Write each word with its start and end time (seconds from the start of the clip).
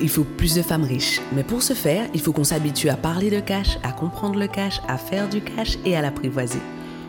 il 0.00 0.08
faut 0.08 0.24
plus 0.24 0.54
de 0.54 0.62
femmes 0.62 0.84
riches. 0.84 1.20
Mais 1.34 1.42
pour 1.42 1.62
ce 1.62 1.72
faire, 1.72 2.06
il 2.14 2.20
faut 2.20 2.32
qu'on 2.32 2.44
s'habitue 2.44 2.88
à 2.88 2.96
parler 2.96 3.30
de 3.30 3.40
cash, 3.40 3.78
à 3.82 3.92
comprendre 3.92 4.38
le 4.38 4.46
cash, 4.46 4.80
à 4.88 4.98
faire 4.98 5.28
du 5.28 5.40
cash 5.40 5.78
et 5.84 5.96
à 5.96 6.02
l'apprivoiser. 6.02 6.60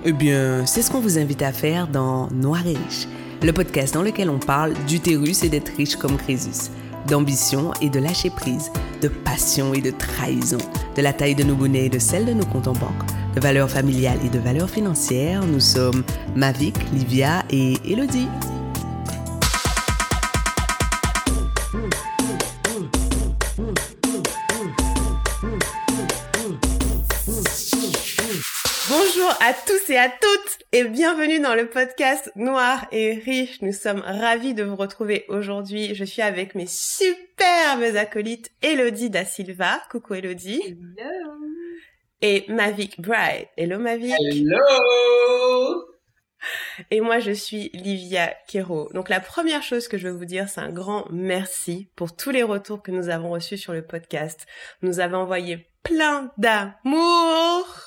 Eh 0.05 0.13
bien, 0.13 0.65
c'est 0.65 0.81
ce 0.81 0.91
qu'on 0.91 0.99
vous 0.99 1.17
invite 1.17 1.41
à 1.41 1.51
faire 1.51 1.87
dans 1.87 2.27
Noir 2.31 2.65
et 2.65 2.77
Riche, 2.77 3.07
le 3.41 3.51
podcast 3.51 3.93
dans 3.93 4.03
lequel 4.03 4.29
on 4.29 4.39
parle 4.39 4.73
d'utérus 4.87 5.43
et 5.43 5.49
d'être 5.49 5.71
riche 5.75 5.95
comme 5.95 6.17
Crésus, 6.17 6.71
d'ambition 7.07 7.71
et 7.81 7.89
de 7.89 7.99
lâcher 7.99 8.29
prise, 8.29 8.71
de 9.01 9.07
passion 9.07 9.73
et 9.73 9.81
de 9.81 9.91
trahison, 9.91 10.59
de 10.95 11.01
la 11.01 11.13
taille 11.13 11.35
de 11.35 11.43
nos 11.43 11.55
bonnets 11.55 11.85
et 11.85 11.89
de 11.89 11.99
celle 11.99 12.25
de 12.25 12.33
nos 12.33 12.45
comptes 12.45 12.67
en 12.67 12.73
banque, 12.73 13.03
de 13.35 13.41
valeurs 13.41 13.69
familiales 13.69 14.19
et 14.25 14.29
de 14.29 14.39
valeurs 14.39 14.69
financières. 14.69 15.45
Nous 15.45 15.59
sommes 15.59 16.03
Mavic, 16.35 16.75
Livia 16.93 17.43
et 17.49 17.73
Elodie. 17.85 18.27
À 29.47 29.53
tous 29.53 29.89
et 29.91 29.97
à 29.97 30.09
toutes 30.09 30.59
et 30.73 30.83
bienvenue 30.83 31.39
dans 31.39 31.55
le 31.55 31.69
podcast 31.69 32.29
Noir 32.35 32.85
et 32.91 33.13
Riche. 33.13 33.61
Nous 33.61 33.71
sommes 33.71 34.01
ravis 34.01 34.53
de 34.53 34.61
vous 34.61 34.75
retrouver 34.75 35.23
aujourd'hui. 35.29 35.95
Je 35.95 36.03
suis 36.03 36.21
avec 36.21 36.53
mes 36.53 36.65
superbes 36.67 37.95
acolytes 37.95 38.51
Elodie 38.61 39.09
Da 39.09 39.23
Silva. 39.23 39.81
Coucou 39.89 40.15
Elodie. 40.15 40.61
Hello. 40.97 41.31
Et 42.21 42.43
Mavic 42.49 42.99
Bright. 42.99 43.47
Hello 43.55 43.79
Mavic. 43.79 44.15
Hello. 44.19 44.59
Et 46.91 46.99
moi, 46.99 47.19
je 47.19 47.31
suis 47.31 47.69
Livia 47.73 48.33
Kero. 48.49 48.89
Donc, 48.93 49.07
la 49.07 49.21
première 49.21 49.63
chose 49.63 49.87
que 49.87 49.97
je 49.97 50.09
veux 50.09 50.17
vous 50.17 50.25
dire, 50.25 50.49
c'est 50.49 50.59
un 50.59 50.73
grand 50.73 51.07
merci 51.09 51.89
pour 51.95 52.13
tous 52.13 52.31
les 52.31 52.43
retours 52.43 52.83
que 52.83 52.91
nous 52.91 53.07
avons 53.07 53.29
reçus 53.29 53.57
sur 53.57 53.71
le 53.71 53.81
podcast. 53.81 54.45
Nous 54.81 54.99
avons 54.99 55.19
envoyé 55.19 55.69
plein 55.83 56.33
d'amour 56.37 57.86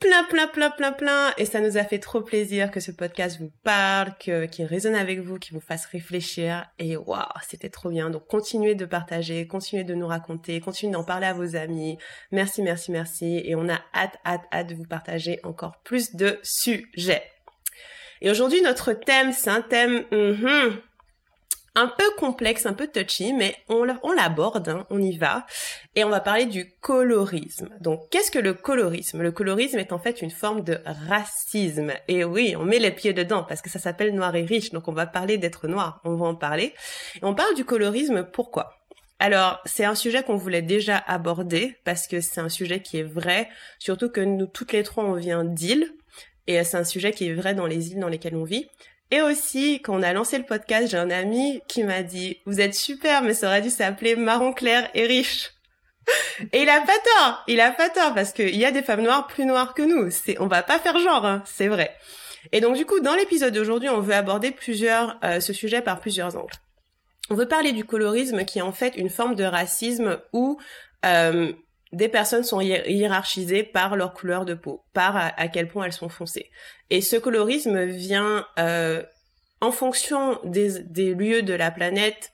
plein, 0.00 0.24
plein, 0.24 0.48
plein, 0.48 0.70
plein, 0.70 0.92
plein. 0.92 1.32
Et 1.36 1.44
ça 1.44 1.60
nous 1.60 1.76
a 1.76 1.84
fait 1.84 1.98
trop 1.98 2.22
plaisir 2.22 2.70
que 2.70 2.80
ce 2.80 2.90
podcast 2.90 3.38
vous 3.38 3.52
parle, 3.62 4.14
que, 4.18 4.46
qu'il 4.46 4.64
résonne 4.64 4.94
avec 4.94 5.20
vous, 5.20 5.38
qu'il 5.38 5.54
vous 5.54 5.60
fasse 5.60 5.86
réfléchir. 5.86 6.66
Et 6.78 6.96
waouh, 6.96 7.22
c'était 7.48 7.68
trop 7.68 7.90
bien. 7.90 8.10
Donc, 8.10 8.26
continuez 8.26 8.74
de 8.74 8.86
partager, 8.86 9.46
continuez 9.46 9.84
de 9.84 9.94
nous 9.94 10.06
raconter, 10.06 10.60
continuez 10.60 10.92
d'en 10.92 11.04
parler 11.04 11.26
à 11.26 11.34
vos 11.34 11.54
amis. 11.54 11.98
Merci, 12.32 12.62
merci, 12.62 12.90
merci. 12.90 13.42
Et 13.44 13.54
on 13.54 13.68
a 13.68 13.78
hâte, 13.94 14.18
hâte, 14.24 14.42
hâte 14.52 14.68
de 14.68 14.74
vous 14.74 14.86
partager 14.86 15.38
encore 15.44 15.80
plus 15.84 16.16
de 16.16 16.40
sujets. 16.42 17.22
Et 18.22 18.30
aujourd'hui, 18.30 18.62
notre 18.62 18.92
thème, 18.92 19.32
c'est 19.32 19.50
un 19.50 19.62
thème, 19.62 20.04
mm 20.10 20.89
un 21.74 21.86
peu 21.86 22.04
complexe, 22.18 22.66
un 22.66 22.72
peu 22.72 22.88
touchy, 22.88 23.32
mais 23.32 23.56
on, 23.68 23.84
l'aborde, 23.84 24.68
hein, 24.68 24.86
on 24.90 25.00
y 25.00 25.16
va, 25.16 25.46
et 25.94 26.04
on 26.04 26.08
va 26.08 26.20
parler 26.20 26.46
du 26.46 26.72
colorisme. 26.80 27.68
Donc, 27.80 28.08
qu'est-ce 28.10 28.30
que 28.30 28.38
le 28.38 28.54
colorisme? 28.54 29.22
Le 29.22 29.32
colorisme 29.32 29.78
est 29.78 29.92
en 29.92 29.98
fait 29.98 30.22
une 30.22 30.30
forme 30.30 30.62
de 30.62 30.78
racisme. 30.84 31.92
Et 32.08 32.24
oui, 32.24 32.54
on 32.58 32.64
met 32.64 32.78
les 32.78 32.90
pieds 32.90 33.12
dedans 33.12 33.44
parce 33.44 33.62
que 33.62 33.70
ça 33.70 33.78
s'appelle 33.78 34.14
noir 34.14 34.34
et 34.34 34.44
riche, 34.44 34.70
donc 34.70 34.88
on 34.88 34.92
va 34.92 35.06
parler 35.06 35.38
d'être 35.38 35.68
noir, 35.68 36.00
on 36.04 36.16
va 36.16 36.26
en 36.26 36.34
parler. 36.34 36.74
Et 37.16 37.24
on 37.24 37.34
parle 37.34 37.54
du 37.54 37.64
colorisme, 37.64 38.24
pourquoi? 38.24 38.76
Alors, 39.18 39.60
c'est 39.66 39.84
un 39.84 39.94
sujet 39.94 40.22
qu'on 40.22 40.36
voulait 40.36 40.62
déjà 40.62 40.96
aborder 40.96 41.76
parce 41.84 42.06
que 42.06 42.20
c'est 42.20 42.40
un 42.40 42.48
sujet 42.48 42.80
qui 42.80 42.98
est 42.98 43.04
vrai, 43.04 43.48
surtout 43.78 44.08
que 44.08 44.22
nous 44.22 44.46
toutes 44.46 44.72
les 44.72 44.82
trois 44.82 45.04
on 45.04 45.12
vient 45.12 45.44
d'îles 45.44 45.92
et 46.46 46.64
c'est 46.64 46.78
un 46.78 46.84
sujet 46.84 47.12
qui 47.12 47.28
est 47.28 47.34
vrai 47.34 47.54
dans 47.54 47.66
les 47.66 47.92
îles 47.92 48.00
dans 48.00 48.08
lesquelles 48.08 48.34
on 48.34 48.44
vit. 48.44 48.68
Et 49.10 49.22
aussi, 49.22 49.80
quand 49.82 49.98
on 49.98 50.02
a 50.02 50.12
lancé 50.12 50.38
le 50.38 50.44
podcast, 50.44 50.88
j'ai 50.90 50.96
un 50.96 51.10
ami 51.10 51.62
qui 51.68 51.82
m'a 51.82 52.02
dit, 52.02 52.38
vous 52.46 52.60
êtes 52.60 52.74
super, 52.74 53.22
mais 53.22 53.34
ça 53.34 53.48
aurait 53.48 53.62
dû 53.62 53.70
s'appeler 53.70 54.16
marron 54.16 54.52
clair 54.52 54.88
et 54.94 55.06
riche. 55.06 55.50
Et 56.52 56.62
il 56.62 56.68
a 56.68 56.80
pas 56.80 56.98
tort, 57.16 57.44
il 57.46 57.60
a 57.60 57.70
pas 57.70 57.88
tort, 57.88 58.14
parce 58.14 58.32
qu'il 58.32 58.56
y 58.56 58.64
a 58.64 58.70
des 58.70 58.82
femmes 58.82 59.02
noires 59.02 59.26
plus 59.26 59.44
noires 59.44 59.74
que 59.74 59.82
nous. 59.82 60.10
C'est, 60.10 60.40
on 60.40 60.46
va 60.46 60.62
pas 60.62 60.78
faire 60.78 60.98
genre, 60.98 61.26
hein, 61.26 61.42
c'est 61.46 61.68
vrai. 61.68 61.94
Et 62.52 62.60
donc 62.60 62.76
du 62.76 62.86
coup, 62.86 63.00
dans 63.00 63.14
l'épisode 63.14 63.54
d'aujourd'hui, 63.54 63.88
on 63.90 64.00
veut 64.00 64.14
aborder 64.14 64.50
plusieurs, 64.50 65.18
euh, 65.22 65.40
ce 65.40 65.52
sujet 65.52 65.82
par 65.82 66.00
plusieurs 66.00 66.36
angles. 66.36 66.54
On 67.28 67.34
veut 67.34 67.46
parler 67.46 67.72
du 67.72 67.84
colorisme, 67.84 68.44
qui 68.44 68.58
est 68.58 68.62
en 68.62 68.72
fait 68.72 68.96
une 68.96 69.10
forme 69.10 69.34
de 69.34 69.44
racisme 69.44 70.18
où 70.32 70.58
euh, 71.04 71.52
des 71.92 72.08
personnes 72.08 72.44
sont 72.44 72.60
hiérarchisées 72.60 73.64
par 73.64 73.96
leur 73.96 74.14
couleur 74.14 74.44
de 74.44 74.54
peau, 74.54 74.84
par 74.92 75.16
à, 75.16 75.48
quel 75.48 75.68
point 75.68 75.86
elles 75.86 75.92
sont 75.92 76.08
foncées. 76.08 76.50
Et 76.90 77.00
ce 77.00 77.16
colorisme 77.16 77.84
vient 77.84 78.46
euh, 78.58 79.02
en 79.60 79.72
fonction 79.72 80.38
des, 80.44 80.82
des, 80.84 81.14
lieux 81.14 81.42
de 81.42 81.54
la 81.54 81.70
planète 81.70 82.32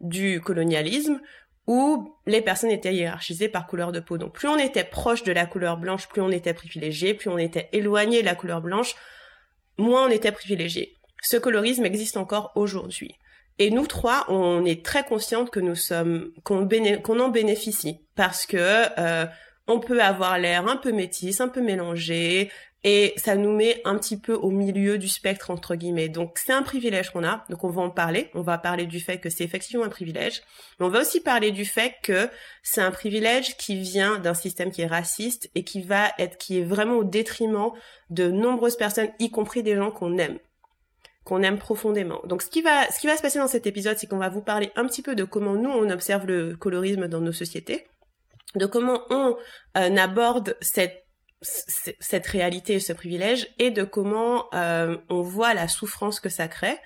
du 0.00 0.40
colonialisme 0.40 1.20
où 1.66 2.14
les 2.26 2.42
personnes 2.42 2.70
étaient 2.70 2.94
hiérarchisées 2.94 3.48
par 3.48 3.66
couleur 3.66 3.92
de 3.92 4.00
peau. 4.00 4.18
Donc 4.18 4.34
plus 4.34 4.48
on 4.48 4.58
était 4.58 4.84
proche 4.84 5.22
de 5.22 5.32
la 5.32 5.46
couleur 5.46 5.76
blanche, 5.76 6.08
plus 6.08 6.22
on 6.22 6.30
était 6.30 6.54
privilégié, 6.54 7.14
plus 7.14 7.30
on 7.30 7.38
était 7.38 7.68
éloigné 7.72 8.20
de 8.20 8.26
la 8.26 8.34
couleur 8.34 8.60
blanche, 8.60 8.94
moins 9.78 10.06
on 10.06 10.10
était 10.10 10.32
privilégié. 10.32 10.96
Ce 11.22 11.36
colorisme 11.36 11.86
existe 11.86 12.16
encore 12.16 12.52
aujourd'hui. 12.54 13.16
Et 13.58 13.70
nous 13.70 13.86
trois, 13.86 14.24
on 14.28 14.64
est 14.64 14.84
très 14.84 15.04
conscientes 15.04 15.50
que 15.50 15.60
nous 15.60 15.76
sommes, 15.76 16.32
qu'on 16.42 17.20
en 17.20 17.28
bénéficie 17.28 18.00
parce 18.16 18.46
que 18.46 18.56
euh, 18.98 19.26
on 19.66 19.80
peut 19.80 20.02
avoir 20.02 20.38
l'air 20.38 20.66
un 20.66 20.76
peu 20.76 20.92
métisse, 20.92 21.40
un 21.40 21.48
peu 21.48 21.60
mélangé, 21.60 22.50
et 22.86 23.14
ça 23.16 23.34
nous 23.34 23.56
met 23.56 23.80
un 23.86 23.96
petit 23.96 24.18
peu 24.18 24.34
au 24.34 24.50
milieu 24.50 24.98
du 24.98 25.08
spectre 25.08 25.50
entre 25.50 25.74
guillemets. 25.74 26.10
Donc 26.10 26.38
c'est 26.38 26.52
un 26.52 26.62
privilège 26.62 27.10
qu'on 27.10 27.24
a, 27.24 27.44
donc 27.48 27.64
on 27.64 27.70
va 27.70 27.80
en 27.80 27.90
parler. 27.90 28.30
On 28.34 28.42
va 28.42 28.58
parler 28.58 28.84
du 28.86 29.00
fait 29.00 29.18
que 29.18 29.30
c'est 29.30 29.44
effectivement 29.44 29.84
un 29.84 29.88
privilège, 29.88 30.42
mais 30.78 30.86
on 30.86 30.90
va 30.90 31.00
aussi 31.00 31.20
parler 31.20 31.50
du 31.50 31.64
fait 31.64 31.94
que 32.02 32.28
c'est 32.62 32.82
un 32.82 32.90
privilège 32.90 33.56
qui 33.56 33.76
vient 33.76 34.18
d'un 34.18 34.34
système 34.34 34.70
qui 34.70 34.82
est 34.82 34.86
raciste 34.86 35.50
et 35.54 35.64
qui 35.64 35.80
va 35.80 36.12
être, 36.18 36.36
qui 36.36 36.58
est 36.58 36.64
vraiment 36.64 36.96
au 36.96 37.04
détriment 37.04 37.70
de 38.10 38.30
nombreuses 38.30 38.76
personnes, 38.76 39.08
y 39.18 39.30
compris 39.30 39.62
des 39.62 39.76
gens 39.76 39.90
qu'on 39.90 40.18
aime 40.18 40.38
qu'on 41.24 41.42
aime 41.42 41.58
profondément. 41.58 42.20
Donc 42.24 42.42
ce 42.42 42.48
qui 42.48 42.62
va 42.62 42.86
se 42.90 43.22
passer 43.22 43.38
dans 43.38 43.48
cet 43.48 43.66
épisode, 43.66 43.96
c'est 43.98 44.06
qu'on 44.06 44.18
va 44.18 44.28
vous 44.28 44.42
parler 44.42 44.70
un 44.76 44.86
petit 44.86 45.02
peu 45.02 45.14
de 45.14 45.24
comment 45.24 45.54
nous 45.54 45.70
on 45.70 45.90
observe 45.90 46.26
le 46.26 46.56
colorisme 46.56 47.08
dans 47.08 47.20
nos 47.20 47.32
sociétés, 47.32 47.86
de 48.54 48.66
comment 48.66 49.00
on 49.10 49.36
euh, 49.76 49.96
aborde 49.96 50.56
cette 50.60 51.04
cette 51.46 52.26
réalité 52.26 52.74
et 52.74 52.80
ce 52.80 52.94
privilège 52.94 53.48
et 53.58 53.70
de 53.70 53.84
comment 53.84 54.46
euh, 54.54 54.96
on 55.10 55.20
voit 55.20 55.52
la 55.52 55.68
souffrance 55.68 56.18
que 56.18 56.30
ça 56.30 56.48
crée 56.48 56.78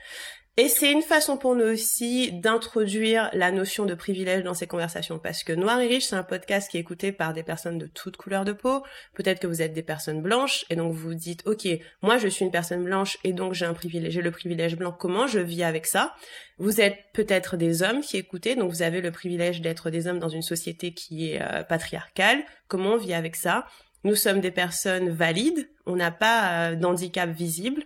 et 0.61 0.69
c'est 0.69 0.91
une 0.91 1.03
façon 1.03 1.37
pour 1.37 1.55
nous 1.55 1.67
aussi 1.67 2.33
d'introduire 2.33 3.31
la 3.33 3.53
notion 3.53 3.87
de 3.87 3.95
privilège 3.95 4.43
dans 4.43 4.55
ces 4.55 4.67
conversations 4.67 5.21
parce 5.21 5.45
que 5.45 5.53
Noir 5.53 5.81
et 5.81 5.87
Riche, 5.87 6.07
c'est 6.07 6.17
un 6.17 6.25
podcast 6.25 6.69
qui 6.69 6.79
est 6.79 6.81
écouté 6.81 7.13
par 7.13 7.33
des 7.33 7.45
personnes 7.45 7.79
de 7.79 7.87
toutes 7.87 8.17
couleurs 8.17 8.45
de 8.45 8.53
peau. 8.53 8.83
Peut-être 9.15 9.39
que 9.39 9.47
vous 9.47 9.63
êtes 9.63 9.73
des 9.73 9.85
personnes 9.85 10.21
blanches 10.21 10.65
et 10.69 10.75
donc 10.75 10.93
vous 10.93 11.15
dites, 11.15 11.47
OK, 11.47 11.69
moi 12.03 12.19
je 12.19 12.27
suis 12.27 12.45
une 12.45 12.51
personne 12.51 12.83
blanche 12.83 13.19
et 13.23 13.33
donc 13.33 13.55
j'ai 13.55 13.67
un 13.67 13.73
privilège, 13.73 14.13
j'ai 14.13 14.21
le 14.21 14.33
privilège 14.33 14.77
blanc. 14.77 14.91
Comment 14.91 15.29
je 15.29 15.39
vis 15.39 15.63
avec 15.63 15.87
ça? 15.87 16.13
Vous 16.59 16.81
êtes 16.81 16.97
peut-être 17.15 17.57
des 17.57 17.85
hommes 17.85 18.01
qui 18.01 18.17
écoutez, 18.17 18.57
donc 18.57 18.73
vous 18.73 18.83
avez 18.83 19.01
le 19.01 19.13
privilège 19.13 19.61
d'être 19.61 19.91
des 19.91 20.09
hommes 20.09 20.19
dans 20.19 20.29
une 20.29 20.43
société 20.43 20.93
qui 20.93 21.31
est 21.31 21.41
euh, 21.41 21.63
patriarcale. 21.63 22.43
Comment 22.67 22.95
on 22.95 22.97
vit 22.97 23.15
avec 23.15 23.37
ça? 23.37 23.65
Nous 24.03 24.17
sommes 24.17 24.41
des 24.41 24.51
personnes 24.51 25.09
valides, 25.09 25.71
on 25.87 25.95
n'a 25.95 26.11
pas 26.11 26.71
euh, 26.71 26.75
d'handicap 26.75 27.31
visible 27.31 27.85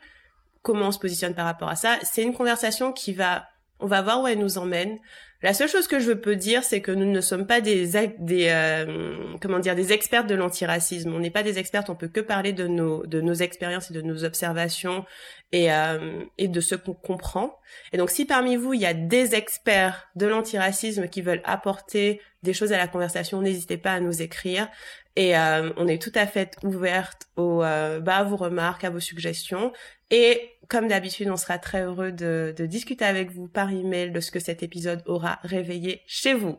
comment 0.62 0.88
on 0.88 0.92
se 0.92 0.98
positionne 0.98 1.34
par 1.34 1.44
rapport 1.44 1.68
à 1.68 1.76
ça. 1.76 1.98
C'est 2.02 2.22
une 2.22 2.34
conversation 2.34 2.92
qui 2.92 3.12
va, 3.12 3.48
on 3.80 3.86
va 3.86 4.02
voir 4.02 4.22
où 4.22 4.26
elle 4.26 4.38
nous 4.38 4.58
emmène. 4.58 4.98
La 5.42 5.54
seule 5.54 5.68
chose 5.68 5.88
que 5.88 5.98
je 5.98 6.12
peux 6.12 6.36
dire, 6.36 6.62
c'est 6.62 6.80
que 6.80 6.92
nous 6.92 7.10
ne 7.10 7.20
sommes 7.20 7.48
pas 7.48 7.60
des, 7.60 7.88
des 8.20 8.46
euh, 8.48 9.34
comment 9.40 9.58
dire, 9.58 9.74
des 9.74 9.92
experts 9.92 10.24
de 10.24 10.36
l'antiracisme. 10.36 11.12
On 11.12 11.18
n'est 11.18 11.30
pas 11.30 11.42
des 11.42 11.58
experts, 11.58 11.82
on 11.88 11.96
peut 11.96 12.06
que 12.06 12.20
parler 12.20 12.52
de 12.52 12.68
nos, 12.68 13.04
de 13.06 13.20
nos 13.20 13.34
expériences 13.34 13.90
et 13.90 13.94
de 13.94 14.02
nos 14.02 14.22
observations 14.22 15.04
et, 15.50 15.72
euh, 15.72 16.22
et 16.38 16.46
de 16.46 16.60
ce 16.60 16.76
qu'on 16.76 16.94
comprend. 16.94 17.58
Et 17.92 17.96
donc, 17.96 18.10
si 18.10 18.24
parmi 18.24 18.54
vous, 18.54 18.72
il 18.72 18.82
y 18.82 18.86
a 18.86 18.94
des 18.94 19.34
experts 19.34 20.08
de 20.14 20.26
l'antiracisme 20.26 21.08
qui 21.08 21.22
veulent 21.22 21.42
apporter 21.44 22.20
des 22.44 22.52
choses 22.52 22.72
à 22.72 22.76
la 22.76 22.86
conversation, 22.86 23.42
n'hésitez 23.42 23.78
pas 23.78 23.94
à 23.94 24.00
nous 24.00 24.22
écrire. 24.22 24.68
Et 25.16 25.36
euh, 25.36 25.70
on 25.76 25.88
est 25.88 26.00
tout 26.00 26.12
à 26.14 26.26
fait 26.26 26.56
ouverte 26.62 27.26
aux, 27.36 27.64
euh, 27.64 27.98
bah, 27.98 28.18
à 28.18 28.24
vos 28.24 28.36
remarques, 28.36 28.84
à 28.84 28.90
vos 28.90 29.00
suggestions. 29.00 29.72
Et 30.10 30.51
comme 30.68 30.88
d'habitude, 30.88 31.28
on 31.30 31.36
sera 31.36 31.58
très 31.58 31.82
heureux 31.82 32.12
de, 32.12 32.54
de 32.56 32.66
discuter 32.66 33.04
avec 33.04 33.30
vous 33.30 33.48
par 33.48 33.70
email 33.70 34.10
de 34.10 34.20
ce 34.20 34.30
que 34.30 34.40
cet 34.40 34.62
épisode 34.62 35.02
aura 35.06 35.38
réveillé 35.42 36.02
chez 36.06 36.34
vous. 36.34 36.58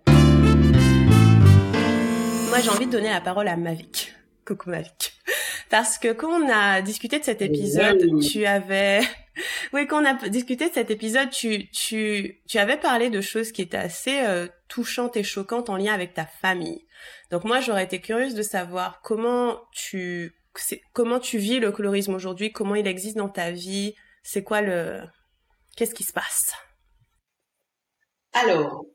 Moi, 2.50 2.59
j'ai 2.61 2.69
envie 2.69 2.85
de 2.85 2.91
donner 2.91 3.09
la 3.09 3.21
parole 3.21 3.47
à 3.47 3.57
Mavic. 3.57 4.13
Coucou 4.45 4.69
Mavic. 4.69 5.13
Parce 5.69 5.97
que 5.97 6.13
quand 6.13 6.29
on 6.29 6.47
a 6.50 6.83
discuté 6.83 7.17
de 7.17 7.23
cet 7.23 7.41
épisode, 7.41 8.21
tu 8.21 8.45
avais, 8.45 9.01
oui, 9.73 9.88
quand 9.88 10.03
on 10.03 10.05
a 10.05 10.29
discuté 10.29 10.69
de 10.69 10.73
cet 10.73 10.91
épisode, 10.91 11.31
tu, 11.31 11.69
tu, 11.71 12.41
tu 12.47 12.59
avais 12.59 12.77
parlé 12.77 13.09
de 13.09 13.21
choses 13.21 13.51
qui 13.51 13.63
étaient 13.63 13.77
assez 13.77 14.19
euh, 14.19 14.47
touchantes 14.67 15.17
et 15.17 15.23
choquantes 15.23 15.71
en 15.71 15.77
lien 15.77 15.94
avec 15.94 16.13
ta 16.13 16.27
famille. 16.27 16.85
Donc 17.31 17.44
moi, 17.44 17.59
j'aurais 17.59 17.85
été 17.85 18.00
curieuse 18.00 18.35
de 18.35 18.44
savoir 18.44 19.01
comment 19.01 19.57
tu 19.71 20.35
comment 20.94 21.19
tu 21.19 21.38
vis 21.38 21.59
le 21.59 21.71
colorisme 21.71 22.13
aujourd'hui, 22.13 22.51
comment 22.51 22.75
il 22.75 22.88
existe 22.88 23.17
dans 23.17 23.29
ta 23.29 23.51
vie, 23.51 23.94
c'est 24.23 24.44
quoi 24.44 24.61
le 24.61 25.01
qu'est-ce 25.75 25.94
qui 25.94 26.03
se 26.03 26.13
passe? 26.13 26.53
Alors, 28.33 28.85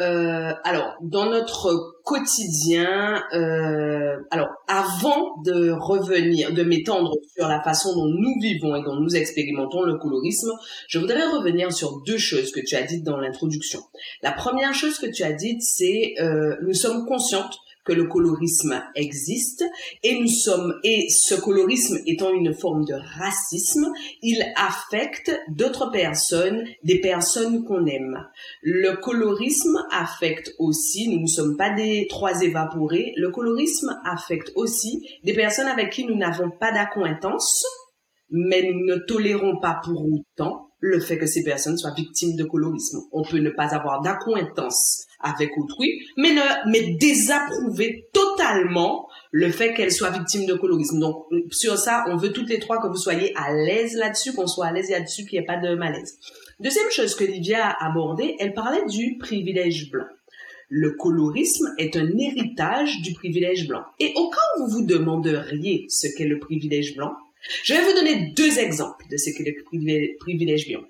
euh, 0.00 0.54
alors, 0.64 0.94
dans 1.02 1.26
notre 1.26 2.00
quotidien, 2.04 3.22
euh, 3.34 4.16
alors 4.30 4.48
avant 4.66 5.36
de 5.44 5.70
revenir, 5.70 6.54
de 6.54 6.62
m'étendre 6.62 7.12
sur 7.36 7.46
la 7.48 7.60
façon 7.62 7.94
dont 7.94 8.06
nous 8.06 8.34
vivons 8.40 8.76
et 8.76 8.82
dont 8.82 8.96
nous 8.96 9.14
expérimentons 9.14 9.82
le 9.82 9.98
colorisme, 9.98 10.50
je 10.88 10.98
voudrais 10.98 11.26
revenir 11.26 11.72
sur 11.72 12.00
deux 12.06 12.18
choses 12.18 12.50
que 12.50 12.60
tu 12.60 12.76
as 12.76 12.82
dites 12.82 13.04
dans 13.04 13.18
l'introduction. 13.18 13.80
La 14.22 14.32
première 14.32 14.72
chose 14.72 14.98
que 14.98 15.06
tu 15.06 15.22
as 15.22 15.32
dite, 15.32 15.60
c'est 15.62 16.14
euh, 16.20 16.56
nous 16.62 16.74
sommes 16.74 17.04
conscientes 17.06 17.58
que 17.84 17.92
le 17.92 18.04
colorisme 18.04 18.82
existe 18.94 19.64
et 20.02 20.18
nous 20.18 20.28
sommes 20.28 20.74
et 20.84 21.08
ce 21.08 21.34
colorisme 21.34 21.98
étant 22.06 22.32
une 22.32 22.54
forme 22.54 22.84
de 22.84 22.94
racisme, 22.94 23.86
il 24.22 24.44
affecte 24.56 25.32
d'autres 25.48 25.90
personnes, 25.90 26.64
des 26.84 27.00
personnes 27.00 27.64
qu'on 27.64 27.86
aime. 27.86 28.26
Le 28.62 28.96
colorisme 28.96 29.78
affecte 29.90 30.54
aussi, 30.58 31.08
nous 31.08 31.22
ne 31.22 31.26
sommes 31.26 31.56
pas 31.56 31.70
des 31.70 32.06
trois 32.08 32.42
évaporés, 32.42 33.12
le 33.16 33.30
colorisme 33.30 33.98
affecte 34.04 34.52
aussi 34.54 35.06
des 35.24 35.34
personnes 35.34 35.68
avec 35.68 35.90
qui 35.90 36.04
nous 36.04 36.16
n'avons 36.16 36.50
pas 36.50 36.72
d'accointance, 36.72 37.64
mais 38.30 38.62
nous 38.62 38.84
ne 38.84 38.96
tolérons 38.96 39.58
pas 39.58 39.80
pour 39.84 40.04
autant 40.04 40.69
le 40.80 40.98
fait 40.98 41.18
que 41.18 41.26
ces 41.26 41.44
personnes 41.44 41.76
soient 41.76 41.94
victimes 41.94 42.36
de 42.36 42.44
colorisme. 42.44 43.00
On 43.12 43.22
peut 43.22 43.38
ne 43.38 43.50
pas 43.50 43.74
avoir 43.74 44.00
d'accointance 44.00 45.06
avec 45.20 45.56
autrui, 45.58 46.00
mais, 46.16 46.32
ne, 46.32 46.70
mais 46.70 46.94
désapprouver 46.94 48.08
totalement 48.12 49.06
le 49.30 49.50
fait 49.50 49.74
qu'elle 49.74 49.92
soit 49.92 50.10
victime 50.10 50.46
de 50.46 50.54
colorisme. 50.54 50.98
Donc, 50.98 51.26
sur 51.50 51.76
ça, 51.76 52.04
on 52.08 52.16
veut 52.16 52.32
toutes 52.32 52.48
les 52.48 52.58
trois 52.58 52.80
que 52.80 52.88
vous 52.88 52.96
soyez 52.96 53.32
à 53.36 53.52
l'aise 53.52 53.94
là-dessus, 53.94 54.32
qu'on 54.32 54.46
soit 54.46 54.66
à 54.66 54.72
l'aise 54.72 54.90
là-dessus, 54.90 55.26
qu'il 55.26 55.38
n'y 55.38 55.44
ait 55.44 55.46
pas 55.46 55.58
de 55.58 55.74
malaise. 55.74 56.18
Deuxième 56.58 56.90
chose 56.90 57.14
que 57.14 57.24
Livia 57.24 57.66
a 57.66 57.90
abordée, 57.90 58.36
elle 58.38 58.54
parlait 58.54 58.84
du 58.86 59.18
privilège 59.18 59.90
blanc. 59.90 60.06
Le 60.68 60.92
colorisme 60.92 61.74
est 61.78 61.96
un 61.96 62.08
héritage 62.16 63.02
du 63.02 63.12
privilège 63.12 63.66
blanc. 63.66 63.82
Et 63.98 64.12
au 64.16 64.30
cas 64.30 64.38
où 64.56 64.66
vous 64.66 64.78
vous 64.78 64.86
demanderiez 64.86 65.86
ce 65.88 66.06
qu'est 66.16 66.28
le 66.28 66.38
privilège 66.38 66.96
blanc, 66.96 67.12
je 67.64 67.74
vais 67.74 67.82
vous 67.82 67.92
donner 67.92 68.32
deux 68.36 68.58
exemples 68.58 69.04
de 69.10 69.16
ce 69.16 69.30
qu'est 69.30 69.44
le 69.44 70.16
privilège 70.18 70.68
blanc. 70.68 70.82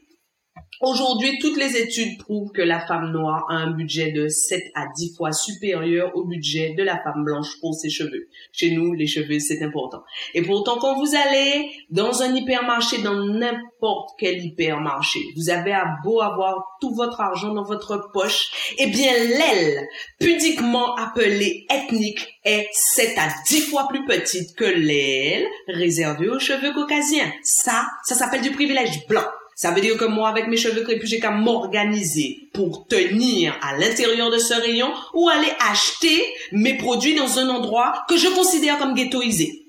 Aujourd'hui, 0.81 1.39
toutes 1.39 1.59
les 1.59 1.77
études 1.77 2.17
prouvent 2.17 2.53
que 2.53 2.63
la 2.63 2.81
femme 2.81 3.13
noire 3.13 3.45
a 3.51 3.57
un 3.57 3.73
budget 3.73 4.13
de 4.13 4.29
7 4.29 4.63
à 4.75 4.87
10 4.97 5.15
fois 5.15 5.31
supérieur 5.31 6.17
au 6.17 6.25
budget 6.25 6.73
de 6.73 6.83
la 6.83 6.97
femme 7.03 7.23
blanche 7.23 7.61
pour 7.61 7.75
ses 7.75 7.91
cheveux. 7.91 8.29
Chez 8.51 8.71
nous, 8.71 8.95
les 8.95 9.07
cheveux, 9.07 9.39
c'est 9.41 9.63
important. 9.63 10.03
Et 10.33 10.41
pourtant, 10.41 10.79
quand 10.79 10.99
vous 10.99 11.15
allez 11.15 11.71
dans 11.91 12.23
un 12.23 12.35
hypermarché, 12.35 13.03
dans 13.03 13.27
n'importe 13.27 14.13
quel 14.19 14.43
hypermarché, 14.43 15.21
vous 15.37 15.51
avez 15.51 15.73
à 15.73 15.97
beau 16.03 16.23
avoir 16.23 16.79
tout 16.81 16.95
votre 16.95 17.21
argent 17.21 17.53
dans 17.53 17.65
votre 17.65 18.11
poche, 18.15 18.75
eh 18.79 18.87
bien, 18.87 19.13
l'aile, 19.13 19.87
pudiquement 20.19 20.95
appelée 20.95 21.67
ethnique, 21.69 22.27
est 22.43 22.69
7 22.73 23.19
à 23.19 23.29
10 23.49 23.61
fois 23.69 23.87
plus 23.87 24.07
petite 24.07 24.57
que 24.57 24.65
l'aile 24.65 25.47
réservée 25.69 26.31
aux 26.31 26.39
cheveux 26.39 26.73
caucasiens. 26.73 27.31
Ça, 27.43 27.87
ça 28.03 28.15
s'appelle 28.15 28.41
du 28.41 28.51
privilège 28.51 29.07
blanc. 29.07 29.27
Ça 29.61 29.73
veut 29.73 29.83
dire 29.83 29.99
que 29.99 30.07
moi, 30.07 30.31
avec 30.31 30.49
mes 30.49 30.57
cheveux 30.57 30.83
crépus, 30.85 31.11
j'ai 31.11 31.21
qu'à 31.21 31.33
m'organiser 31.33 32.49
pour 32.55 32.87
tenir 32.87 33.55
à 33.61 33.77
l'intérieur 33.77 34.31
de 34.31 34.39
ce 34.39 34.55
rayon 34.55 34.91
ou 35.13 35.29
aller 35.29 35.53
acheter 35.69 36.25
mes 36.53 36.79
produits 36.79 37.15
dans 37.15 37.39
un 37.39 37.51
endroit 37.51 37.93
que 38.09 38.17
je 38.17 38.29
considère 38.29 38.79
comme 38.79 38.95
ghettoisé. 38.95 39.67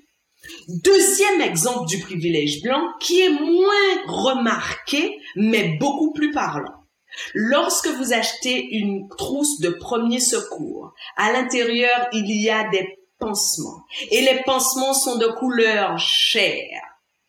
Deuxième 0.66 1.42
exemple 1.42 1.86
du 1.88 1.98
privilège 1.98 2.62
blanc 2.62 2.82
qui 3.00 3.20
est 3.20 3.28
moins 3.28 4.06
remarqué, 4.06 5.14
mais 5.36 5.76
beaucoup 5.78 6.14
plus 6.14 6.30
parlant. 6.30 6.86
Lorsque 7.34 7.88
vous 7.88 8.14
achetez 8.14 8.68
une 8.70 9.10
trousse 9.18 9.60
de 9.60 9.68
premier 9.68 10.20
secours, 10.20 10.94
à 11.18 11.32
l'intérieur, 11.32 12.08
il 12.14 12.34
y 12.34 12.48
a 12.48 12.66
des 12.70 12.96
pansements. 13.18 13.84
Et 14.10 14.22
les 14.22 14.40
pansements 14.46 14.94
sont 14.94 15.18
de 15.18 15.26
couleur 15.26 15.98
chair. 15.98 16.80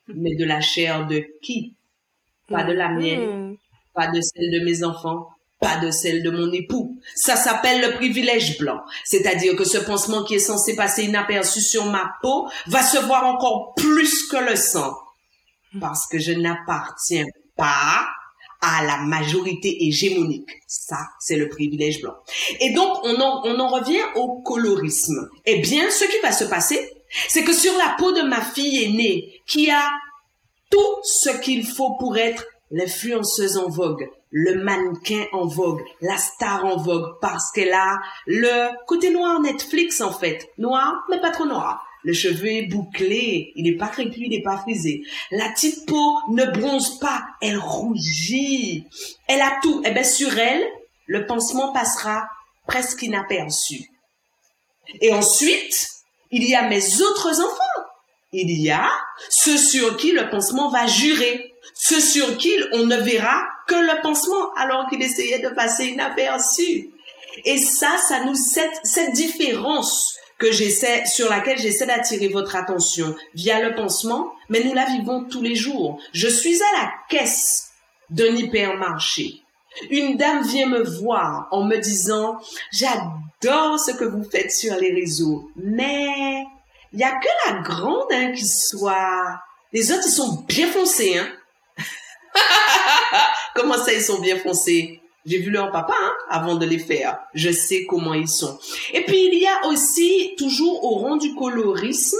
Mais 0.07 0.36
de 0.36 0.45
la 0.45 0.62
chair 0.62 1.06
de 1.07 1.25
qui? 1.42 1.75
Pas 2.50 2.63
de 2.63 2.74
la 2.74 2.90
mienne, 2.90 3.51
hmm. 3.51 3.57
pas 3.94 4.07
de 4.07 4.22
celle 4.22 4.51
de 4.51 4.66
mes 4.66 4.84
enfants, 4.84 5.30
pas 5.60 5.78
de 5.78 5.92
celle 5.92 6.24
de 6.24 6.30
mon 6.30 6.51
époux. 6.51 7.00
Ça 7.16 7.36
s'appelle 7.36 7.81
le 7.81 7.95
privilège 7.95 8.57
blanc. 8.57 8.81
C'est-à-dire 9.06 9.56
que 9.56 9.63
ce 9.63 9.78
pansement 9.78 10.24
qui 10.24 10.36
est 10.36 10.40
censé 10.40 10.75
passer 10.75 11.06
inaperçu 11.06 11.62
sur 11.62 11.86
ma 11.86 12.12
peau 12.22 12.50
va 12.68 12.84
se 12.84 12.98
voir 12.98 13.25
encore 13.25 13.74
plus 13.75 14.28
que 14.28 14.38
le 14.38 14.56
sang. 14.56 14.94
Parce 15.80 16.06
que 16.07 16.19
je 16.19 16.34
n'appartiens 16.34 17.25
pas 17.56 18.06
à 18.62 18.84
la 18.84 18.98
majorité 18.98 19.86
hégémonique. 19.86 20.50
Ça, 20.68 20.98
c'est 21.19 21.36
le 21.36 21.50
privilège 21.50 22.01
blanc. 22.01 22.16
Et 22.60 22.72
donc, 22.74 22.98
on 23.04 23.19
en, 23.19 23.42
on 23.46 23.60
en 23.60 23.68
revient 23.68 24.04
au 24.16 24.42
colorisme. 24.42 25.30
Eh 25.46 25.60
bien, 25.60 25.89
ce 25.89 26.06
qui 26.06 26.19
va 26.22 26.31
se 26.31 26.46
passer, 26.46 26.89
c'est 27.28 27.44
que 27.44 27.54
sur 27.54 27.74
la 27.78 27.96
peau 27.98 28.12
de 28.12 28.22
ma 28.22 28.42
fille 28.42 28.84
aînée, 28.84 29.42
qui 29.48 29.69
a 29.69 29.89
tout 30.74 31.04
ce 31.04 31.30
qu'il 31.30 31.68
faut 31.68 31.96
pour 32.00 32.18
être 32.18 32.46
l'influenceuse 32.72 33.58
en 33.58 33.70
vogue, 33.70 34.10
le 34.31 34.56
mannequin 34.56 35.25
en 35.31 35.46
vogue, 35.46 35.84
la 36.02 36.18
star 36.18 36.66
en 36.66 36.78
vogue, 36.78 37.20
parce 37.22 37.52
qu'elle 37.52 37.74
a 37.74 38.00
le 38.25 38.72
côté 38.88 39.12
noir 39.12 39.40
Netflix 39.40 40.02
en 40.02 40.12
fait. 40.12 40.50
Noir, 40.58 41.04
mais 41.12 41.22
pas 41.22 41.30
trop 41.30 41.46
noir. 41.46 41.86
Le 42.04 42.14
cheveu 42.14 42.48
est 42.48 42.66
bouclé, 42.66 43.54
il 43.56 43.66
n'est 43.66 43.78
pas 43.78 43.88
crépus, 43.88 44.24
il 44.25 44.31
n'est 44.31 44.42
pas 44.42 44.58
frisé. 44.58 45.04
La 45.30 45.50
petite 45.50 45.88
peau 45.88 46.18
ne 46.30 46.46
bronze 46.46 46.98
pas, 46.98 47.24
elle 47.40 47.60
rougit. 47.60 48.88
Elle 49.28 49.42
a 49.42 49.60
tout. 49.62 49.84
Eh 49.86 49.92
bien, 49.92 50.04
sur 50.04 50.38
elle, 50.38 50.66
le 51.06 51.28
pansement 51.28 51.72
passera 51.72 52.28
presque 52.68 53.04
inaperçu. 53.04 53.86
Et 55.02 55.14
ensuite, 55.14 55.88
il 56.31 56.44
y 56.50 56.56
a 56.56 56.68
mes 56.68 57.02
autres 57.02 57.40
enfants 57.40 57.83
il 58.34 58.52
y 58.60 58.72
a 58.72 58.90
ceux 59.30 59.58
sur 59.58 59.96
qui 59.98 60.12
le 60.12 60.30
pansement 60.30 60.70
va 60.70 60.88
jurer, 60.88 61.54
ceux 61.74 62.02
sur 62.02 62.38
qui 62.38 62.52
on 62.74 62.86
ne 62.86 62.98
verra 62.98 63.44
que 63.68 63.76
le 63.76 64.02
pansement 64.02 64.54
alors 64.58 64.90
qu'il 64.90 65.02
essayait 65.02 65.40
de 65.40 65.50
passer 65.50 65.86
inaperçu. 65.86 66.90
Et 67.46 67.58
ça, 67.58 67.98
ça 67.98 68.26
nous, 68.26 68.36
cette, 68.36 68.80
cette 68.84 69.14
différence 69.14 70.18
que 70.38 70.52
j'essaie, 70.52 71.06
sur 71.06 71.30
laquelle 71.30 71.58
j'essaie 71.58 71.86
d'attirer 71.86 72.28
votre 72.28 72.56
attention 72.56 73.16
via 73.34 73.62
le 73.62 73.76
pansement, 73.76 74.34
mais 74.50 74.64
nous 74.64 74.74
la 74.74 74.86
vivons 74.86 75.26
tous 75.26 75.42
les 75.42 75.56
jours. 75.56 76.00
Je 76.12 76.28
suis 76.28 76.62
à 76.62 76.82
la 76.82 76.92
caisse 77.10 77.70
d'un 78.10 78.36
hypermarché. 78.36 79.42
Une 79.90 80.18
dame 80.18 80.44
vient 80.44 80.68
me 80.68 80.84
voir 80.84 81.48
en 81.52 81.64
me 81.64 81.78
disant, 81.78 82.38
j'adore 82.72 83.80
ce 83.80 83.92
que 83.92 84.04
vous 84.04 84.24
faites 84.24 84.52
sur 84.52 84.75
les 84.75 84.94
réseaux, 84.94 85.50
mais 85.56 86.46
il 86.94 87.00
y 87.00 87.04
a 87.04 87.12
que 87.12 87.28
la 87.50 87.62
grande 87.62 88.12
hein, 88.12 88.32
qui 88.32 88.46
soit. 88.46 89.40
Les 89.72 89.92
autres, 89.92 90.04
ils 90.06 90.12
sont 90.12 90.44
bien 90.48 90.68
foncés. 90.68 91.18
Hein? 91.18 91.28
comment 93.56 93.78
ça, 93.78 93.92
ils 93.92 94.02
sont 94.02 94.20
bien 94.20 94.38
foncés? 94.38 95.02
J'ai 95.26 95.40
vu 95.40 95.50
leur 95.50 95.72
papa 95.72 95.96
hein, 96.00 96.12
avant 96.30 96.56
de 96.56 96.66
les 96.66 96.78
faire. 96.78 97.20
Je 97.34 97.50
sais 97.50 97.86
comment 97.86 98.14
ils 98.14 98.28
sont. 98.28 98.60
Et 98.94 99.04
puis, 99.06 99.30
il 99.32 99.40
y 99.40 99.48
a 99.48 99.68
aussi, 99.68 100.36
toujours 100.38 100.84
au 100.84 101.00
rang 101.00 101.16
du 101.16 101.34
colorisme, 101.34 102.18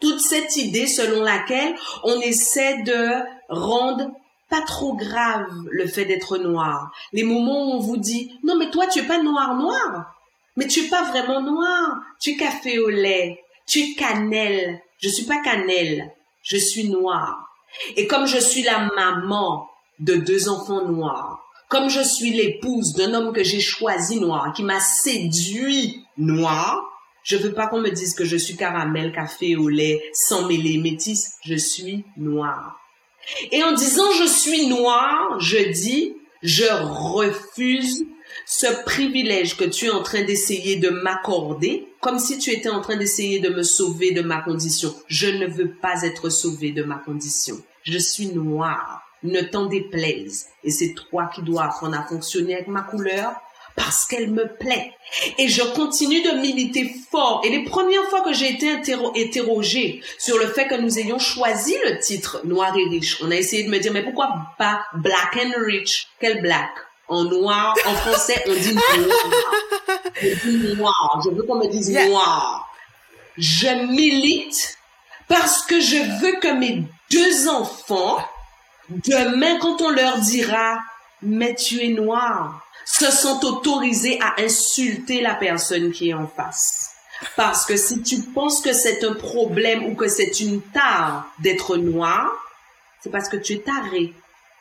toute 0.00 0.20
cette 0.20 0.56
idée 0.56 0.86
selon 0.86 1.22
laquelle 1.22 1.74
on 2.04 2.20
essaie 2.20 2.82
de 2.82 3.22
rendre 3.48 4.10
pas 4.48 4.62
trop 4.62 4.94
grave 4.94 5.50
le 5.70 5.86
fait 5.86 6.04
d'être 6.04 6.38
noir. 6.38 6.92
Les 7.12 7.24
moments 7.24 7.66
où 7.66 7.72
on 7.72 7.80
vous 7.80 7.96
dit, 7.96 8.38
non 8.44 8.56
mais 8.56 8.70
toi 8.70 8.86
tu 8.86 9.00
es 9.00 9.02
pas 9.02 9.22
noir 9.22 9.54
noir, 9.54 10.14
mais 10.56 10.66
tu 10.66 10.84
es 10.84 10.88
pas 10.88 11.02
vraiment 11.04 11.40
noir, 11.40 12.00
tu 12.20 12.30
es 12.30 12.36
café 12.36 12.78
au 12.78 12.88
lait, 12.88 13.42
tu 13.66 13.94
cannelle. 13.94 14.80
Je 14.98 15.08
suis 15.08 15.26
pas 15.26 15.42
cannelle. 15.42 16.12
Je 16.42 16.56
suis 16.56 16.88
noire. 16.88 17.46
Et 17.96 18.06
comme 18.06 18.26
je 18.26 18.38
suis 18.38 18.62
la 18.62 18.88
maman 18.96 19.68
de 19.98 20.14
deux 20.14 20.48
enfants 20.48 20.84
noirs, 20.84 21.42
comme 21.68 21.88
je 21.88 22.00
suis 22.00 22.30
l'épouse 22.30 22.94
d'un 22.94 23.12
homme 23.14 23.32
que 23.32 23.42
j'ai 23.42 23.60
choisi 23.60 24.20
noir, 24.20 24.52
qui 24.54 24.62
m'a 24.62 24.80
séduit 24.80 26.04
noir, 26.16 26.80
je 27.24 27.36
veux 27.36 27.52
pas 27.52 27.66
qu'on 27.66 27.80
me 27.80 27.90
dise 27.90 28.14
que 28.14 28.24
je 28.24 28.36
suis 28.36 28.56
caramel, 28.56 29.12
café 29.12 29.56
au 29.56 29.68
lait, 29.68 30.00
sans 30.12 30.46
mêler 30.46 30.78
métis. 30.78 31.32
Je 31.44 31.56
suis 31.56 32.04
noire. 32.16 32.78
Et 33.50 33.64
en 33.64 33.72
disant 33.72 34.10
je 34.12 34.26
suis 34.26 34.68
noire, 34.68 35.40
je 35.40 35.58
dis 35.72 36.14
je 36.42 36.64
refuse 36.64 38.06
ce 38.46 38.84
privilège 38.84 39.56
que 39.56 39.64
tu 39.64 39.86
es 39.86 39.90
en 39.90 40.02
train 40.02 40.22
d'essayer 40.22 40.76
de 40.76 40.90
m'accorder, 40.90 41.88
comme 42.06 42.20
si 42.20 42.38
tu 42.38 42.52
étais 42.52 42.68
en 42.68 42.80
train 42.80 42.96
d'essayer 42.96 43.40
de 43.40 43.48
me 43.48 43.64
sauver 43.64 44.12
de 44.12 44.22
ma 44.22 44.40
condition. 44.40 44.94
Je 45.08 45.26
ne 45.26 45.44
veux 45.48 45.72
pas 45.72 46.02
être 46.02 46.28
sauvé 46.28 46.70
de 46.70 46.84
ma 46.84 46.98
condition. 46.98 47.56
Je 47.82 47.98
suis 47.98 48.28
noire. 48.28 49.02
Ne 49.24 49.40
t'en 49.40 49.66
déplaise. 49.66 50.46
Et 50.62 50.70
c'est 50.70 50.94
toi 50.94 51.28
qui 51.34 51.42
dois 51.42 51.64
apprendre 51.64 51.98
à 51.98 52.04
fonctionner 52.04 52.54
avec 52.54 52.68
ma 52.68 52.82
couleur 52.82 53.32
parce 53.74 54.06
qu'elle 54.06 54.30
me 54.30 54.46
plaît. 54.56 54.92
Et 55.38 55.48
je 55.48 55.62
continue 55.74 56.22
de 56.22 56.40
militer 56.40 56.94
fort. 57.10 57.42
Et 57.44 57.50
les 57.50 57.64
premières 57.64 58.04
fois 58.04 58.20
que 58.20 58.32
j'ai 58.32 58.52
été 58.52 58.70
interrogée 58.70 60.00
sur 60.20 60.38
le 60.38 60.46
fait 60.46 60.68
que 60.68 60.80
nous 60.80 61.00
ayons 61.00 61.18
choisi 61.18 61.74
le 61.86 61.98
titre 61.98 62.40
Noir 62.44 62.72
et 62.78 62.88
riche, 62.88 63.20
on 63.20 63.32
a 63.32 63.36
essayé 63.36 63.64
de 63.64 63.68
me 63.68 63.80
dire, 63.80 63.92
mais 63.92 64.04
pourquoi 64.04 64.52
pas 64.58 64.84
Black 64.94 65.36
and 65.36 65.60
Rich? 65.64 66.06
Quel 66.20 66.40
black? 66.40 66.70
En 67.08 67.24
noir, 67.24 67.74
en 67.86 67.94
français, 67.94 68.42
on 68.46 68.52
dit 68.52 68.74
noir. 68.74 68.84
Je 70.20 70.50
dis 70.50 70.76
noir. 70.76 71.22
Je 71.24 71.30
veux 71.30 71.42
qu'on 71.44 71.56
me 71.56 71.68
dise 71.68 71.90
noir. 71.90 72.68
Je 73.38 73.68
milite 73.86 74.76
parce 75.28 75.62
que 75.62 75.80
je 75.80 75.96
veux 76.20 76.40
que 76.40 76.52
mes 76.52 76.82
deux 77.10 77.48
enfants, 77.48 78.18
demain, 78.88 79.58
quand 79.58 79.80
on 79.82 79.90
leur 79.90 80.18
dira, 80.18 80.78
mais 81.22 81.54
tu 81.54 81.84
es 81.84 81.88
noir, 81.88 82.60
se 82.84 83.10
sont 83.10 83.44
autorisés 83.44 84.18
à 84.20 84.40
insulter 84.40 85.20
la 85.20 85.34
personne 85.34 85.92
qui 85.92 86.10
est 86.10 86.14
en 86.14 86.26
face. 86.26 86.92
Parce 87.34 87.64
que 87.64 87.76
si 87.76 88.02
tu 88.02 88.20
penses 88.20 88.60
que 88.60 88.72
c'est 88.72 89.02
un 89.04 89.14
problème 89.14 89.84
ou 89.86 89.94
que 89.94 90.08
c'est 90.08 90.40
une 90.40 90.60
tare 90.60 91.26
d'être 91.38 91.76
noir, 91.76 92.30
c'est 93.02 93.10
parce 93.10 93.28
que 93.28 93.36
tu 93.36 93.54
es 93.54 93.58
taré. 93.58 94.12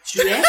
Tu 0.05 0.19
es? 0.19 0.41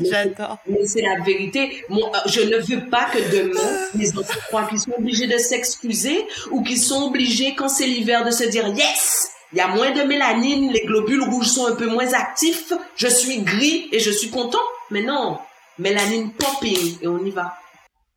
J'adore. 0.10 0.58
Mais 0.66 0.86
c'est 0.86 1.02
la 1.02 1.20
vérité. 1.20 1.84
Moi, 1.88 2.10
euh, 2.14 2.18
je 2.26 2.40
ne 2.40 2.56
veux 2.58 2.88
pas 2.88 3.04
que 3.10 3.18
demain, 3.36 3.88
les 3.94 4.16
enfants 4.16 4.40
croient 4.48 4.66
qu'ils 4.66 4.80
sont 4.80 4.92
obligés 4.96 5.26
de 5.26 5.36
s'excuser 5.36 6.26
ou 6.50 6.62
qu'ils 6.62 6.80
sont 6.80 7.08
obligés, 7.08 7.54
quand 7.54 7.68
c'est 7.68 7.86
l'hiver, 7.86 8.24
de 8.24 8.30
se 8.30 8.44
dire 8.44 8.66
yes! 8.68 9.30
Il 9.52 9.58
y 9.58 9.60
a 9.60 9.68
moins 9.68 9.92
de 9.92 10.02
mélanine, 10.02 10.72
les 10.72 10.84
globules 10.84 11.22
rouges 11.22 11.48
sont 11.48 11.66
un 11.66 11.76
peu 11.76 11.86
moins 11.86 12.12
actifs, 12.14 12.72
je 12.96 13.06
suis 13.06 13.42
gris 13.42 13.88
et 13.92 14.00
je 14.00 14.10
suis 14.10 14.30
content. 14.30 14.58
Mais 14.90 15.02
non, 15.02 15.38
mélanine 15.78 16.32
popping 16.32 16.98
et 17.00 17.06
on 17.06 17.24
y 17.24 17.30
va. 17.30 17.54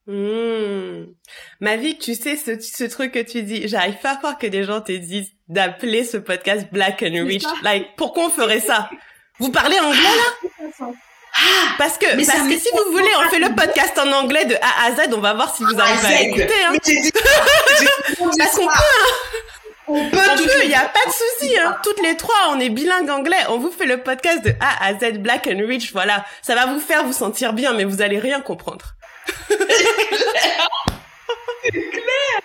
Mmh. 0.08 1.14
Ma 1.60 1.78
vie, 1.78 1.98
tu 2.00 2.16
sais 2.16 2.36
ce, 2.36 2.60
ce 2.60 2.86
truc 2.86 3.12
que 3.12 3.20
tu 3.20 3.44
dis, 3.44 3.68
j'arrive 3.68 4.00
pas 4.02 4.14
à 4.14 4.16
croire 4.16 4.40
que 4.40 4.48
des 4.48 4.64
gens 4.64 4.82
te 4.82 4.92
disent 4.92 5.32
d'appeler 5.50 6.04
ce 6.04 6.18
podcast 6.18 6.68
Black 6.72 7.04
and 7.04 7.26
Rich. 7.26 7.44
Like, 7.62 7.96
pourquoi 7.96 8.26
on 8.26 8.30
ferait 8.30 8.60
ça? 8.60 8.90
Vous 9.40 9.52
parlez 9.52 9.80
anglais 9.80 10.02
là? 10.02 10.88
Ah, 11.34 11.76
parce 11.78 11.98
que, 11.98 12.06
parce 12.26 12.48
que 12.48 12.58
si 12.58 12.70
vous 12.74 12.92
voulez, 12.92 13.12
on 13.18 13.30
fait 13.30 13.40
le 13.40 13.56
podcast 13.56 13.98
en 13.98 14.12
anglais 14.12 14.46
de 14.46 14.56
A 14.56 14.88
à 14.88 14.92
Z, 14.92 15.14
on 15.14 15.20
va 15.22 15.34
voir 15.34 15.56
si 15.56 15.64
vous 15.64 15.80
arrivez 15.80 16.08
à 16.08 16.22
écouter. 16.22 16.64
Hein. 16.66 16.74
parce 18.38 18.56
qu'on 18.56 18.66
peut, 18.66 18.74
hein. 18.74 19.40
On 19.92 20.10
peut, 20.10 20.20
il 20.64 20.70
n'y 20.70 20.76
a 20.76 20.88
pas 20.88 21.06
de 21.06 21.12
souci. 21.12 21.58
Hein. 21.58 21.78
Toutes 21.84 22.02
les 22.04 22.16
trois, 22.16 22.50
on 22.50 22.60
est 22.60 22.70
bilingue 22.70 23.10
anglais. 23.10 23.38
On 23.50 23.58
vous 23.58 23.72
fait 23.72 23.86
le 23.86 24.04
podcast 24.04 24.44
de 24.44 24.54
A 24.60 24.86
à 24.86 24.94
Z, 24.94 25.18
Black 25.20 25.48
and 25.48 25.66
Rich. 25.66 25.94
Voilà, 25.94 26.26
ça 26.42 26.54
va 26.56 26.68
vous 26.68 26.80
faire 26.80 27.04
vous 27.06 27.14
sentir 27.14 27.54
bien, 27.54 27.74
mais 27.74 27.86
vous 27.86 28.02
allez 28.02 28.20
rien 28.20 28.42
comprendre. 28.42 28.96
clair. 31.72 32.42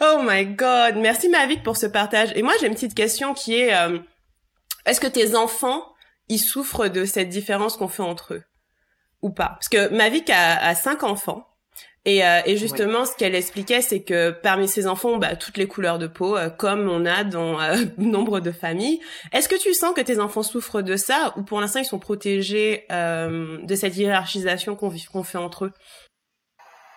Oh 0.00 0.20
my 0.22 0.46
god, 0.46 0.96
merci 0.96 1.28
Mavic 1.28 1.62
pour 1.62 1.76
ce 1.76 1.86
partage. 1.86 2.30
Et 2.34 2.42
moi 2.42 2.54
j'ai 2.60 2.66
une 2.66 2.74
petite 2.74 2.94
question 2.94 3.34
qui 3.34 3.60
est 3.60 3.74
euh, 3.74 3.98
est-ce 4.86 5.00
que 5.00 5.06
tes 5.06 5.34
enfants 5.34 5.82
ils 6.28 6.38
souffrent 6.38 6.88
de 6.88 7.04
cette 7.04 7.28
différence 7.28 7.76
qu'on 7.76 7.88
fait 7.88 8.02
entre 8.02 8.34
eux 8.34 8.42
ou 9.22 9.30
pas? 9.30 9.50
Parce 9.54 9.68
que 9.68 9.88
Mavic 9.88 10.30
a, 10.30 10.56
a 10.58 10.74
cinq 10.74 11.02
enfants 11.02 11.46
et, 12.06 12.24
euh, 12.24 12.40
et 12.44 12.56
justement, 12.56 13.06
ce 13.06 13.16
qu'elle 13.16 13.34
expliquait, 13.34 13.80
c'est 13.80 14.02
que 14.02 14.30
parmi 14.30 14.68
ses 14.68 14.86
enfants, 14.86 15.16
bah, 15.16 15.36
toutes 15.36 15.56
les 15.56 15.66
couleurs 15.66 15.98
de 15.98 16.06
peau, 16.06 16.36
euh, 16.36 16.50
comme 16.50 16.88
on 16.88 17.06
a 17.06 17.24
dans 17.24 17.60
euh, 17.60 17.76
nombre 17.98 18.40
de 18.40 18.52
familles. 18.52 19.00
Est-ce 19.32 19.48
que 19.48 19.58
tu 19.58 19.72
sens 19.72 19.94
que 19.94 20.02
tes 20.02 20.20
enfants 20.20 20.42
souffrent 20.42 20.82
de 20.82 20.96
ça, 20.96 21.32
ou 21.36 21.42
pour 21.42 21.60
l'instant 21.60 21.80
ils 21.80 21.86
sont 21.86 21.98
protégés 21.98 22.86
de 22.90 23.74
cette 23.74 23.96
hiérarchisation 23.96 24.76
qu'on 24.76 25.22
fait 25.22 25.38
entre 25.38 25.66
eux? 25.66 25.72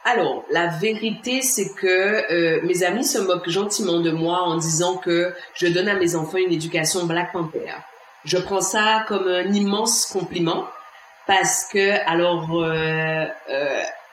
Alors, 0.10 0.46
la 0.52 0.68
vérité, 0.68 1.42
c'est 1.42 1.74
que 1.76 2.66
mes 2.66 2.84
amis 2.84 3.04
se 3.04 3.18
moquent 3.20 3.50
gentiment 3.50 4.00
de 4.00 4.12
moi 4.12 4.42
en 4.44 4.58
disant 4.58 4.96
que 4.96 5.34
je 5.54 5.68
donne 5.68 5.90
à 5.90 5.96
mes 5.96 6.16
enfants 6.16 6.38
une 6.38 6.54
éducation 6.54 7.06
Black 7.06 7.34
Panther. 7.34 7.74
Je 8.24 8.38
prends 8.38 8.62
ça 8.62 9.06
comme 9.08 9.28
un 9.28 9.52
immense 9.52 10.06
compliment 10.06 10.66
parce 11.28 11.66
que, 11.66 12.00
alors, 12.10 12.48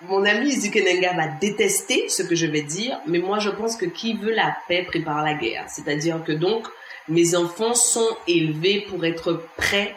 mon 0.03 0.25
ami 0.25 0.51
Zikenenga 0.51 1.13
va 1.15 1.29
détester 1.41 2.09
ce 2.09 2.23
que 2.23 2.35
je 2.35 2.47
vais 2.47 2.63
dire, 2.63 3.01
mais 3.07 3.21
moi 3.21 3.39
je 3.39 3.51
pense 3.51 3.77
que 3.77 3.87
qui 3.87 4.15
veut 4.15 4.35
la 4.35 4.57
paix 4.69 4.83
prépare 4.83 5.25
la 5.25 5.35
guerre. 5.35 5.65
C'est-à-dire 5.69 6.23
que 6.25 6.33
donc 6.33 6.67
mes 7.09 7.37
enfants 7.37 7.75
sont 7.75 8.09
élevés 8.27 8.85
pour 8.89 9.05
être 9.05 9.45
prêts 9.57 9.95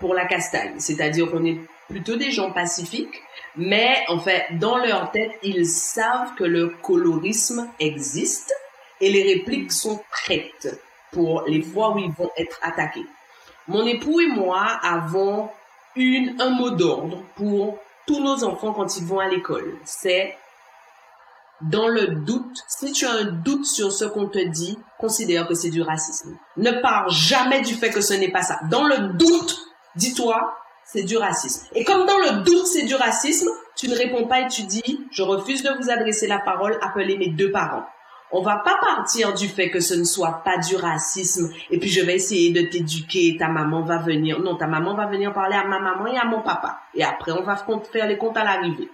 pour 0.00 0.14
la 0.14 0.24
castagne. 0.24 0.74
C'est-à-dire 0.78 1.30
qu'on 1.30 1.44
est 1.44 1.58
plutôt 1.88 2.16
des 2.16 2.30
gens 2.30 2.50
pacifiques, 2.50 3.22
mais 3.56 4.04
en 4.08 4.18
fait 4.18 4.46
dans 4.58 4.76
leur 4.76 5.10
tête 5.10 5.32
ils 5.42 5.66
savent 5.66 6.34
que 6.36 6.44
le 6.44 6.68
colorisme 6.82 7.68
existe 7.80 8.52
et 9.00 9.10
les 9.10 9.22
répliques 9.22 9.72
sont 9.72 10.00
prêtes 10.10 10.80
pour 11.12 11.42
les 11.46 11.62
fois 11.62 11.94
où 11.94 11.98
ils 11.98 12.12
vont 12.12 12.30
être 12.36 12.58
attaqués. 12.62 13.06
Mon 13.68 13.86
époux 13.86 14.20
et 14.20 14.28
moi 14.28 14.64
avons 14.82 15.50
une, 15.96 16.40
un 16.40 16.50
mot 16.50 16.70
d'ordre 16.70 17.22
pour 17.36 17.78
tous 18.06 18.22
nos 18.22 18.44
enfants 18.44 18.72
quand 18.72 18.96
ils 18.96 19.04
vont 19.04 19.18
à 19.18 19.28
l'école. 19.28 19.76
C'est 19.84 20.36
dans 21.62 21.88
le 21.88 22.08
doute, 22.08 22.62
si 22.68 22.92
tu 22.92 23.06
as 23.06 23.12
un 23.12 23.24
doute 23.24 23.64
sur 23.64 23.90
ce 23.90 24.04
qu'on 24.04 24.28
te 24.28 24.38
dit, 24.38 24.78
considère 24.98 25.48
que 25.48 25.54
c'est 25.54 25.70
du 25.70 25.82
racisme. 25.82 26.36
Ne 26.56 26.70
pars 26.82 27.08
jamais 27.08 27.62
du 27.62 27.74
fait 27.74 27.90
que 27.90 28.02
ce 28.02 28.14
n'est 28.14 28.30
pas 28.30 28.42
ça. 28.42 28.60
Dans 28.70 28.86
le 28.86 29.14
doute, 29.14 29.58
dis-toi, 29.96 30.54
c'est 30.86 31.02
du 31.02 31.16
racisme. 31.16 31.66
Et 31.74 31.84
comme 31.84 32.06
dans 32.06 32.18
le 32.18 32.44
doute, 32.44 32.66
c'est 32.66 32.84
du 32.84 32.94
racisme, 32.94 33.50
tu 33.76 33.88
ne 33.88 33.96
réponds 33.96 34.26
pas 34.26 34.40
et 34.40 34.48
tu 34.48 34.62
dis, 34.62 35.06
je 35.10 35.22
refuse 35.22 35.62
de 35.62 35.70
vous 35.70 35.90
adresser 35.90 36.26
la 36.26 36.38
parole, 36.38 36.78
appelez 36.80 37.18
mes 37.18 37.28
deux 37.28 37.50
parents. 37.50 37.84
On 38.32 38.42
va 38.42 38.56
pas 38.56 38.76
partir 38.80 39.34
du 39.34 39.48
fait 39.48 39.70
que 39.70 39.80
ce 39.80 39.94
ne 39.94 40.04
soit 40.04 40.42
pas 40.44 40.58
du 40.58 40.74
racisme 40.76 41.52
et 41.70 41.78
puis 41.78 41.88
je 41.88 42.00
vais 42.00 42.16
essayer 42.16 42.50
de 42.50 42.68
t'éduquer, 42.68 43.36
ta 43.38 43.48
maman 43.48 43.82
va 43.82 43.98
venir. 43.98 44.40
Non, 44.40 44.56
ta 44.56 44.66
maman 44.66 44.94
va 44.94 45.06
venir 45.06 45.32
parler 45.32 45.56
à 45.56 45.64
ma 45.64 45.78
maman 45.78 46.06
et 46.06 46.16
à 46.16 46.24
mon 46.24 46.42
papa. 46.42 46.80
Et 46.94 47.04
après, 47.04 47.32
on 47.32 47.42
va 47.42 47.56
faire 47.92 48.08
les 48.08 48.18
comptes 48.18 48.36
à 48.36 48.44
l'arrivée. 48.44 48.88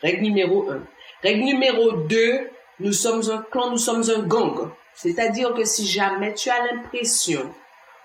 Règle 0.00 0.22
numéro 0.22 0.68
un. 0.70 0.82
Règle 1.22 1.44
numéro 1.44 1.92
deux, 1.92 2.50
nous 2.80 2.92
sommes 2.92 3.22
un 3.30 3.44
clan, 3.50 3.70
nous 3.70 3.78
sommes 3.78 4.02
un 4.16 4.22
gang. 4.22 4.70
C'est-à-dire 4.94 5.54
que 5.54 5.64
si 5.64 5.86
jamais 5.86 6.34
tu 6.34 6.50
as 6.50 6.66
l'impression 6.66 7.54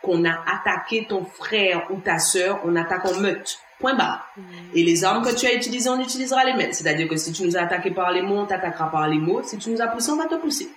qu'on 0.07 0.23
a 0.23 0.31
attaqué 0.47 1.05
ton 1.07 1.25
frère 1.25 1.87
ou 1.91 1.99
ta 1.99 2.17
sœur, 2.17 2.61
on 2.63 2.75
attaque 2.77 3.05
en 3.05 3.19
meute. 3.19 3.59
Point 3.79 3.93
barre. 3.93 4.33
Et 4.73 4.83
les 4.83 5.03
armes 5.03 5.23
que 5.23 5.35
tu 5.35 5.45
as 5.45 5.53
utilisées, 5.53 5.89
on 5.89 5.99
utilisera 6.01 6.45
les 6.45 6.53
mêmes. 6.53 6.73
C'est-à-dire 6.73 7.07
que 7.07 7.17
si 7.17 7.31
tu 7.31 7.43
nous 7.43 7.57
as 7.57 7.61
attaqué 7.61 7.91
par 7.91 8.11
les 8.11 8.23
mots, 8.23 8.37
on 8.37 8.45
t'attaquera 8.45 8.89
par 8.89 9.07
les 9.07 9.19
mots. 9.19 9.43
Si 9.43 9.57
tu 9.57 9.69
nous 9.69 9.81
as 9.81 9.87
poussé, 9.87 10.09
on 10.09 10.15
va 10.15 10.25
te 10.25 10.35
pousser. 10.35 10.69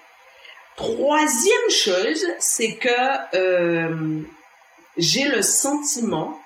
Troisième 0.76 1.70
chose, 1.70 2.26
c'est 2.38 2.74
que 2.74 2.88
euh, 3.34 4.20
j'ai 4.98 5.28
le 5.28 5.42
sentiment 5.42 6.38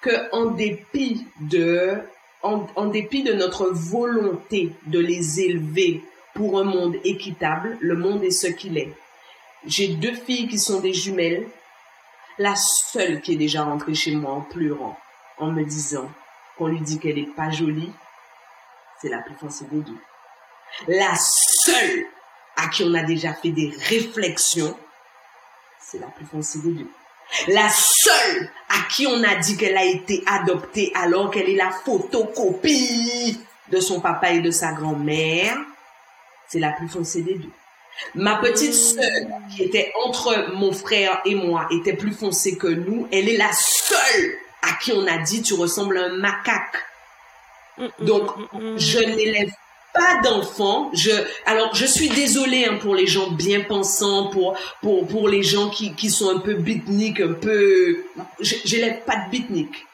que 0.00 0.34
en 0.34 0.46
dépit 0.46 1.26
de 1.40 1.98
en, 2.42 2.66
en, 2.74 2.86
dépit 2.86 3.22
de 3.22 3.34
notre 3.34 3.66
volonté 3.66 4.72
de 4.86 4.98
les 4.98 5.40
élever 5.40 6.02
pour 6.34 6.58
un 6.58 6.64
monde 6.64 6.96
équitable, 7.04 7.76
le 7.80 7.96
monde 7.96 8.24
est 8.24 8.30
ce 8.30 8.46
qu'il 8.46 8.78
est. 8.78 8.92
J'ai 9.64 9.88
deux 9.88 10.14
filles 10.14 10.48
qui 10.48 10.58
sont 10.58 10.80
des 10.80 10.92
jumelles. 10.92 11.46
La 12.38 12.56
seule 12.56 13.20
qui 13.20 13.34
est 13.34 13.36
déjà 13.36 13.62
rentrée 13.62 13.94
chez 13.94 14.14
moi 14.14 14.32
en 14.32 14.40
pleurant 14.40 14.98
en 15.38 15.52
me 15.52 15.64
disant 15.64 16.10
qu'on 16.56 16.66
lui 16.66 16.80
dit 16.80 16.98
qu'elle 16.98 17.16
n'est 17.16 17.34
pas 17.34 17.50
jolie, 17.50 17.92
c'est 19.00 19.08
la 19.08 19.18
plus 19.18 19.34
foncée 19.34 19.66
des 19.70 19.80
deux. 19.80 19.98
La 20.88 21.14
seule 21.16 22.06
à 22.56 22.68
qui 22.68 22.84
on 22.84 22.94
a 22.94 23.02
déjà 23.02 23.34
fait 23.34 23.50
des 23.50 23.72
réflexions, 23.88 24.76
c'est 25.80 25.98
la 25.98 26.08
plus 26.08 26.26
foncée 26.26 26.60
des 26.60 26.72
deux. 26.72 26.90
La 27.48 27.68
seule 27.70 28.50
à 28.68 28.88
qui 28.90 29.06
on 29.06 29.22
a 29.22 29.36
dit 29.36 29.56
qu'elle 29.56 29.76
a 29.76 29.84
été 29.84 30.22
adoptée 30.26 30.90
alors 30.94 31.30
qu'elle 31.30 31.48
est 31.48 31.56
la 31.56 31.70
photocopie 31.70 33.40
de 33.68 33.80
son 33.80 34.00
papa 34.00 34.30
et 34.32 34.40
de 34.40 34.50
sa 34.50 34.72
grand-mère, 34.72 35.56
c'est 36.48 36.58
la 36.58 36.72
plus 36.72 36.88
foncée 36.88 37.22
des 37.22 37.34
deux. 37.34 37.50
Ma 38.14 38.36
petite 38.36 38.74
sœur, 38.74 39.26
qui 39.54 39.62
était 39.62 39.92
entre 40.04 40.52
mon 40.54 40.72
frère 40.72 41.20
et 41.24 41.34
moi, 41.34 41.68
était 41.70 41.94
plus 41.94 42.12
foncée 42.12 42.56
que 42.56 42.66
nous. 42.66 43.08
Elle 43.12 43.28
est 43.28 43.36
la 43.36 43.52
seule 43.52 44.34
à 44.62 44.74
qui 44.80 44.92
on 44.92 45.06
a 45.06 45.18
dit 45.18 45.42
tu 45.42 45.54
ressembles 45.54 45.98
à 45.98 46.04
un 46.04 46.16
macaque. 46.16 46.76
Mm, 47.78 47.84
mm, 47.84 48.04
Donc, 48.04 48.36
mm, 48.52 48.78
je 48.78 48.98
n'élève 48.98 49.50
pas 49.92 50.20
d'enfants. 50.22 50.90
Je, 50.94 51.10
alors, 51.46 51.74
je 51.74 51.86
suis 51.86 52.08
désolée 52.08 52.64
hein, 52.64 52.78
pour 52.80 52.94
les 52.94 53.06
gens 53.06 53.30
bien 53.30 53.60
pensants, 53.60 54.28
pour 54.28 54.56
pour 54.80 55.06
pour 55.06 55.28
les 55.28 55.42
gens 55.42 55.68
qui 55.68 55.94
qui 55.94 56.10
sont 56.10 56.34
un 56.34 56.40
peu 56.40 56.54
bitniques, 56.54 57.20
un 57.20 57.34
peu. 57.34 58.04
J'élève 58.40 59.00
pas 59.04 59.16
de 59.16 59.30
bitniques. 59.30 59.86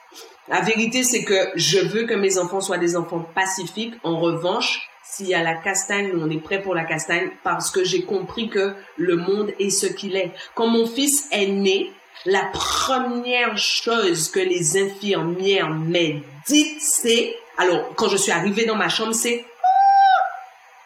La 0.48 0.60
vérité, 0.60 1.02
c'est 1.02 1.24
que 1.24 1.50
je 1.56 1.78
veux 1.78 2.04
que 2.04 2.14
mes 2.14 2.38
enfants 2.38 2.60
soient 2.60 2.78
des 2.78 2.96
enfants 2.96 3.24
pacifiques. 3.34 3.94
En 4.02 4.18
revanche, 4.18 4.88
s'il 5.10 5.28
y 5.28 5.34
a 5.34 5.42
la 5.42 5.54
castagne, 5.54 6.12
on 6.14 6.30
est 6.30 6.40
prêt 6.40 6.60
pour 6.60 6.74
la 6.74 6.84
castagne 6.84 7.30
parce 7.42 7.70
que 7.70 7.82
j'ai 7.82 8.04
compris 8.04 8.50
que 8.50 8.74
le 8.96 9.16
monde 9.16 9.52
est 9.58 9.70
ce 9.70 9.86
qu'il 9.86 10.16
est. 10.16 10.32
Quand 10.54 10.66
mon 10.66 10.86
fils 10.86 11.28
est 11.32 11.46
né, 11.46 11.92
la 12.26 12.44
première 12.52 13.56
chose 13.56 14.30
que 14.30 14.40
les 14.40 14.76
infirmières 14.76 15.70
m'ont 15.70 16.22
dit, 16.46 16.80
c'est, 16.80 17.36
alors, 17.56 17.94
quand 17.96 18.08
je 18.08 18.16
suis 18.16 18.32
arrivée 18.32 18.66
dans 18.66 18.76
ma 18.76 18.88
chambre, 18.88 19.14
c'est, 19.14 19.44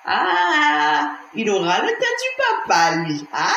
ah, 0.04 0.24
ah 0.24 1.16
il 1.34 1.50
aura 1.50 1.80
le 1.80 1.88
teint 1.88 1.96
du 1.96 2.68
papa, 2.68 2.96
lui. 2.96 3.26
Ah, 3.32 3.52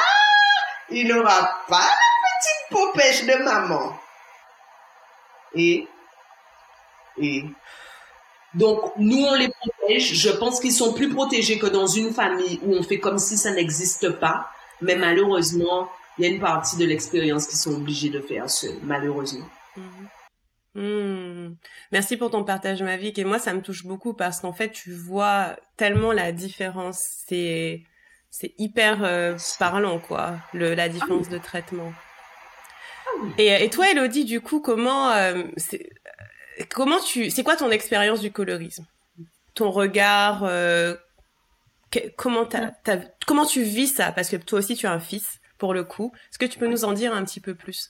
il 0.90 1.12
aura 1.12 1.60
pas 1.68 1.78
la 1.78 2.40
petite 2.40 2.70
popèche 2.72 3.26
de 3.26 3.44
maman. 3.44 4.00
Et, 5.54 5.88
et, 7.18 7.46
donc, 8.56 8.94
nous, 8.98 9.24
on 9.24 9.36
les 9.36 9.50
protège. 9.50 10.14
Je 10.14 10.30
pense 10.30 10.60
qu'ils 10.60 10.72
sont 10.72 10.94
plus 10.94 11.10
protégés 11.10 11.60
que 11.60 11.68
dans 11.68 11.88
une 11.88 12.14
famille 12.14 12.60
où 12.64 12.74
on 12.74 12.84
fait 12.84 13.00
comme 13.00 13.20
si 13.20 13.38
ça 13.38 13.52
n'existe 13.52 14.10
pas. 14.12 14.50
Mais 14.82 14.96
malheureusement, 14.96 15.90
il 16.18 16.26
y 16.26 16.28
a 16.28 16.32
une 16.32 16.40
partie 16.40 16.78
de 16.78 16.86
l'expérience 16.86 17.48
qui 17.48 17.58
sont 17.58 17.76
obligés 17.76 18.10
de 18.10 18.22
faire 18.22 18.46
malheureusement. 18.84 19.48
Mhm. 19.76 20.08
Hmm. 20.76 21.56
Merci 21.94 22.18
pour 22.18 22.32
ton 22.32 22.44
partage, 22.44 22.82
Mavic. 22.82 23.18
Et 23.20 23.24
moi, 23.24 23.40
ça 23.40 23.54
me 23.54 23.62
touche 23.62 23.86
beaucoup 23.86 24.14
parce 24.14 24.42
qu'en 24.42 24.52
fait, 24.52 24.72
tu 24.72 24.92
vois 24.94 25.56
tellement 25.78 26.12
la 26.12 26.32
différence. 26.32 27.00
C'est 27.28 27.84
c'est 28.30 28.54
hyper 28.58 29.02
euh, 29.04 29.38
parlant, 29.60 30.00
quoi, 30.00 30.36
le, 30.54 30.76
la 30.76 30.90
différence 30.90 31.30
de 31.30 31.38
traitement. 31.38 31.94
Et, 33.38 33.48
et 33.64 33.70
toi, 33.70 33.90
Elodie, 33.90 34.26
du 34.26 34.42
coup, 34.42 34.60
comment 34.60 35.12
euh, 35.12 35.44
comment 36.70 37.00
tu 37.00 37.30
c'est 37.30 37.44
quoi 37.44 37.56
ton 37.56 37.72
expérience 37.72 38.22
du 38.22 38.32
colorisme? 38.32 38.86
Ton 39.54 39.72
regard 39.72 40.44
euh, 40.44 40.96
comment 42.18 42.48
comment 43.26 43.46
tu 43.46 43.64
vis 43.64 43.88
ça? 43.88 44.12
Parce 44.12 44.30
que 44.30 44.38
toi 44.38 44.60
aussi, 44.60 44.76
tu 44.76 44.88
as 44.88 44.92
un 44.92 45.00
fils 45.00 45.40
pour 45.58 45.74
le 45.74 45.84
coup. 45.84 46.12
Est-ce 46.30 46.40
que 46.40 46.46
tu 46.46 46.60
peux 46.60 46.68
nous 46.68 46.86
en 46.86 46.94
dire 46.94 47.14
un 47.14 47.24
petit 47.24 47.40
peu 47.40 47.56
plus? 47.56 47.90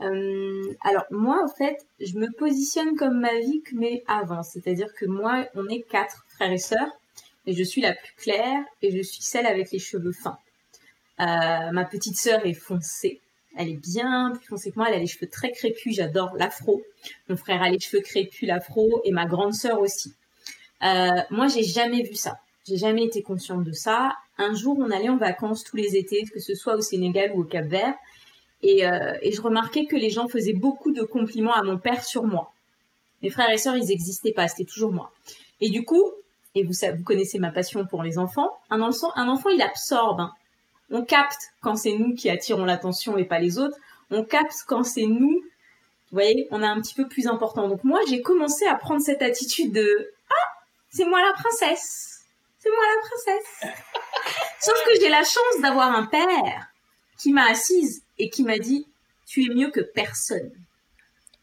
Euh, 0.00 0.74
alors 0.82 1.04
moi, 1.10 1.42
en 1.42 1.48
fait, 1.48 1.86
je 2.00 2.18
me 2.18 2.30
positionne 2.36 2.96
comme 2.96 3.20
Mavic, 3.20 3.72
mais 3.72 4.02
avant. 4.06 4.42
C'est-à-dire 4.42 4.92
que 4.94 5.06
moi, 5.06 5.46
on 5.54 5.66
est 5.68 5.82
quatre 5.82 6.24
frères 6.28 6.52
et 6.52 6.58
sœurs, 6.58 6.90
et 7.46 7.54
je 7.54 7.62
suis 7.62 7.80
la 7.80 7.94
plus 7.94 8.12
claire, 8.16 8.62
et 8.82 8.96
je 8.96 9.02
suis 9.02 9.22
celle 9.22 9.46
avec 9.46 9.70
les 9.70 9.78
cheveux 9.78 10.12
fins. 10.12 10.38
Euh, 11.20 11.72
ma 11.72 11.84
petite 11.84 12.16
sœur 12.16 12.44
est 12.44 12.54
foncée. 12.54 13.20
Elle 13.56 13.70
est 13.70 13.80
bien 13.80 14.32
plus 14.36 14.46
foncée 14.46 14.70
que 14.70 14.76
moi. 14.78 14.88
Elle 14.88 14.94
a 14.94 14.98
les 14.98 15.06
cheveux 15.06 15.28
très 15.28 15.50
crépus. 15.50 15.96
J'adore 15.96 16.36
l'afro. 16.36 16.82
Mon 17.28 17.36
frère 17.36 17.62
a 17.62 17.70
les 17.70 17.80
cheveux 17.80 18.02
crépus, 18.02 18.48
l'afro, 18.48 19.00
et 19.04 19.12
ma 19.12 19.26
grande 19.26 19.54
sœur 19.54 19.80
aussi. 19.80 20.14
Euh, 20.82 21.10
moi, 21.30 21.48
j'ai 21.48 21.64
jamais 21.64 22.02
vu 22.02 22.14
ça. 22.14 22.38
J'ai 22.66 22.76
jamais 22.76 23.04
été 23.04 23.22
consciente 23.22 23.64
de 23.64 23.72
ça. 23.72 24.16
Un 24.38 24.54
jour, 24.54 24.76
on 24.78 24.90
allait 24.90 25.08
en 25.08 25.16
vacances 25.16 25.64
tous 25.64 25.76
les 25.76 25.96
étés, 25.96 26.24
que 26.24 26.40
ce 26.40 26.54
soit 26.54 26.74
au 26.74 26.80
Sénégal 26.80 27.32
ou 27.34 27.42
au 27.42 27.44
Cap-Vert, 27.44 27.94
euh, 28.64 29.12
et, 29.22 29.32
je 29.32 29.40
remarquais 29.40 29.86
que 29.86 29.96
les 29.96 30.10
gens 30.10 30.28
faisaient 30.28 30.54
beaucoup 30.54 30.92
de 30.92 31.02
compliments 31.02 31.54
à 31.54 31.62
mon 31.62 31.78
père 31.78 32.04
sur 32.04 32.24
moi. 32.24 32.52
Mes 33.22 33.30
frères 33.30 33.50
et 33.50 33.58
sœurs, 33.58 33.76
ils 33.76 33.86
n'existaient 33.86 34.32
pas, 34.32 34.48
c'était 34.48 34.64
toujours 34.64 34.92
moi. 34.92 35.12
Et 35.60 35.70
du 35.70 35.84
coup, 35.84 36.04
et 36.54 36.64
vous, 36.64 36.72
connaissez 37.04 37.38
ma 37.38 37.50
passion 37.50 37.86
pour 37.86 38.02
les 38.02 38.18
enfants, 38.18 38.50
un 38.70 38.80
enfant, 38.80 39.12
un 39.14 39.28
enfant 39.28 39.50
il 39.50 39.62
absorbe. 39.62 40.20
Hein. 40.20 40.32
On 40.90 41.04
capte 41.04 41.52
quand 41.60 41.76
c'est 41.76 41.92
nous 41.92 42.14
qui 42.14 42.30
attirons 42.30 42.64
l'attention 42.64 43.18
et 43.18 43.24
pas 43.24 43.38
les 43.38 43.58
autres. 43.58 43.76
On 44.10 44.24
capte 44.24 44.64
quand 44.66 44.84
c'est 44.84 45.06
nous, 45.06 45.42
vous 46.10 46.22
voyez, 46.22 46.46
on 46.50 46.62
est 46.62 46.66
un 46.66 46.80
petit 46.80 46.94
peu 46.94 47.08
plus 47.08 47.26
important. 47.26 47.68
Donc 47.68 47.82
moi, 47.82 48.00
j'ai 48.08 48.22
commencé 48.22 48.66
à 48.66 48.76
prendre 48.76 49.02
cette 49.02 49.22
attitude 49.22 49.72
de 49.72 50.12
ah, 50.30 50.48
c'est 50.90 51.04
moi 51.04 51.20
la 51.20 51.32
princesse, 51.32 52.24
c'est 52.60 52.70
moi 52.70 52.84
la 52.94 53.08
princesse. 53.08 53.74
Sauf 54.60 54.84
que 54.84 55.00
j'ai 55.00 55.08
la 55.08 55.24
chance 55.24 55.60
d'avoir 55.60 55.92
un 55.92 56.06
père 56.06 56.68
qui 57.18 57.32
m'a 57.32 57.46
assise 57.46 58.02
et 58.18 58.30
qui 58.30 58.44
m'a 58.44 58.58
dit 58.58 58.86
Tu 59.26 59.44
es 59.44 59.54
mieux 59.54 59.70
que 59.70 59.80
personne. 59.80 60.52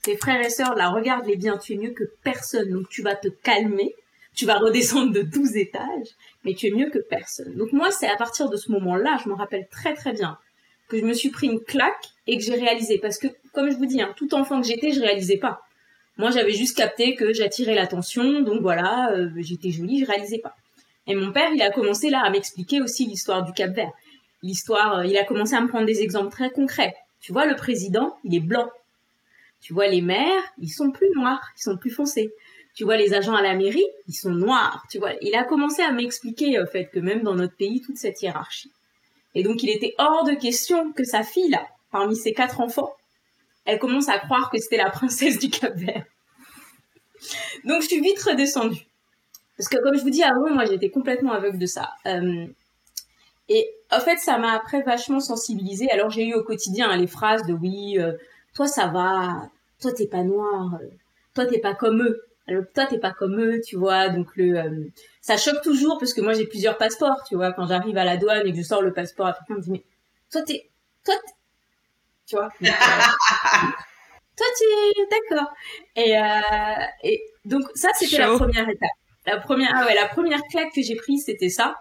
Tes 0.02 0.18
frères 0.18 0.46
et 0.46 0.50
sœurs, 0.50 0.76
là, 0.76 0.90
regarde-les 0.90 1.38
bien, 1.38 1.58
tu 1.58 1.74
es 1.74 1.78
mieux 1.78 1.94
que 1.94 2.04
personne. 2.24 2.70
Donc 2.72 2.90
tu 2.90 3.02
vas 3.02 3.16
te 3.16 3.28
calmer, 3.28 3.96
tu 4.36 4.46
vas 4.46 4.58
redescendre 4.58 5.14
de 5.14 5.22
12 5.22 5.58
étages, 5.58 6.10
mais 6.44 6.54
tu 6.54 6.68
es 6.68 6.72
mieux 6.72 6.90
que 6.90 7.00
personne. 7.00 7.56
Donc 7.56 7.72
moi, 7.72 7.92
c'est 7.92 8.08
à 8.08 8.16
partir 8.16 8.50
de 8.50 8.58
ce 8.58 8.72
moment-là, 8.72 9.18
je 9.24 9.30
me 9.30 9.36
rappelle 9.36 9.68
très 9.70 9.94
très 9.94 10.14
bien, 10.14 10.38
que 10.88 10.98
je 10.98 11.06
me 11.06 11.14
suis 11.14 11.30
pris 11.30 11.48
une 11.48 11.62
claque 11.62 12.08
et 12.28 12.38
que 12.38 12.44
j'ai 12.44 12.56
réalisé. 12.56 12.98
Parce 13.00 13.18
que, 13.18 13.28
comme 13.54 13.72
je 13.72 13.78
vous 13.78 13.86
dis, 13.86 14.02
hein, 14.02 14.14
tout 14.18 14.34
enfant 14.34 14.62
que 14.62 14.68
j'étais, 14.68 14.92
je 14.92 15.02
réalisais 15.02 15.38
pas. 15.38 15.62
Moi, 16.18 16.32
j'avais 16.32 16.54
juste 16.54 16.78
capté 16.78 17.16
que 17.16 17.34
j'attirais 17.34 17.74
l'attention, 17.74 18.42
donc 18.42 18.62
voilà, 18.62 19.12
euh, 19.14 19.30
j'étais 19.38 19.72
jolie, 19.72 20.00
je 20.00 20.06
réalisais 20.06 20.40
pas. 20.40 20.56
Et 21.08 21.16
mon 21.16 21.32
père, 21.32 21.52
il 21.54 21.62
a 21.62 21.72
commencé 21.72 22.10
là 22.10 22.22
à 22.24 22.30
m'expliquer 22.30 22.82
aussi 22.82 23.06
l'histoire 23.06 23.44
du 23.44 23.52
Cap 23.52 23.72
Vert 23.74 23.92
l'histoire, 24.44 25.00
euh, 25.00 25.06
il 25.06 25.18
a 25.18 25.24
commencé 25.24 25.56
à 25.56 25.62
me 25.62 25.68
prendre 25.68 25.86
des 25.86 26.02
exemples 26.02 26.30
très 26.30 26.52
concrets. 26.52 26.94
Tu 27.22 27.32
vois, 27.32 27.48
le 27.48 27.56
président, 27.56 28.18
il 28.24 28.36
est 28.36 28.42
blanc. 28.42 28.70
Tu 29.62 29.74
vois, 29.74 29.88
les 29.88 30.02
maires, 30.02 30.44
ils 30.60 30.70
sont 30.70 30.92
plus 30.92 31.08
noirs, 31.16 31.42
ils 31.58 31.64
sont 31.64 31.78
plus 31.78 31.90
foncés. 31.90 32.32
Tu 32.76 32.84
vois, 32.84 32.98
les 32.98 33.14
agents 33.14 33.36
à 33.36 33.42
la 33.42 33.56
mairie, 33.56 33.86
ils 34.08 34.14
sont 34.14 34.32
noirs. 34.32 34.84
Tu 34.90 34.98
vois, 34.98 35.12
il 35.22 35.36
a 35.36 35.44
commencé 35.44 35.82
à 35.82 35.92
m'expliquer, 35.92 36.60
en 36.60 36.66
fait, 36.66 36.86
que 36.86 37.00
même 37.00 37.22
dans 37.22 37.36
notre 37.36 37.56
pays, 37.56 37.82
toute 37.82 37.98
cette 37.98 38.22
hiérarchie. 38.22 38.72
Et 39.36 39.44
donc, 39.44 39.64
il 39.64 39.70
était 39.70 39.94
hors 39.98 40.24
de 40.24 40.34
question 40.34 40.92
que 40.92 41.04
sa 41.04 41.24
fille, 41.24 41.50
là, 41.50 41.66
parmi 41.92 42.16
ses 42.16 42.34
quatre 42.34 42.62
enfants, 42.62 42.94
elle 43.66 43.80
commence 43.80 44.10
à 44.10 44.18
croire 44.20 44.50
que 44.50 44.58
c'était 44.60 44.78
la 44.78 44.90
princesse 44.90 45.40
du 45.40 45.50
Cap-Vert. 45.50 46.06
Donc, 47.66 47.82
je 47.82 47.88
suis 47.88 48.02
vite 48.02 48.22
redescendue. 48.22 48.86
Parce 49.58 49.70
que, 49.70 49.78
comme 49.78 49.96
je 49.96 50.02
vous 50.02 50.10
dis 50.10 50.24
avant, 50.24 50.50
moi, 50.50 50.66
j'étais 50.66 50.90
complètement 50.90 51.32
aveugle 51.32 51.60
de 51.60 51.68
ça. 51.68 51.92
Euh, 52.08 52.48
et 53.50 53.70
en 53.92 54.00
fait, 54.00 54.18
ça 54.18 54.38
m'a 54.38 54.54
après 54.54 54.82
vachement 54.82 55.20
sensibilisée. 55.20 55.90
Alors 55.92 56.10
j'ai 56.10 56.26
eu 56.26 56.34
au 56.34 56.44
quotidien 56.44 56.90
hein, 56.90 56.98
les 56.98 57.08
phrases 57.08 57.46
de 57.46 57.54
oui, 57.54 58.00
euh, 58.00 58.14
toi 58.56 58.68
ça 58.68 58.88
va, 58.88 59.50
toi 59.82 59.92
t'es 59.92 60.08
pas 60.08 60.24
noir, 60.24 60.80
toi 61.34 61.46
t'es 61.46 61.60
pas 61.60 61.76
comme 61.76 62.02
eux. 62.02 62.22
Alors 62.48 62.64
toi 62.74 62.86
t'es 62.86 63.00
pas 63.00 63.12
comme 63.12 63.40
eux, 63.40 63.62
tu 63.66 63.78
vois. 63.78 64.10
Donc 64.10 64.28
le, 64.36 64.58
euh, 64.58 64.86
ça 65.22 65.38
choque 65.38 65.62
toujours 65.62 65.98
parce 65.98 66.14
que 66.14 66.22
moi 66.22 66.34
j'ai 66.34 66.46
plusieurs 66.46 66.78
passeports, 66.78 67.24
tu 67.28 67.36
vois. 67.36 67.54
Quand 67.54 67.68
j'arrive 67.68 67.98
à 67.98 68.04
la 68.04 68.18
douane 68.18 68.46
et 68.48 68.52
que 68.52 68.58
je 68.58 68.64
sors 68.64 68.82
le 68.82 68.94
passeport 68.94 69.28
africain, 69.28 69.56
on 69.56 69.58
me 69.58 69.62
dit 69.62 69.72
mais 69.72 69.84
toi 70.32 70.42
t'es, 70.42 70.70
toi, 71.06 71.16
tu 72.26 72.36
vois. 72.36 72.50
toi 72.62 74.48
t'es 74.58 75.06
d'accord. 75.12 75.54
Et, 75.96 76.16
et 77.04 77.24
donc 77.46 77.64
ça 77.76 77.90
c'était 77.98 78.18
la 78.18 78.36
première 78.36 78.68
étape. 78.68 78.90
La 79.26 79.40
première, 79.40 79.72
ah 79.74 79.86
ouais, 79.86 79.96
la 79.96 80.08
première 80.08 80.42
claque 80.50 80.74
que 80.74 80.82
j'ai 80.82 80.96
prise 80.96 81.24
c'était 81.26 81.50
ça. 81.50 81.78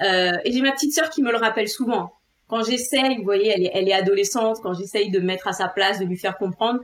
Euh, 0.00 0.32
et 0.44 0.52
j'ai 0.52 0.60
ma 0.60 0.72
petite 0.72 0.94
sœur 0.94 1.10
qui 1.10 1.22
me 1.22 1.30
le 1.30 1.38
rappelle 1.38 1.68
souvent. 1.68 2.12
Quand 2.48 2.62
j'essaye, 2.64 3.16
vous 3.16 3.24
voyez, 3.24 3.48
elle 3.48 3.64
est, 3.64 3.70
elle 3.72 3.88
est 3.88 3.94
adolescente, 3.94 4.58
quand 4.62 4.74
j'essaye 4.74 5.10
de 5.10 5.20
me 5.20 5.26
mettre 5.26 5.48
à 5.48 5.52
sa 5.52 5.68
place, 5.68 6.00
de 6.00 6.04
lui 6.04 6.16
faire 6.16 6.36
comprendre, 6.36 6.80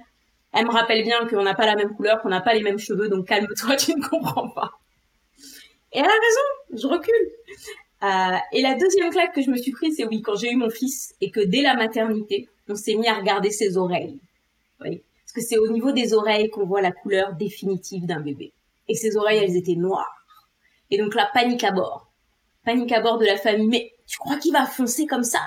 elle 0.52 0.66
me 0.66 0.70
rappelle 0.70 1.02
bien 1.02 1.26
qu'on 1.26 1.42
n'a 1.42 1.54
pas 1.54 1.66
la 1.66 1.76
même 1.76 1.94
couleur, 1.94 2.20
qu'on 2.22 2.28
n'a 2.28 2.40
pas 2.40 2.54
les 2.54 2.62
mêmes 2.62 2.78
cheveux, 2.78 3.08
donc 3.08 3.26
calme-toi, 3.26 3.76
tu 3.76 3.94
ne 3.94 4.06
comprends 4.06 4.48
pas. 4.48 4.72
Et 5.92 5.98
elle 5.98 6.04
a 6.04 6.08
raison, 6.08 6.80
je 6.82 6.86
recule. 6.86 7.14
Euh, 8.02 8.36
et 8.52 8.62
la 8.62 8.74
deuxième 8.74 9.10
claque 9.10 9.34
que 9.34 9.42
je 9.42 9.50
me 9.50 9.56
suis 9.56 9.72
prise, 9.72 9.94
c'est 9.96 10.06
oui, 10.06 10.22
quand 10.22 10.36
j'ai 10.36 10.52
eu 10.52 10.56
mon 10.56 10.70
fils 10.70 11.14
et 11.20 11.30
que 11.30 11.40
dès 11.40 11.62
la 11.62 11.74
maternité, 11.74 12.48
on 12.68 12.74
s'est 12.74 12.94
mis 12.94 13.08
à 13.08 13.14
regarder 13.14 13.50
ses 13.50 13.76
oreilles. 13.76 14.18
Oui. 14.80 15.02
Parce 15.24 15.32
que 15.32 15.40
c'est 15.40 15.58
au 15.58 15.68
niveau 15.68 15.92
des 15.92 16.14
oreilles 16.14 16.50
qu'on 16.50 16.66
voit 16.66 16.80
la 16.80 16.92
couleur 16.92 17.32
définitive 17.34 18.06
d'un 18.06 18.20
bébé. 18.20 18.52
Et 18.88 18.94
ses 18.94 19.16
oreilles, 19.16 19.40
elles 19.42 19.56
étaient 19.56 19.74
noires. 19.74 20.24
Et 20.90 20.98
donc 20.98 21.14
la 21.14 21.26
panique 21.26 21.64
à 21.64 21.72
bord 21.72 22.08
panique 22.68 22.92
à 22.92 23.00
bord 23.00 23.16
de 23.16 23.24
la 23.24 23.38
famille. 23.38 23.68
Mais 23.68 23.92
tu 24.06 24.18
crois 24.18 24.36
qu'il 24.36 24.52
va 24.52 24.66
foncer 24.66 25.06
comme 25.06 25.24
ça? 25.24 25.40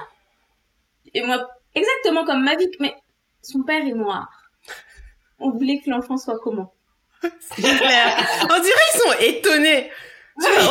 Et 1.13 1.21
moi, 1.21 1.47
exactement 1.75 2.25
comme 2.25 2.43
Mavic, 2.43 2.79
mais 2.79 2.95
son 3.43 3.61
père 3.61 3.85
est 3.85 3.93
noir. 3.93 4.40
On 5.41 5.51
voulait 5.51 5.81
que 5.83 5.89
l'enfant 5.89 6.17
soit 6.17 6.39
comment 6.43 6.73
C'est 7.21 7.61
clair. 7.61 8.27
On 8.43 8.59
dirait 8.59 8.87
qu'ils 8.91 9.01
sont 9.01 9.19
étonnés. 9.19 9.91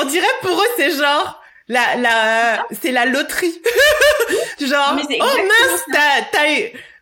on 0.00 0.04
dirait 0.04 0.26
pour 0.42 0.60
eux 0.60 0.68
c'est 0.76 0.90
genre 0.90 1.40
la 1.68 1.96
la 1.96 2.66
c'est 2.80 2.92
la 2.92 3.06
loterie. 3.06 3.60
genre 4.60 4.96
oh 4.96 5.16
mince 5.22 5.82
t'as 5.92 6.22
t'as 6.32 6.46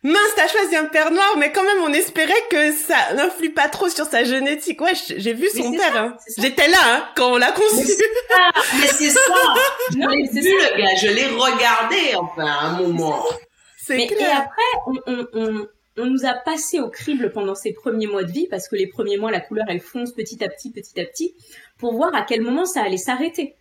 mince, 0.03 0.35
t'as 0.35 0.47
choisi 0.47 0.75
un 0.75 0.85
père 0.85 1.11
noir, 1.11 1.35
mais 1.37 1.51
quand 1.51 1.63
même, 1.63 1.81
on 1.83 1.93
espérait 1.93 2.43
que 2.49 2.71
ça 2.71 3.13
n'influe 3.15 3.51
pas 3.51 3.67
trop 3.67 3.89
sur 3.89 4.05
sa 4.05 4.23
génétique. 4.23 4.81
Ouais, 4.81 4.93
j'ai 4.95 5.33
vu 5.33 5.49
son 5.49 5.71
père. 5.71 5.97
Hein. 5.97 6.17
J'étais 6.37 6.67
là 6.67 6.77
hein, 6.85 7.09
quand 7.15 7.33
on 7.33 7.37
l'a 7.37 7.51
conçu. 7.51 7.91
Mais 8.79 8.87
c'est 8.87 9.09
ça. 9.09 9.19
Je 9.91 9.97
l'ai 9.97 10.41
vu, 10.41 10.51
le 10.51 10.77
gars. 10.77 10.95
Je 11.01 11.07
l'ai 11.07 11.25
regardé, 11.27 12.15
enfin, 12.15 12.45
à 12.45 12.65
un 12.67 12.81
moment. 12.81 13.25
Mais, 13.89 14.05
Et 14.05 14.25
après, 14.25 14.61
on, 14.85 14.93
on, 15.07 15.27
on, 15.33 15.67
on, 15.97 16.05
nous 16.05 16.25
a 16.25 16.33
passé 16.33 16.79
au 16.79 16.89
crible 16.89 17.31
pendant 17.31 17.55
ces 17.55 17.73
premiers 17.73 18.07
mois 18.07 18.23
de 18.23 18.31
vie, 18.31 18.47
parce 18.47 18.67
que 18.67 18.75
les 18.75 18.87
premiers 18.87 19.17
mois, 19.17 19.31
la 19.31 19.41
couleur, 19.41 19.65
elle 19.69 19.81
fonce 19.81 20.13
petit 20.13 20.43
à 20.43 20.49
petit, 20.49 20.71
petit 20.71 20.99
à 20.99 21.05
petit, 21.05 21.33
pour 21.77 21.93
voir 21.93 22.13
à 22.15 22.23
quel 22.23 22.41
moment 22.41 22.65
ça 22.65 22.81
allait 22.81 22.97
s'arrêter. 22.97 23.55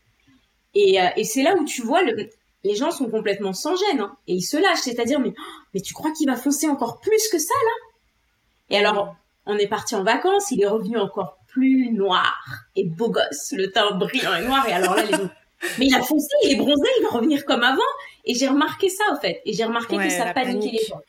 Et, 0.74 1.00
euh, 1.00 1.08
et 1.16 1.24
c'est 1.24 1.42
là 1.42 1.54
où 1.56 1.64
tu 1.64 1.82
vois 1.82 2.02
le, 2.02 2.28
les 2.64 2.74
gens 2.74 2.90
sont 2.90 3.08
complètement 3.10 3.52
sans 3.52 3.74
gêne 3.76 4.00
hein, 4.00 4.16
et 4.26 4.34
ils 4.34 4.42
se 4.42 4.56
lâchent, 4.56 4.82
c'est-à-dire 4.82 5.20
mais 5.20 5.32
mais 5.74 5.80
tu 5.80 5.94
crois 5.94 6.12
qu'il 6.12 6.28
va 6.28 6.36
foncer 6.36 6.68
encore 6.68 7.00
plus 7.00 7.28
que 7.30 7.38
ça 7.38 7.54
là? 7.64 8.76
Et 8.76 8.78
alors 8.78 9.16
on 9.46 9.56
est 9.56 9.66
parti 9.66 9.94
en 9.94 10.04
vacances, 10.04 10.50
il 10.50 10.62
est 10.62 10.66
revenu 10.66 10.98
encore 10.98 11.38
plus 11.48 11.90
noir 11.90 12.38
et 12.76 12.84
beau 12.84 13.10
gosse, 13.10 13.52
le 13.52 13.70
teint 13.70 13.96
brillant 13.96 14.34
et 14.36 14.44
noir 14.44 14.68
et 14.68 14.72
alors 14.72 14.94
là 14.94 15.04
les 15.04 15.12
gens 15.12 15.30
mais 15.78 15.86
il 15.86 15.94
a 15.94 16.02
foncé, 16.02 16.28
il 16.44 16.52
est 16.52 16.56
bronzé, 16.56 16.88
il 16.98 17.02
va 17.04 17.08
revenir 17.10 17.44
comme 17.44 17.62
avant 17.62 17.80
et 18.24 18.34
j'ai 18.34 18.46
remarqué 18.48 18.88
ça 18.88 19.04
en 19.12 19.20
fait 19.20 19.40
et 19.44 19.52
j'ai 19.52 19.64
remarqué 19.64 19.96
que 19.96 20.10
ça 20.10 20.32
paniquait 20.32 20.76
les 20.78 20.84
gens. 20.84 21.00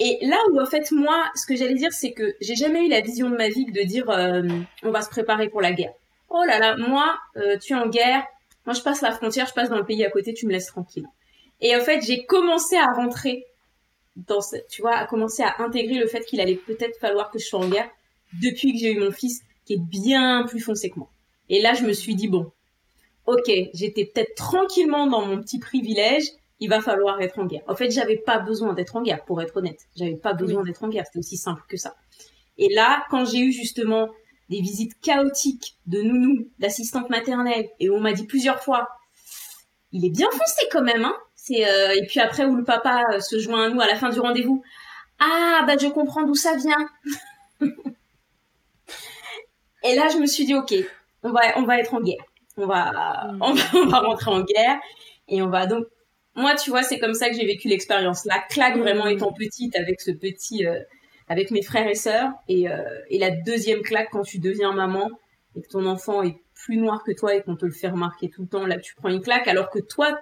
Et 0.00 0.18
là 0.22 0.36
où 0.52 0.60
en 0.60 0.66
fait 0.66 0.90
moi 0.92 1.30
ce 1.34 1.44
que 1.46 1.56
j'allais 1.56 1.74
dire 1.74 1.92
c'est 1.92 2.12
que 2.12 2.36
j'ai 2.40 2.54
jamais 2.54 2.86
eu 2.86 2.88
la 2.88 3.00
vision 3.00 3.30
de 3.30 3.36
ma 3.36 3.48
vie 3.48 3.66
de 3.66 3.82
dire 3.82 4.08
euh, 4.10 4.42
on 4.82 4.90
va 4.90 5.02
se 5.02 5.10
préparer 5.10 5.48
pour 5.48 5.60
la 5.60 5.72
guerre. 5.72 5.92
Oh 6.30 6.44
là 6.46 6.58
là, 6.58 6.76
moi 6.76 7.18
euh, 7.36 7.56
tu 7.58 7.72
es 7.72 7.76
en 7.76 7.88
guerre, 7.88 8.24
moi, 8.68 8.74
je 8.74 8.82
passe 8.82 9.00
la 9.00 9.12
frontière, 9.12 9.46
je 9.46 9.54
passe 9.54 9.70
dans 9.70 9.78
le 9.78 9.86
pays 9.86 10.04
à 10.04 10.10
côté, 10.10 10.34
tu 10.34 10.46
me 10.46 10.52
laisses 10.52 10.66
tranquille. 10.66 11.06
Et 11.62 11.74
en 11.74 11.80
fait, 11.80 12.02
j'ai 12.02 12.26
commencé 12.26 12.76
à 12.76 12.92
rentrer 12.92 13.46
dans 14.14 14.40
tu 14.68 14.82
vois, 14.82 14.94
à 14.94 15.06
commencer 15.06 15.42
à 15.42 15.62
intégrer 15.62 15.94
le 15.94 16.06
fait 16.06 16.22
qu'il 16.26 16.38
allait 16.38 16.56
peut-être 16.56 16.98
falloir 16.98 17.30
que 17.30 17.38
je 17.38 17.46
sois 17.46 17.60
en 17.60 17.68
guerre 17.70 17.88
depuis 18.42 18.74
que 18.74 18.78
j'ai 18.78 18.92
eu 18.92 18.98
mon 18.98 19.10
fils 19.10 19.40
qui 19.64 19.72
est 19.72 19.80
bien 19.80 20.44
plus 20.46 20.60
foncé 20.60 20.90
que 20.90 20.98
moi. 20.98 21.08
Et 21.48 21.62
là, 21.62 21.72
je 21.72 21.82
me 21.82 21.94
suis 21.94 22.14
dit, 22.14 22.28
bon, 22.28 22.52
ok, 23.24 23.50
j'étais 23.72 24.04
peut-être 24.04 24.34
tranquillement 24.34 25.06
dans 25.06 25.24
mon 25.24 25.40
petit 25.40 25.58
privilège, 25.58 26.26
il 26.60 26.68
va 26.68 26.80
falloir 26.80 27.20
être 27.20 27.38
en 27.38 27.46
guerre. 27.46 27.62
En 27.68 27.74
fait, 27.74 27.90
j'avais 27.90 28.16
pas 28.16 28.38
besoin 28.38 28.72
d'être 28.72 28.96
en 28.96 29.02
guerre, 29.02 29.24
pour 29.24 29.40
être 29.40 29.56
honnête. 29.56 29.80
J'avais 29.96 30.16
pas 30.16 30.34
besoin 30.34 30.64
d'être 30.64 30.82
en 30.82 30.88
guerre, 30.88 31.04
c'était 31.06 31.20
aussi 31.20 31.36
simple 31.36 31.62
que 31.68 31.76
ça. 31.76 31.94
Et 32.56 32.72
là, 32.74 33.04
quand 33.10 33.24
j'ai 33.24 33.38
eu 33.38 33.52
justement 33.52 34.08
des 34.48 34.60
visites 34.60 34.98
chaotiques 35.00 35.76
de 35.86 36.02
nounou, 36.02 36.48
d'assistante 36.58 37.10
maternelle, 37.10 37.68
et 37.78 37.90
on 37.90 38.00
m'a 38.00 38.12
dit 38.12 38.26
plusieurs 38.26 38.62
fois, 38.62 38.88
il 39.92 40.04
est 40.04 40.10
bien 40.10 40.28
foncé 40.30 40.66
quand 40.70 40.82
même, 40.82 41.04
hein. 41.04 41.14
C'est 41.34 41.66
euh, 41.66 41.94
et 41.94 42.04
puis 42.06 42.20
après 42.20 42.44
où 42.44 42.56
le 42.56 42.64
papa 42.64 43.04
euh, 43.12 43.20
se 43.20 43.38
joint 43.38 43.66
à 43.66 43.68
nous 43.70 43.80
à 43.80 43.86
la 43.86 43.94
fin 43.94 44.10
du 44.10 44.20
rendez-vous. 44.20 44.62
Ah 45.18 45.64
bah 45.66 45.76
je 45.80 45.86
comprends 45.86 46.24
d'où 46.24 46.34
ça 46.34 46.56
vient. 46.56 46.90
et 49.82 49.94
là 49.94 50.08
je 50.08 50.18
me 50.18 50.26
suis 50.26 50.44
dit 50.44 50.54
ok, 50.54 50.74
on 51.22 51.30
va 51.30 51.40
on 51.56 51.62
va 51.62 51.78
être 51.78 51.94
en 51.94 52.00
guerre. 52.00 52.24
On 52.58 52.66
va 52.66 53.30
mm. 53.32 53.38
on 53.40 53.52
va, 53.54 53.62
on 53.74 53.86
va 53.86 53.98
rentrer 54.00 54.30
en 54.30 54.42
guerre 54.42 54.78
et 55.28 55.40
on 55.40 55.48
va 55.48 55.66
donc 55.66 55.86
moi 56.38 56.54
tu 56.54 56.70
vois 56.70 56.82
c'est 56.82 56.98
comme 56.98 57.14
ça 57.14 57.28
que 57.28 57.36
j'ai 57.36 57.46
vécu 57.46 57.68
l'expérience. 57.68 58.24
La 58.24 58.38
claque 58.38 58.78
vraiment 58.78 59.06
mm. 59.06 59.10
étant 59.10 59.32
petite 59.32 59.76
avec 59.76 60.00
ce 60.00 60.10
petit 60.10 60.66
euh, 60.66 60.80
avec 61.28 61.50
mes 61.50 61.62
frères 61.62 61.88
et 61.88 61.94
sœurs 61.94 62.30
et 62.48 62.66
et 63.10 63.18
la 63.18 63.30
deuxième 63.30 63.82
claque 63.82 64.08
quand 64.12 64.22
tu 64.22 64.38
deviens 64.38 64.72
maman 64.72 65.10
et 65.56 65.62
que 65.62 65.68
ton 65.68 65.86
enfant 65.86 66.22
est 66.22 66.36
plus 66.54 66.76
noir 66.76 67.02
que 67.04 67.12
toi 67.12 67.34
et 67.34 67.42
qu'on 67.42 67.56
te 67.56 67.64
le 67.64 67.72
fait 67.72 67.88
remarquer 67.88 68.28
tout 68.28 68.42
le 68.42 68.48
temps, 68.48 68.66
là 68.66 68.78
tu 68.78 68.94
prends 68.94 69.08
une 69.08 69.20
claque 69.20 69.48
alors 69.48 69.70
que 69.70 69.78
toi 69.78 70.18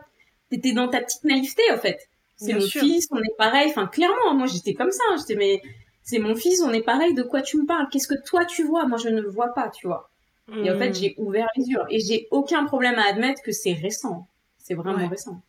t'étais 0.51 0.73
dans 0.73 0.89
ta 0.89 1.01
petite 1.01 1.25
naïveté 1.25 1.63
en 1.73 1.79
fait. 1.79 2.09
C'est 2.37 2.53
mon 2.53 2.61
fils, 2.61 3.09
on 3.11 3.19
est 3.19 3.37
pareil. 3.39 3.69
Enfin 3.71 3.87
clairement, 3.87 4.35
moi 4.35 4.47
j'étais 4.47 4.75
comme 4.75 4.91
ça. 4.91 5.03
Hein. 5.11 5.17
J'étais 5.19 5.37
mais 5.37 5.63
c'est 6.03 6.19
mon 6.19 6.35
fils, 6.35 6.63
on 6.63 6.73
est 6.73 6.83
pareil. 6.83 7.15
De 7.15 7.23
quoi 7.23 7.41
tu 7.41 7.57
me 7.57 7.67
parles? 7.67 7.89
Qu'est-ce 7.91 8.09
que 8.09 8.23
toi 8.25 8.45
tu 8.45 8.65
vois? 8.65 8.87
Moi 8.87 8.99
je 8.99 9.09
ne 9.09 9.21
le 9.21 9.29
vois 9.29 9.55
pas, 9.55 9.71
tu 9.71 9.87
vois. 9.87 10.11
Et 10.53 10.71
en 10.71 10.79
fait 10.79 10.91
hmm. 10.91 10.95
j'ai 10.95 11.15
ouvert 11.19 11.49
les 11.57 11.65
yeux 11.65 11.81
et 11.91 11.99
j'ai 11.99 12.29
aucun 12.31 12.67
problème 12.67 12.97
à 12.99 13.09
admettre 13.09 13.43
que 13.43 13.53
c'est 13.53 13.73
récent. 13.73 14.29
C'est 14.59 14.75
vraiment 14.75 15.09
récent. 15.09 15.41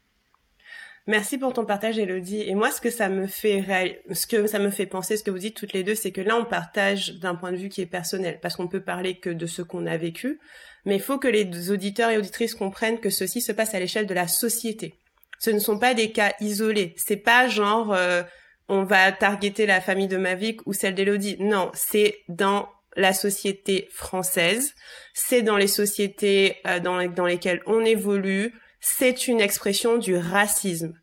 Merci 1.08 1.38
pour 1.38 1.54
ton 1.54 1.64
partage, 1.64 1.98
Elodie. 1.98 2.42
Et 2.42 2.54
moi, 2.54 2.70
ce 2.70 2.82
que 2.82 2.90
ça 2.90 3.08
me 3.08 3.28
fait 3.28 3.64
ce 4.12 4.28
que 4.28 4.46
ça 4.46 4.60
me 4.60 4.70
fait 4.70 4.86
penser, 4.86 5.16
ce 5.16 5.24
que 5.24 5.32
vous 5.32 5.40
dites 5.40 5.56
toutes 5.56 5.72
les 5.72 5.84
deux, 5.84 5.96
c'est 5.96 6.12
que 6.12 6.20
là, 6.20 6.36
on 6.36 6.44
partage 6.44 7.14
d'un 7.16 7.34
point 7.34 7.54
de 7.54 7.58
vue 7.58 7.70
qui 7.70 7.82
est 7.82 7.86
personnel, 7.86 8.40
parce 8.42 8.58
qu'on 8.58 8.68
peut 8.68 8.82
parler 8.82 9.18
que 9.18 9.30
de 9.30 9.46
ce 9.46 9.62
qu'on 9.62 9.86
a 9.86 9.96
vécu, 9.96 10.40
mais 10.86 10.96
il 10.96 11.02
faut 11.02 11.18
que 11.18 11.30
les 11.30 11.72
auditeurs 11.72 12.10
et 12.10 12.18
auditrices 12.18 12.56
comprennent 12.56 13.00
que 13.00 13.10
ceci 13.10 13.40
se 13.40 13.54
passe 13.54 13.74
à 13.74 13.80
l'échelle 13.80 14.06
de 14.06 14.14
la 14.14 14.28
société. 14.28 14.96
Ce 15.40 15.50
ne 15.50 15.60
sont 15.60 15.80
pas 15.80 15.94
des 15.94 16.12
cas 16.12 16.34
isolés. 16.42 16.94
C'est 16.98 17.16
pas 17.16 17.48
genre 17.48 17.94
euh, 17.94 18.24
on 18.68 18.84
va 18.84 19.12
targeter 19.14 19.66
la 19.66 19.80
famille 19.80 20.08
de 20.08 20.18
Mavic 20.18 20.66
ou 20.66 20.74
celle 20.74 20.96
d'Elodie. 20.96 21.38
Non, 21.40 21.72
c'est 21.74 22.20
dans 22.28 22.68
la 22.98 23.14
société 23.14 23.88
française, 23.92 24.74
c'est 25.14 25.44
dans 25.44 25.58
les 25.58 25.68
sociétés 25.68 26.58
euh, 26.66 26.80
dans, 26.80 27.06
dans 27.10 27.26
lesquelles 27.28 27.62
on 27.66 27.86
évolue, 27.86 28.54
c'est 28.80 29.28
une 29.28 29.42
expression 29.42 29.98
du 29.98 30.16
racisme. 30.16 30.94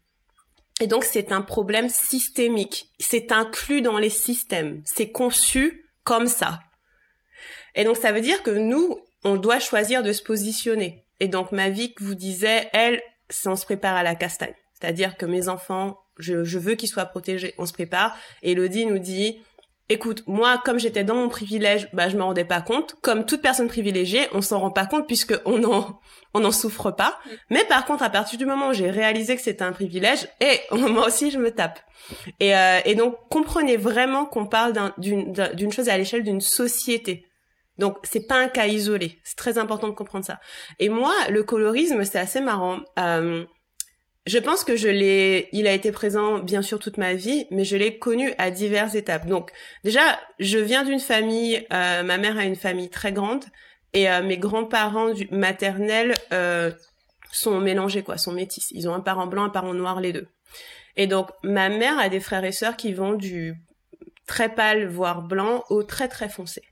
Et 0.81 0.87
donc 0.87 1.05
c'est 1.05 1.33
un 1.33 1.43
problème 1.43 1.89
systémique. 1.89 2.91
C'est 2.99 3.33
inclus 3.33 3.83
dans 3.83 3.99
les 3.99 4.11
systèmes. 4.11 4.83
C'est 4.85 5.11
conçu 5.11 5.91
comme 6.03 6.27
ça. 6.27 6.61
Et 7.75 7.85
donc 7.85 7.97
ça 7.97 8.13
veut 8.13 8.21
dire 8.21 8.43
que 8.43 8.51
nous, 8.51 8.99
on 9.23 9.37
doit 9.37 9.61
choisir 9.61 10.03
de 10.03 10.13
se 10.13 10.23
positionner. 10.23 11.05
Et 11.21 11.29
donc 11.29 11.53
ma 11.53 11.71
vie 11.71 11.95
vous 12.01 12.15
disait, 12.15 12.69
elle, 12.73 13.01
c'est 13.29 13.49
on 13.49 13.57
se 13.57 13.65
prépare 13.65 13.97
à 13.97 14.03
la 14.03 14.15
castagne. 14.15 14.55
C'est-à-dire 14.75 15.17
que 15.17 15.27
mes 15.27 15.49
enfants, 15.49 15.99
je, 16.19 16.59
veux 16.59 16.75
qu'ils 16.75 16.89
soient 16.89 17.07
protégés, 17.07 17.55
on 17.59 17.67
se 17.67 17.73
prépare. 17.73 18.17
Elodie 18.43 18.87
nous 18.87 18.99
dit, 18.99 19.41
écoute, 19.89 20.23
moi, 20.27 20.61
comme 20.65 20.79
j'étais 20.79 21.05
dans 21.05 21.15
mon 21.15 21.29
privilège, 21.29 21.89
bah, 21.93 22.09
je 22.09 22.17
me 22.17 22.23
rendais 22.23 22.45
pas 22.45 22.61
compte. 22.61 22.97
Comme 23.03 23.27
toute 23.27 23.43
personne 23.43 23.69
privilégiée, 23.69 24.27
on 24.33 24.43
s'en 24.43 24.61
rend 24.61 24.71
pas 24.71 24.87
compte 24.87 25.07
puisque 25.07 25.35
on 25.45 25.63
en, 25.65 26.01
on 26.33 26.41
n'en 26.41 26.53
souffre 26.53 26.91
pas. 26.91 27.19
Mais 27.51 27.65
par 27.65 27.85
contre, 27.85 28.03
à 28.03 28.11
partir 28.11 28.39
du 28.39 28.47
moment 28.47 28.69
où 28.69 28.73
j'ai 28.73 28.91
réalisé 28.91 29.37
que 29.37 29.43
c'était 29.43 29.65
un 29.65 29.73
privilège, 29.73 30.29
et 30.41 30.61
moi 30.77 31.07
aussi, 31.07 31.31
je 31.31 31.39
me 31.39 31.51
tape. 31.51 31.81
Et, 32.41 32.57
euh, 32.57 32.81
et 32.85 32.95
donc, 32.95 33.17
comprenez 33.31 33.77
vraiment 33.77 34.27
qu'on 34.27 34.47
parle 34.47 34.93
d'une 34.99 35.73
chose 35.73 35.89
à 35.89 35.97
l'échelle 35.97 36.23
d'une 36.23 36.41
société. 36.41 37.27
Donc, 37.79 37.97
c'est 38.05 38.27
pas 38.27 38.37
un 38.37 38.49
cas 38.49 38.67
isolé. 38.67 39.19
C'est 39.25 39.37
très 39.37 39.59
important 39.59 39.89
de 39.89 39.95
comprendre 39.95 40.25
ça. 40.25 40.39
Et 40.79 40.89
moi, 40.89 41.13
le 41.29 41.43
colorisme, 41.43 42.05
c'est 42.05 42.19
assez 42.19 42.41
marrant. 42.41 42.79
Euh, 42.99 43.45
je 44.27 44.39
pense 44.39 44.65
que 44.65 44.75
je 44.75 44.89
l'ai, 44.89 45.49
il 45.53 45.67
a 45.67 45.73
été 45.73 45.93
présent 45.93 46.39
bien 46.39 46.63
sûr 46.63 46.79
toute 46.79 46.97
ma 46.97 47.13
vie, 47.13 47.47
mais 47.51 47.65
je 47.65 47.77
l'ai 47.77 47.99
connu 47.99 48.33
à 48.39 48.51
diverses 48.51 48.95
étapes. 48.95 49.27
Donc 49.27 49.53
déjà, 49.85 50.19
je 50.39 50.59
viens 50.59 50.83
d'une 50.83 51.01
famille, 51.01 51.67
euh, 51.73 52.03
ma 52.03 52.17
mère 52.17 52.39
a 52.39 52.45
une 52.45 52.57
famille 52.57 52.89
très 52.89 53.13
grande 53.13 53.45
et 53.93 54.11
euh, 54.11 54.23
mes 54.23 54.39
grands-parents 54.39 55.13
maternels 55.31 56.15
euh, 56.33 56.71
sont 57.33 57.61
mélangés 57.61 58.03
quoi, 58.03 58.17
sont 58.17 58.33
métis. 58.33 58.71
Ils 58.71 58.89
ont 58.89 58.95
un 58.95 59.01
parent 59.01 59.27
blanc, 59.27 59.45
un 59.45 59.51
parent 59.51 59.75
noir, 59.75 60.01
les 60.01 60.15
deux. 60.15 60.27
Et 60.97 61.07
donc 61.07 61.29
ma 61.43 61.69
mère 61.69 61.99
a 61.99 62.09
des 62.09 62.21
frères 62.21 62.45
et 62.45 62.53
sœurs 62.53 62.77
qui 62.77 62.95
vont 62.95 63.13
du 63.13 63.55
très 64.27 64.55
pâle 64.55 64.87
voire 64.87 65.21
blanc 65.21 65.65
au 65.69 65.83
très 65.83 66.09
très 66.09 66.31
foncé. 66.31 66.63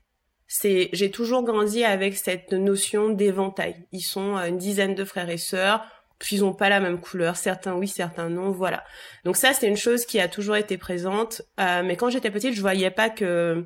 C'est, 0.47 0.89
j'ai 0.93 1.11
toujours 1.11 1.43
grandi 1.43 1.83
avec 1.83 2.15
cette 2.15 2.53
notion 2.53 3.09
d'éventail. 3.09 3.87
Ils 3.91 4.01
sont 4.01 4.37
une 4.37 4.57
dizaine 4.57 4.95
de 4.95 5.05
frères 5.05 5.29
et 5.29 5.37
sœurs 5.37 5.85
ils 6.31 6.43
ont 6.43 6.53
pas 6.53 6.69
la 6.69 6.79
même 6.79 6.99
couleur, 6.99 7.35
certains 7.35 7.73
oui, 7.75 7.87
certains 7.87 8.29
non, 8.29 8.51
voilà. 8.51 8.83
Donc 9.25 9.37
ça 9.37 9.53
c'est 9.53 9.67
une 9.67 9.77
chose 9.77 10.05
qui 10.05 10.19
a 10.19 10.27
toujours 10.27 10.55
été 10.55 10.77
présente, 10.77 11.41
euh, 11.59 11.83
mais 11.83 11.95
quand 11.95 12.09
j'étais 12.09 12.31
petite, 12.31 12.53
je 12.53 12.61
voyais 12.61 12.91
pas 12.91 13.09
que 13.09 13.65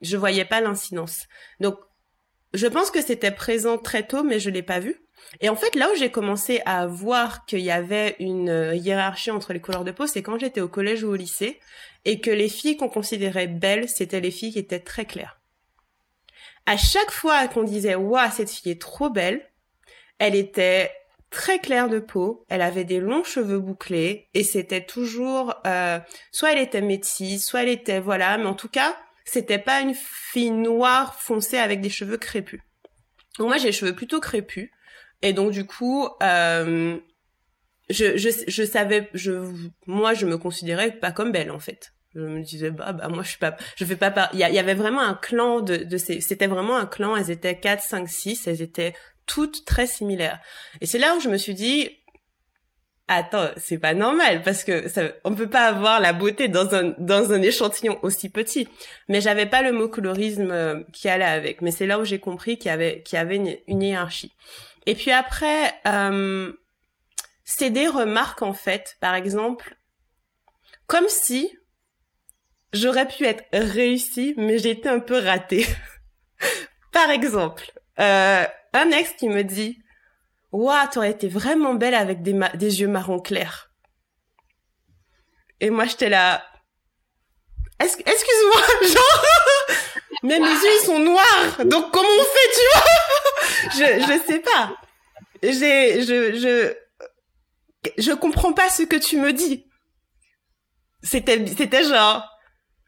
je 0.00 0.16
voyais 0.16 0.44
pas 0.44 0.60
l'incidence. 0.60 1.26
Donc 1.60 1.78
je 2.52 2.66
pense 2.66 2.90
que 2.90 3.02
c'était 3.02 3.30
présent 3.30 3.78
très 3.78 4.06
tôt, 4.06 4.22
mais 4.22 4.38
je 4.38 4.50
l'ai 4.50 4.62
pas 4.62 4.78
vu. 4.78 5.00
Et 5.40 5.48
en 5.48 5.56
fait, 5.56 5.74
là 5.74 5.88
où 5.92 5.96
j'ai 5.96 6.10
commencé 6.10 6.60
à 6.66 6.86
voir 6.86 7.46
qu'il 7.46 7.60
y 7.60 7.70
avait 7.70 8.16
une 8.20 8.48
euh, 8.48 8.74
hiérarchie 8.74 9.30
entre 9.30 9.52
les 9.52 9.60
couleurs 9.60 9.84
de 9.84 9.90
peau, 9.90 10.06
c'est 10.06 10.22
quand 10.22 10.38
j'étais 10.38 10.60
au 10.60 10.68
collège 10.68 11.02
ou 11.02 11.08
au 11.08 11.16
lycée, 11.16 11.58
et 12.04 12.20
que 12.20 12.30
les 12.30 12.48
filles 12.48 12.76
qu'on 12.76 12.88
considérait 12.88 13.46
belles, 13.46 13.88
c'était 13.88 14.20
les 14.20 14.30
filles 14.30 14.52
qui 14.52 14.58
étaient 14.58 14.80
très 14.80 15.04
claires. 15.04 15.40
À 16.66 16.76
chaque 16.76 17.10
fois 17.10 17.48
qu'on 17.48 17.64
disait, 17.64 17.94
waouh, 17.94 18.30
cette 18.30 18.50
fille 18.50 18.72
est 18.72 18.80
trop 18.80 19.10
belle, 19.10 19.50
elle 20.18 20.34
était 20.34 20.92
très 21.34 21.58
claire 21.58 21.88
de 21.88 21.98
peau, 21.98 22.46
elle 22.48 22.62
avait 22.62 22.84
des 22.84 23.00
longs 23.00 23.24
cheveux 23.24 23.58
bouclés 23.58 24.28
et 24.34 24.44
c'était 24.44 24.84
toujours 24.84 25.54
euh, 25.66 25.98
soit 26.30 26.52
elle 26.52 26.60
était 26.60 26.80
métisse, 26.80 27.44
soit 27.44 27.64
elle 27.64 27.70
était 27.70 27.98
voilà, 27.98 28.38
mais 28.38 28.46
en 28.46 28.54
tout 28.54 28.68
cas 28.68 28.96
c'était 29.24 29.58
pas 29.58 29.80
une 29.80 29.94
fille 29.94 30.52
noire 30.52 31.20
foncée 31.20 31.58
avec 31.58 31.80
des 31.80 31.90
cheveux 31.90 32.18
crépus. 32.18 32.60
Moi 33.40 33.58
j'ai 33.58 33.66
les 33.66 33.72
cheveux 33.72 33.94
plutôt 33.96 34.20
crépus 34.20 34.70
et 35.22 35.32
donc 35.32 35.50
du 35.50 35.66
coup 35.66 36.08
euh, 36.22 36.96
je, 37.90 38.16
je, 38.16 38.30
je 38.46 38.62
savais 38.62 39.10
je 39.12 39.50
moi 39.86 40.14
je 40.14 40.26
me 40.26 40.38
considérais 40.38 40.92
pas 40.92 41.10
comme 41.10 41.32
belle 41.32 41.50
en 41.50 41.58
fait 41.58 41.92
je 42.14 42.20
me 42.20 42.42
disais 42.42 42.70
bah 42.70 42.92
bah 42.92 43.08
moi 43.08 43.24
je 43.24 43.30
suis 43.30 43.38
pas 43.38 43.56
je 43.74 43.84
fais 43.84 43.96
pas 43.96 44.30
il 44.32 44.38
y, 44.38 44.42
y, 44.42 44.58
avait 44.58 44.74
vraiment 44.74 45.00
un 45.00 45.14
clan 45.14 45.60
de 45.60 45.78
de 45.78 45.96
ces 45.96 46.20
c'était 46.20 46.46
vraiment 46.46 46.76
un 46.76 46.86
clan 46.86 47.16
elles 47.16 47.30
étaient 47.30 47.58
4 47.58 47.82
5 47.82 48.08
6 48.08 48.46
elles 48.46 48.62
étaient 48.62 48.94
toutes 49.26 49.64
très 49.64 49.86
similaires. 49.86 50.40
Et 50.80 50.86
c'est 50.86 50.98
là 50.98 51.16
où 51.16 51.20
je 51.20 51.28
me 51.28 51.36
suis 51.36 51.54
dit, 51.54 51.90
attends, 53.08 53.48
c'est 53.56 53.78
pas 53.78 53.94
normal 53.94 54.42
parce 54.42 54.64
que 54.64 54.88
ça, 54.88 55.02
on 55.24 55.34
peut 55.34 55.48
pas 55.48 55.66
avoir 55.66 56.00
la 56.00 56.12
beauté 56.12 56.48
dans 56.48 56.74
un 56.74 56.94
dans 56.98 57.32
un 57.32 57.42
échantillon 57.42 57.98
aussi 58.02 58.28
petit. 58.28 58.68
Mais 59.08 59.20
j'avais 59.20 59.46
pas 59.46 59.62
le 59.62 59.72
mot 59.72 59.88
colorisme 59.88 60.50
euh, 60.50 60.82
qui 60.92 61.08
allait 61.08 61.24
avec. 61.24 61.62
Mais 61.62 61.70
c'est 61.70 61.86
là 61.86 61.98
où 61.98 62.04
j'ai 62.04 62.18
compris 62.18 62.58
qu'il 62.58 62.70
y 62.70 62.72
avait 62.72 63.02
qu'il 63.02 63.16
y 63.16 63.20
avait 63.20 63.36
une, 63.66 63.82
hiérarchie. 63.82 64.32
Et 64.86 64.94
puis 64.94 65.10
après, 65.10 65.74
euh, 65.86 66.52
c'est 67.44 67.70
des 67.70 67.88
remarques 67.88 68.42
en 68.42 68.54
fait. 68.54 68.96
Par 69.00 69.14
exemple, 69.14 69.76
comme 70.86 71.08
si 71.08 71.50
j'aurais 72.72 73.08
pu 73.08 73.24
être 73.24 73.44
réussie, 73.52 74.34
mais 74.36 74.58
j'étais 74.58 74.88
un 74.88 75.00
peu 75.00 75.18
ratée. 75.18 75.66
Par 76.92 77.10
exemple, 77.10 77.72
euh, 78.00 78.44
un 78.72 78.90
ex 78.90 79.12
qui 79.12 79.28
me 79.28 79.42
dit 79.42 79.78
Waouh, 80.52 80.88
t'aurais 80.92 81.10
été 81.10 81.28
vraiment 81.28 81.74
belle 81.74 81.94
avec 81.94 82.22
des, 82.22 82.38
des 82.54 82.80
yeux 82.80 82.88
marron 82.88 83.18
clairs. 83.20 83.70
Et 85.60 85.70
moi, 85.70 85.84
j'étais 85.84 86.08
là. 86.08 86.44
Excuse-moi, 87.80 88.60
genre. 88.82 89.24
Mais 90.22 90.38
mes 90.38 90.46
yeux, 90.46 90.80
ils 90.80 90.86
sont 90.86 90.98
noirs. 91.00 91.64
Donc, 91.64 91.90
comment 91.92 92.08
on 92.08 92.24
fait, 92.24 92.50
tu 92.54 92.60
vois? 92.72 92.84
Je 93.72 94.02
je 94.02 94.26
sais 94.26 94.40
pas. 94.40 94.76
Je 95.42 96.74
je 97.90 97.92
je 97.98 98.12
comprends 98.12 98.52
pas 98.52 98.68
ce 98.68 98.82
que 98.82 98.96
tu 98.96 99.18
me 99.18 99.32
dis. 99.32 99.66
C'était 101.02 101.44
c'était 101.46 101.84
genre 101.84 102.24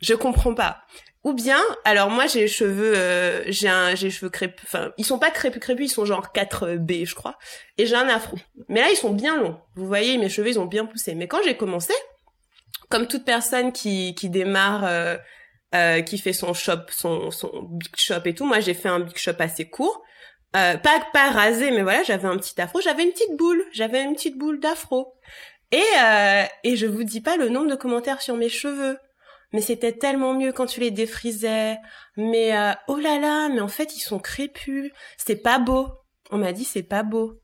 je 0.01 0.15
comprends 0.15 0.55
pas. 0.55 0.83
Ou 1.27 1.35
bien, 1.35 1.61
alors 1.85 2.09
moi 2.09 2.29
j'ai 2.29 2.43
les 2.43 2.49
cheveux, 2.49 2.93
euh, 2.95 3.43
j'ai 3.49 3.69
un, 3.69 3.97
j'ai 3.97 4.07
les 4.07 4.13
cheveux 4.13 4.31
crépus, 4.31 4.65
enfin 4.65 4.93
ils 4.97 5.05
sont 5.05 5.19
pas 5.19 5.33
crépus 5.33 5.61
crépus, 5.61 5.91
ils 5.91 5.93
sont 5.93 6.05
genre 6.05 6.29
4B 6.33 7.05
je 7.05 7.17
crois, 7.17 7.37
et 7.79 7.87
j'ai 7.87 7.97
un 7.97 8.09
afro. 8.09 8.37
Mais 8.69 8.81
là 8.81 8.91
ils 8.93 8.97
sont 8.97 9.11
bien 9.11 9.37
longs. 9.37 9.59
Vous 9.75 9.89
voyez, 9.89 10.19
mes 10.19 10.29
cheveux 10.29 10.51
ils 10.51 10.61
ont 10.61 10.67
bien 10.67 10.87
poussé. 10.87 11.17
Mais 11.17 11.27
quand 11.27 11.39
j'ai 11.45 11.57
commencé, 11.57 11.95
comme 12.91 13.09
toute 13.09 13.25
personne 13.25 13.73
qui, 13.73 14.15
qui 14.15 14.31
démarre, 14.31 14.85
euh, 14.85 15.17
euh, 15.75 16.01
qui 16.03 16.19
fait 16.19 16.33
son 16.33 16.55
shop, 16.55 16.83
son, 16.91 17.33
son 17.33 17.51
big 17.73 17.97
shop 17.97 18.21
et 18.27 18.35
tout, 18.37 18.47
moi 18.47 18.61
j'ai 18.61 18.75
fait 18.75 18.89
un 18.89 19.01
big 19.01 19.17
shop 19.17 19.35
assez 19.41 19.69
court. 19.69 20.05
Euh, 20.55 20.77
pas 20.77 21.05
pas 21.13 21.31
rasé, 21.31 21.73
mais 21.73 21.83
voilà, 21.83 22.05
j'avais 22.05 22.29
un 22.29 22.37
petit 22.37 22.61
afro, 22.61 22.81
j'avais 22.81 23.03
une 23.03 23.11
petite 23.11 23.37
boule, 23.37 23.65
j'avais 23.73 24.01
une 24.05 24.15
petite 24.15 24.39
boule 24.39 24.61
d'afro. 24.61 25.13
Et 25.73 25.83
euh, 26.01 26.45
et 26.63 26.77
je 26.77 26.87
vous 26.87 27.03
dis 27.03 27.21
pas 27.21 27.37
le 27.37 27.49
nombre 27.49 27.69
de 27.69 27.75
commentaires 27.75 28.23
sur 28.23 28.37
mes 28.37 28.49
cheveux. 28.49 28.97
Mais 29.53 29.61
c'était 29.61 29.93
tellement 29.93 30.35
mieux 30.35 30.53
quand 30.53 30.67
tu 30.67 30.81
les 30.81 30.91
défrisais. 30.91 31.79
Mais 32.17 32.57
euh, 32.57 32.73
oh 32.89 32.97
là 32.97 33.19
là, 33.19 33.49
mais 33.49 33.61
en 33.61 33.69
fait 33.69 33.97
ils 33.97 34.01
sont 34.01 34.19
crépus. 34.19 34.91
C'est 35.17 35.43
pas 35.43 35.59
beau. 35.59 35.89
On 36.31 36.39
m'a 36.39 36.53
dit 36.53 36.65
c'est 36.65 36.83
pas 36.83 37.03
beau. 37.03 37.41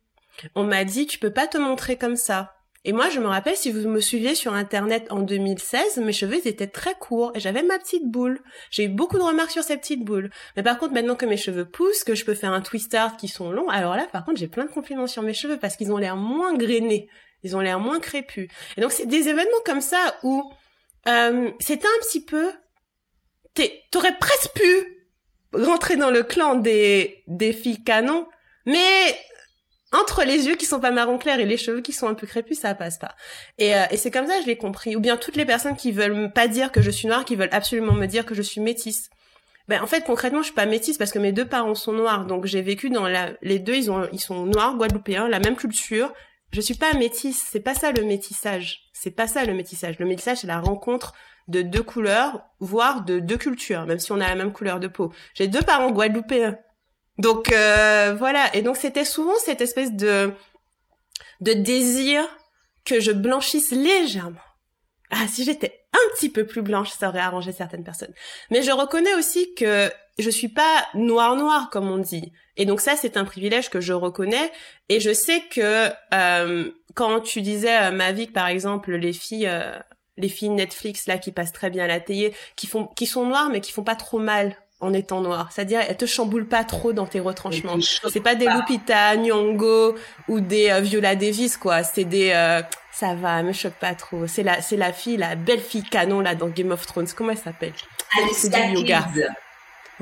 On 0.54 0.64
m'a 0.64 0.84
dit 0.84 1.06
tu 1.06 1.18
peux 1.18 1.32
pas 1.32 1.46
te 1.46 1.58
montrer 1.58 1.96
comme 1.96 2.16
ça. 2.16 2.54
Et 2.84 2.92
moi, 2.92 3.08
je 3.10 3.20
me 3.20 3.28
rappelle, 3.28 3.54
si 3.54 3.70
vous 3.70 3.88
me 3.88 4.00
suiviez 4.00 4.34
sur 4.34 4.54
Internet 4.54 5.06
en 5.10 5.20
2016, 5.20 5.98
mes 5.98 6.12
cheveux 6.12 6.44
étaient 6.44 6.66
très 6.66 6.94
courts 6.94 7.30
et 7.36 7.40
j'avais 7.40 7.62
ma 7.62 7.78
petite 7.78 8.10
boule. 8.10 8.40
J'ai 8.72 8.86
eu 8.86 8.88
beaucoup 8.88 9.18
de 9.18 9.22
remarques 9.22 9.52
sur 9.52 9.62
ces 9.62 9.76
petites 9.76 10.04
boules. 10.04 10.30
Mais 10.56 10.64
par 10.64 10.78
contre, 10.78 10.92
maintenant 10.92 11.14
que 11.14 11.24
mes 11.24 11.36
cheveux 11.36 11.64
poussent, 11.64 12.02
que 12.02 12.16
je 12.16 12.24
peux 12.24 12.34
faire 12.34 12.52
un 12.52 12.60
twister 12.60 13.06
qui 13.18 13.28
sont 13.28 13.52
longs, 13.52 13.68
alors 13.68 13.94
là, 13.94 14.08
par 14.12 14.24
contre, 14.24 14.40
j'ai 14.40 14.48
plein 14.48 14.64
de 14.64 14.70
compliments 14.70 15.06
sur 15.06 15.22
mes 15.22 15.32
cheveux 15.32 15.58
parce 15.58 15.76
qu'ils 15.76 15.92
ont 15.92 15.96
l'air 15.96 16.16
moins 16.16 16.54
grainés. 16.54 17.08
Ils 17.44 17.56
ont 17.56 17.60
l'air 17.60 17.78
moins 17.78 18.00
crépus. 18.00 18.48
Et 18.76 18.80
donc, 18.80 18.90
c'est 18.90 19.06
des 19.06 19.28
événements 19.28 19.62
comme 19.64 19.80
ça 19.80 20.16
où 20.24 20.52
euh, 21.08 21.50
c'était 21.60 21.86
un 21.86 22.00
petit 22.02 22.24
peu... 22.24 22.52
T'aurais 23.90 24.16
presque 24.18 24.52
pu 24.54 25.06
rentrer 25.52 25.96
dans 25.96 26.10
le 26.10 26.22
clan 26.22 26.54
des, 26.54 27.22
des 27.26 27.52
filles 27.52 27.84
canons, 27.84 28.26
mais 28.64 29.18
entre 29.92 30.24
les 30.24 30.46
yeux 30.46 30.56
qui 30.56 30.64
sont 30.64 30.80
pas 30.80 30.90
marron 30.90 31.18
clair 31.18 31.38
et 31.38 31.44
les 31.44 31.58
cheveux 31.58 31.82
qui 31.82 31.92
sont 31.92 32.08
un 32.08 32.14
peu 32.14 32.26
crépus, 32.26 32.58
ça 32.60 32.74
passe 32.74 32.98
pas. 32.98 33.14
Et, 33.58 33.74
euh, 33.74 33.84
et 33.90 33.98
c'est 33.98 34.10
comme 34.10 34.26
ça 34.26 34.36
que 34.36 34.42
je 34.42 34.46
l'ai 34.46 34.56
compris. 34.56 34.96
Ou 34.96 35.00
bien 35.00 35.18
toutes 35.18 35.36
les 35.36 35.44
personnes 35.44 35.76
qui 35.76 35.92
veulent 35.92 36.32
pas 36.32 36.48
dire 36.48 36.72
que 36.72 36.80
je 36.80 36.90
suis 36.90 37.08
noire, 37.08 37.26
qui 37.26 37.36
veulent 37.36 37.50
absolument 37.52 37.92
me 37.92 38.06
dire 38.06 38.24
que 38.24 38.34
je 38.34 38.42
suis 38.42 38.60
métisse. 38.60 39.10
Ben 39.68 39.80
en 39.80 39.86
fait 39.86 40.04
concrètement 40.04 40.40
je 40.40 40.46
suis 40.46 40.54
pas 40.54 40.66
métisse 40.66 40.98
parce 40.98 41.12
que 41.12 41.20
mes 41.20 41.30
deux 41.30 41.46
parents 41.46 41.74
sont 41.74 41.92
noirs, 41.92 42.26
donc 42.26 42.46
j'ai 42.46 42.62
vécu 42.62 42.90
dans 42.90 43.06
la, 43.06 43.30
les 43.42 43.60
deux 43.60 43.76
ils 43.76 43.90
ont 43.92 44.08
ils 44.12 44.20
sont 44.20 44.44
noirs 44.44 44.76
guadeloupéens, 44.76 45.28
la 45.28 45.38
même 45.38 45.56
culture. 45.56 46.12
Je 46.52 46.60
suis 46.60 46.74
pas 46.74 46.92
métisse, 46.94 47.46
c'est 47.50 47.60
pas 47.60 47.74
ça 47.74 47.92
le 47.92 48.02
métissage. 48.04 48.90
C'est 49.02 49.10
pas 49.10 49.26
ça 49.26 49.44
le 49.44 49.52
métissage. 49.52 49.98
Le 49.98 50.06
métissage 50.06 50.38
c'est 50.38 50.46
la 50.46 50.60
rencontre 50.60 51.12
de 51.48 51.62
deux 51.62 51.82
couleurs, 51.82 52.44
voire 52.60 53.04
de 53.04 53.18
deux 53.18 53.36
cultures, 53.36 53.84
même 53.84 53.98
si 53.98 54.12
on 54.12 54.20
a 54.20 54.28
la 54.28 54.36
même 54.36 54.52
couleur 54.52 54.78
de 54.78 54.86
peau. 54.86 55.12
J'ai 55.34 55.48
deux 55.48 55.62
parents 55.62 55.90
guadeloupéens. 55.90 56.56
Donc 57.18 57.50
euh, 57.50 58.14
voilà, 58.16 58.54
et 58.54 58.62
donc 58.62 58.76
c'était 58.76 59.04
souvent 59.04 59.34
cette 59.44 59.60
espèce 59.60 59.92
de 59.92 60.32
de 61.40 61.52
désir 61.52 62.22
que 62.84 63.00
je 63.00 63.10
blanchisse 63.10 63.72
légèrement. 63.72 64.38
Ah, 65.10 65.26
si 65.26 65.42
j'étais 65.42 65.84
un 65.92 66.14
petit 66.14 66.28
peu 66.28 66.46
plus 66.46 66.62
blanche, 66.62 66.90
ça 66.90 67.08
aurait 67.08 67.18
arrangé 67.18 67.50
certaines 67.50 67.82
personnes. 67.82 68.14
Mais 68.52 68.62
je 68.62 68.70
reconnais 68.70 69.14
aussi 69.14 69.52
que 69.54 69.90
je 70.18 70.30
suis 70.30 70.48
pas 70.48 70.86
noir 70.94 71.36
noir 71.36 71.70
comme 71.70 71.90
on 71.90 71.98
dit. 71.98 72.32
Et 72.56 72.66
donc 72.66 72.80
ça, 72.80 72.96
c'est 72.96 73.16
un 73.16 73.24
privilège 73.24 73.70
que 73.70 73.80
je 73.80 73.92
reconnais. 73.92 74.52
Et 74.88 75.00
je 75.00 75.12
sais 75.12 75.42
que 75.50 75.88
euh, 76.12 76.70
quand 76.94 77.20
tu 77.20 77.40
disais 77.40 77.76
euh, 77.76 77.90
ma 77.90 78.12
vie, 78.12 78.26
par 78.26 78.48
exemple, 78.48 78.92
les 78.92 79.12
filles, 79.12 79.46
euh, 79.46 79.78
les 80.16 80.28
filles 80.28 80.50
Netflix 80.50 81.06
là 81.06 81.18
qui 81.18 81.32
passent 81.32 81.52
très 81.52 81.70
bien 81.70 81.84
à 81.84 81.88
la 81.88 82.00
télé, 82.00 82.34
qui 82.56 82.66
font, 82.66 82.86
qui 82.88 83.06
sont 83.06 83.26
noires 83.26 83.48
mais 83.50 83.60
qui 83.60 83.72
font 83.72 83.84
pas 83.84 83.96
trop 83.96 84.18
mal 84.18 84.56
en 84.82 84.92
étant 84.92 85.20
noire. 85.20 85.48
C'est-à-dire, 85.52 85.80
elle 85.88 85.96
te 85.96 86.06
chamboule 86.06 86.46
pas 86.46 86.64
trop 86.64 86.92
dans 86.92 87.06
tes 87.06 87.20
retranchements. 87.20 87.78
C'est 88.10 88.20
pas 88.20 88.34
des 88.34 88.46
Lupita 88.46 89.16
Nyong'o 89.16 89.94
ou 90.28 90.40
des 90.40 90.70
euh, 90.70 90.80
Viola 90.80 91.14
Davis, 91.14 91.56
quoi. 91.56 91.84
C'est 91.84 92.04
des, 92.04 92.32
euh, 92.34 92.60
ça 92.92 93.14
va, 93.14 93.42
me 93.44 93.52
choque 93.52 93.74
pas 93.74 93.94
trop. 93.94 94.26
C'est 94.26 94.42
la, 94.42 94.60
c'est 94.60 94.76
la 94.76 94.92
fille, 94.92 95.16
la 95.16 95.36
belle 95.36 95.60
fille 95.60 95.84
canon, 95.84 96.20
là, 96.20 96.34
dans 96.34 96.48
Game 96.48 96.72
of 96.72 96.84
Thrones. 96.84 97.06
Comment 97.16 97.30
elle 97.30 97.38
s'appelle? 97.38 97.72
Alice 98.18 98.50
yoga. 98.74 99.06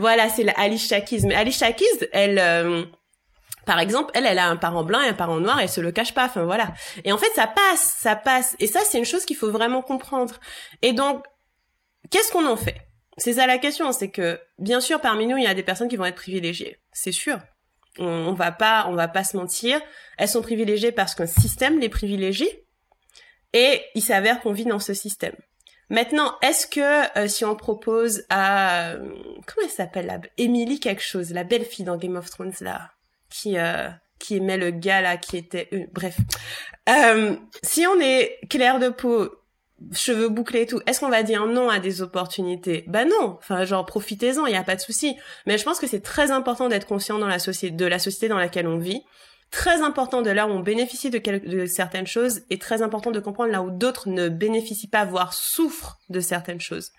Voilà, 0.00 0.28
c'est 0.28 0.42
la 0.42 0.52
Alicia 0.52 1.00
Keys. 1.00 1.26
Mais 1.26 1.34
Alicia 1.34 1.72
Keys, 1.72 2.08
elle, 2.12 2.38
euh, 2.38 2.84
par 3.66 3.78
exemple, 3.78 4.10
elle, 4.14 4.26
elle 4.26 4.38
a 4.38 4.48
un 4.48 4.56
parent 4.56 4.82
blanc 4.82 5.00
et 5.00 5.08
un 5.08 5.14
parent 5.14 5.38
noir, 5.38 5.60
elle 5.60 5.68
se 5.68 5.80
le 5.80 5.92
cache 5.92 6.14
pas, 6.14 6.24
enfin 6.24 6.44
voilà. 6.44 6.72
Et 7.04 7.12
en 7.12 7.18
fait, 7.18 7.30
ça 7.34 7.46
passe, 7.46 7.96
ça 7.98 8.16
passe. 8.16 8.56
Et 8.58 8.66
ça, 8.66 8.80
c'est 8.84 8.98
une 8.98 9.04
chose 9.04 9.24
qu'il 9.24 9.36
faut 9.36 9.50
vraiment 9.50 9.82
comprendre. 9.82 10.34
Et 10.82 10.92
donc, 10.92 11.24
qu'est-ce 12.10 12.32
qu'on 12.32 12.46
en 12.46 12.56
fait? 12.56 12.76
C'est 13.18 13.34
ça 13.34 13.46
la 13.46 13.58
question, 13.58 13.92
c'est 13.92 14.10
que 14.10 14.40
bien 14.58 14.80
sûr 14.80 15.00
parmi 15.00 15.26
nous 15.26 15.36
il 15.36 15.44
y 15.44 15.46
a 15.46 15.52
des 15.52 15.62
personnes 15.62 15.88
qui 15.88 15.96
vont 15.96 16.06
être 16.06 16.16
privilégiées, 16.16 16.78
c'est 16.92 17.12
sûr. 17.12 17.38
On, 17.98 18.06
on, 18.06 18.32
va 18.32 18.50
pas, 18.50 18.86
on 18.88 18.94
va 18.94 19.08
pas 19.08 19.24
se 19.24 19.36
mentir. 19.36 19.78
Elles 20.16 20.28
sont 20.28 20.40
privilégiées 20.40 20.92
parce 20.92 21.14
qu'un 21.14 21.26
système 21.26 21.78
les 21.80 21.90
privilégie 21.90 22.48
et 23.52 23.82
il 23.94 24.02
s'avère 24.02 24.40
qu'on 24.40 24.52
vit 24.52 24.64
dans 24.64 24.78
ce 24.78 24.94
système. 24.94 25.34
Maintenant, 25.90 26.37
est-ce 26.40 26.66
que 26.66 27.18
euh, 27.18 27.29
si 27.29 27.44
on 27.44 27.57
propose 27.57 28.24
à 28.31 28.92
euh, 28.92 28.98
comment 29.46 29.64
elle 29.64 29.70
s'appelle 29.70 30.07
là, 30.07 30.20
Emily 30.38 30.81
quelque 30.81 31.03
chose, 31.03 31.33
la 31.33 31.44
belle 31.44 31.64
fille 31.64 31.85
dans 31.85 31.96
Game 31.96 32.16
of 32.16 32.31
Thrones 32.31 32.55
là, 32.61 32.92
qui 33.29 33.59
euh, 33.59 33.88
qui 34.18 34.37
aimait 34.37 34.57
le 34.57 34.70
gars 34.70 35.00
là 35.00 35.16
qui 35.16 35.37
était 35.37 35.68
bref, 35.92 36.16
si 37.62 37.87
on 37.87 38.00
est 38.00 38.38
clair 38.48 38.79
de 38.79 38.88
peau 38.88 39.31
cheveux 39.92 40.29
bouclés 40.29 40.62
et 40.62 40.66
tout, 40.66 40.81
est-ce 40.87 41.00
qu'on 41.00 41.09
va 41.09 41.22
dire 41.22 41.46
non 41.46 41.70
à 41.70 41.79
des 41.79 42.03
opportunités? 42.03 42.85
Bah 42.87 43.05
non, 43.05 43.38
enfin 43.38 43.64
genre 43.64 43.87
profitez-en, 43.87 44.46
il 44.46 44.53
y 44.53 44.57
a 44.57 44.62
pas 44.62 44.76
de 44.76 44.81
souci. 44.81 45.16
Mais 45.46 45.59
je 45.59 45.64
pense 45.64 45.81
que 45.81 45.87
c'est 45.87 46.03
très 46.03 46.31
important 46.31 46.68
d'être 46.68 46.87
conscient 46.87 47.18
dans 47.18 47.26
la 47.26 47.38
société, 47.38 47.74
de 47.74 47.87
la 47.87 47.98
société 47.98 48.29
dans 48.29 48.38
laquelle 48.38 48.66
on 48.66 48.79
vit, 48.79 49.03
très 49.50 49.82
important 49.82 50.22
de 50.22 50.30
là 50.30 50.46
où 50.46 50.50
on 50.50 50.60
bénéficie 50.60 51.10
de, 51.10 51.18
de 51.18 51.66
certaines 51.66 52.06
choses 52.06 52.42
et 52.50 52.58
très 52.58 52.82
important 52.82 53.10
de 53.10 53.20
comprendre 53.20 53.50
là 53.50 53.62
où 53.62 53.70
d'autres 53.70 54.08
ne 54.08 54.28
bénéficient 54.28 54.88
pas, 54.88 55.04
voire 55.04 55.34
souffrent 55.34 55.98
de 56.08 56.20
certaines 56.20 56.60
choses. 56.60 56.92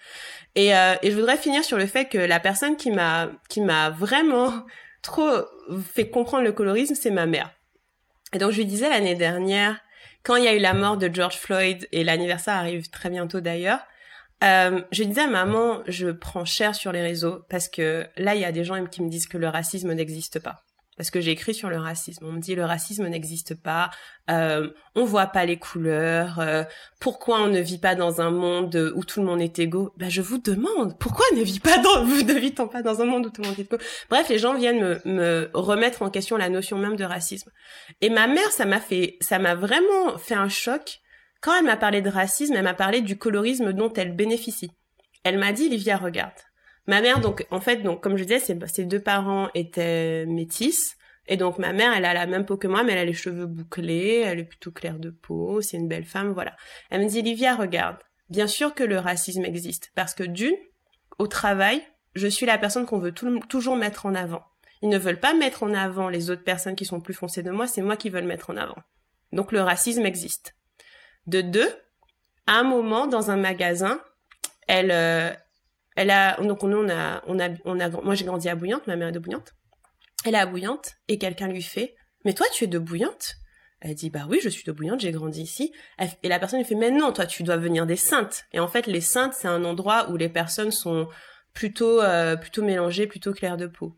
Et, 0.56 0.76
euh, 0.76 0.96
et 1.02 1.12
je 1.12 1.16
voudrais 1.16 1.38
finir 1.38 1.64
sur 1.64 1.78
le 1.78 1.86
fait 1.86 2.06
que 2.06 2.18
la 2.18 2.40
personne 2.40 2.76
qui 2.76 2.92
m'a 2.92 3.30
qui 3.50 3.62
m'a 3.62 3.90
vraiment 3.90 4.66
trop 5.02 5.32
fait 5.94 6.10
comprendre 6.10 6.44
le 6.44 6.52
colorisme, 6.52 6.96
c'est 6.96 7.12
ma 7.12 7.26
mère. 7.26 7.52
Et 8.34 8.38
donc 8.38 8.52
je 8.52 8.58
lui 8.58 8.66
disais 8.66 8.90
l'année 8.90 9.16
dernière, 9.16 9.80
quand 10.24 10.36
il 10.36 10.44
y 10.44 10.48
a 10.48 10.54
eu 10.54 10.60
la 10.60 10.74
mort 10.74 10.98
de 10.98 11.10
George 11.12 11.38
Floyd, 11.38 11.88
et 11.92 12.04
l'anniversaire 12.04 12.56
arrive 12.56 12.90
très 12.90 13.10
bientôt 13.10 13.42
d'ailleurs, 13.42 13.80
euh, 14.44 14.82
je 14.92 15.04
disais 15.04 15.22
à 15.22 15.28
maman, 15.28 15.82
je 15.88 16.10
prends 16.10 16.46
cher 16.46 16.76
sur 16.76 16.92
les 16.92 17.02
réseaux 17.02 17.44
parce 17.50 17.70
que 17.70 18.08
là, 18.18 18.36
il 18.36 18.42
y 18.42 18.46
a 18.46 18.52
des 18.52 18.64
gens 18.64 18.84
qui 18.86 19.04
me 19.04 19.10
disent 19.10 19.28
que 19.28 19.38
le 19.38 19.48
racisme 19.48 19.94
n'existe 19.94 20.40
pas 20.40 20.64
parce 21.02 21.10
que 21.10 21.20
j'ai 21.20 21.32
écrit 21.32 21.56
sur 21.56 21.72
le 21.72 21.80
racisme. 21.80 22.28
On 22.28 22.34
me 22.34 22.40
dit 22.40 22.54
le 22.54 22.64
racisme 22.64 23.08
n'existe 23.08 23.56
pas, 23.56 23.90
euh, 24.30 24.70
on 24.94 25.04
voit 25.04 25.26
pas 25.26 25.46
les 25.46 25.58
couleurs, 25.58 26.40
euh, 26.40 26.64
pourquoi 27.00 27.42
on 27.42 27.48
ne 27.48 27.60
vit 27.60 27.80
pas 27.80 27.96
dans 27.96 28.22
un 28.22 28.30
monde 28.30 28.94
où 28.96 29.04
tout 29.04 29.20
le 29.20 29.26
monde 29.26 29.42
est 29.42 29.58
égaux? 29.58 29.94
Ben 29.98 30.12
je 30.12 30.22
vous 30.22 30.38
demande, 30.38 31.00
pourquoi 31.00 31.26
ne 31.36 31.42
vit 31.42 31.60
pas 31.60 31.80
dans, 31.80 32.04
vous 32.06 32.22
ne 32.22 32.34
vit 32.34 32.52
pas 32.52 32.84
dans 32.84 33.02
un 33.02 33.06
monde 33.06 33.26
où 33.26 33.30
tout 33.32 33.42
le 33.42 33.48
monde 33.48 33.58
est 33.58 33.64
égaux? 33.64 33.84
Bref, 34.12 34.30
les 34.30 34.38
gens 34.38 34.54
viennent 34.54 34.80
me, 34.80 35.02
me 35.06 35.50
remettre 35.56 36.04
en 36.04 36.12
question 36.12 36.38
la 36.38 36.50
notion 36.50 36.78
même 36.78 36.98
de 36.98 37.04
racisme. 37.04 37.50
Et 38.02 38.12
ma 38.12 38.28
mère, 38.28 38.52
ça 38.52 38.66
m'a 38.66 38.80
fait, 38.80 39.18
ça 39.22 39.40
m'a 39.40 39.56
vraiment 39.56 40.20
fait 40.20 40.36
un 40.36 40.50
choc 40.50 41.00
quand 41.42 41.58
elle 41.58 41.66
m'a 41.66 41.78
parlé 41.78 42.04
de 42.04 42.12
racisme. 42.12 42.54
Elle 42.54 42.64
m'a 42.64 42.76
parlé 42.76 43.02
du 43.02 43.18
colorisme 43.18 43.74
dont 43.74 43.92
elle 43.94 44.16
bénéficie. 44.16 44.70
Elle 45.24 45.40
m'a 45.40 45.52
dit, 45.52 45.68
Livia, 45.68 45.98
regarde. 45.98 46.30
Ma 46.88 47.02
mère, 47.02 47.20
donc, 47.20 47.46
en 47.52 47.62
fait, 47.62 47.78
donc, 47.78 48.02
comme 48.02 48.18
je 48.18 48.24
disais, 48.24 48.40
ses, 48.40 48.86
deux 48.86 49.00
parents 49.00 49.50
étaient 49.54 50.26
métis. 50.26 50.98
Et 51.28 51.38
donc, 51.38 51.60
ma 51.60 51.72
mère, 51.74 51.94
elle 51.94 52.06
a 52.06 52.14
la 52.14 52.26
même 52.26 52.46
peau 52.46 52.58
que 52.58 52.68
moi, 52.68 52.84
mais 52.84 52.94
elle 52.94 53.00
a 53.00 53.06
les 53.06 53.14
cheveux 53.14 53.46
bouclés, 53.46 54.24
elle 54.26 54.40
est 54.40 54.44
plutôt 54.44 54.72
claire 54.72 54.98
de 54.98 55.12
peau, 55.12 55.62
c'est 55.62 55.78
une 55.78 55.88
belle 55.88 56.06
femme, 56.06 56.32
voilà. 56.32 56.56
Elle 56.90 57.04
me 57.04 57.08
dit, 57.08 57.22
Livia, 57.22 57.56
regarde. 57.56 57.98
Bien 58.30 58.48
sûr 58.48 58.74
que 58.74 58.84
le 58.84 58.98
racisme 58.98 59.46
existe. 59.46 59.92
Parce 59.96 60.14
que 60.14 60.24
d'une, 60.24 60.56
au 61.20 61.28
travail, 61.28 61.82
je 62.16 62.28
suis 62.28 62.46
la 62.46 62.58
personne 62.58 62.86
qu'on 62.86 63.00
veut 63.00 63.14
toujours 63.14 63.76
mettre 63.76 64.06
en 64.06 64.16
avant. 64.16 64.44
Ils 64.82 64.90
ne 64.90 64.98
veulent 64.98 65.20
pas 65.20 65.34
mettre 65.34 65.64
en 65.64 65.74
avant 65.74 66.10
les 66.10 66.32
autres 66.32 66.44
personnes 66.44 66.76
qui 66.76 66.86
sont 66.86 67.02
plus 67.02 67.14
foncées 67.14 67.44
de 67.44 67.52
moi, 67.52 67.68
c'est 67.68 67.82
moi 67.82 67.98
qui 67.98 68.10
veux 68.10 68.22
le 68.22 68.28
mettre 68.28 68.50
en 68.50 68.58
avant. 68.58 68.78
Donc, 69.32 69.52
le 69.52 69.62
racisme 69.62 70.06
existe. 70.06 70.56
De 71.28 71.42
deux, 71.42 71.70
à 72.48 72.54
un 72.54 72.64
moment, 72.64 73.06
dans 73.06 73.30
un 73.30 73.38
magasin, 73.38 74.02
elle, 74.68 74.92
euh, 74.92 75.32
elle 76.02 76.10
a 76.10 76.36
donc 76.42 76.64
on 76.64 76.90
a 76.90 77.22
on 77.28 77.40
a 77.40 77.50
on 77.64 77.80
a 77.80 77.90
moi 77.90 78.16
j'ai 78.16 78.26
grandi 78.26 78.50
à 78.50 78.56
Bouillante, 78.56 78.88
ma 78.88 78.96
mère 78.96 79.10
est 79.10 79.12
de 79.12 79.20
Bouillante. 79.20 79.54
Elle 80.26 80.34
est 80.34 80.40
à 80.40 80.48
Bouillante 80.48 80.96
et 81.08 81.20
quelqu'un 81.20 81.48
lui 81.48 81.62
fait 81.62 81.96
"Mais 82.26 82.34
toi 82.34 82.48
tu 82.54 82.64
es 82.64 82.68
de 82.68 82.80
Bouillante? 82.80 83.36
Elle 83.82 83.94
dit 83.94 84.10
"Bah 84.10 84.26
oui, 84.28 84.40
je 84.44 84.50
suis 84.50 84.64
de 84.64 84.72
Bouillante, 84.72 85.00
j'ai 85.00 85.12
grandi 85.12 85.44
ici." 85.44 85.72
Et 86.24 86.28
la 86.28 86.40
personne 86.40 86.60
lui 86.60 86.66
fait 86.66 86.76
"Mais 86.76 86.90
non, 86.90 87.12
toi 87.12 87.28
tu 87.28 87.44
dois 87.44 87.58
venir 87.58 87.86
des 87.86 87.96
Saintes." 87.96 88.46
Et 88.52 88.60
en 88.60 88.68
fait, 88.68 88.88
les 88.88 89.02
Saintes, 89.02 89.34
c'est 89.36 89.48
un 89.48 89.64
endroit 89.64 90.10
où 90.10 90.18
les 90.18 90.30
personnes 90.30 90.72
sont 90.72 91.08
plutôt 91.54 92.02
euh, 92.02 92.36
plutôt 92.36 92.64
mélangées, 92.64 93.06
plutôt 93.06 93.34
claires 93.34 93.58
de 93.58 93.68
peau. 93.68 93.96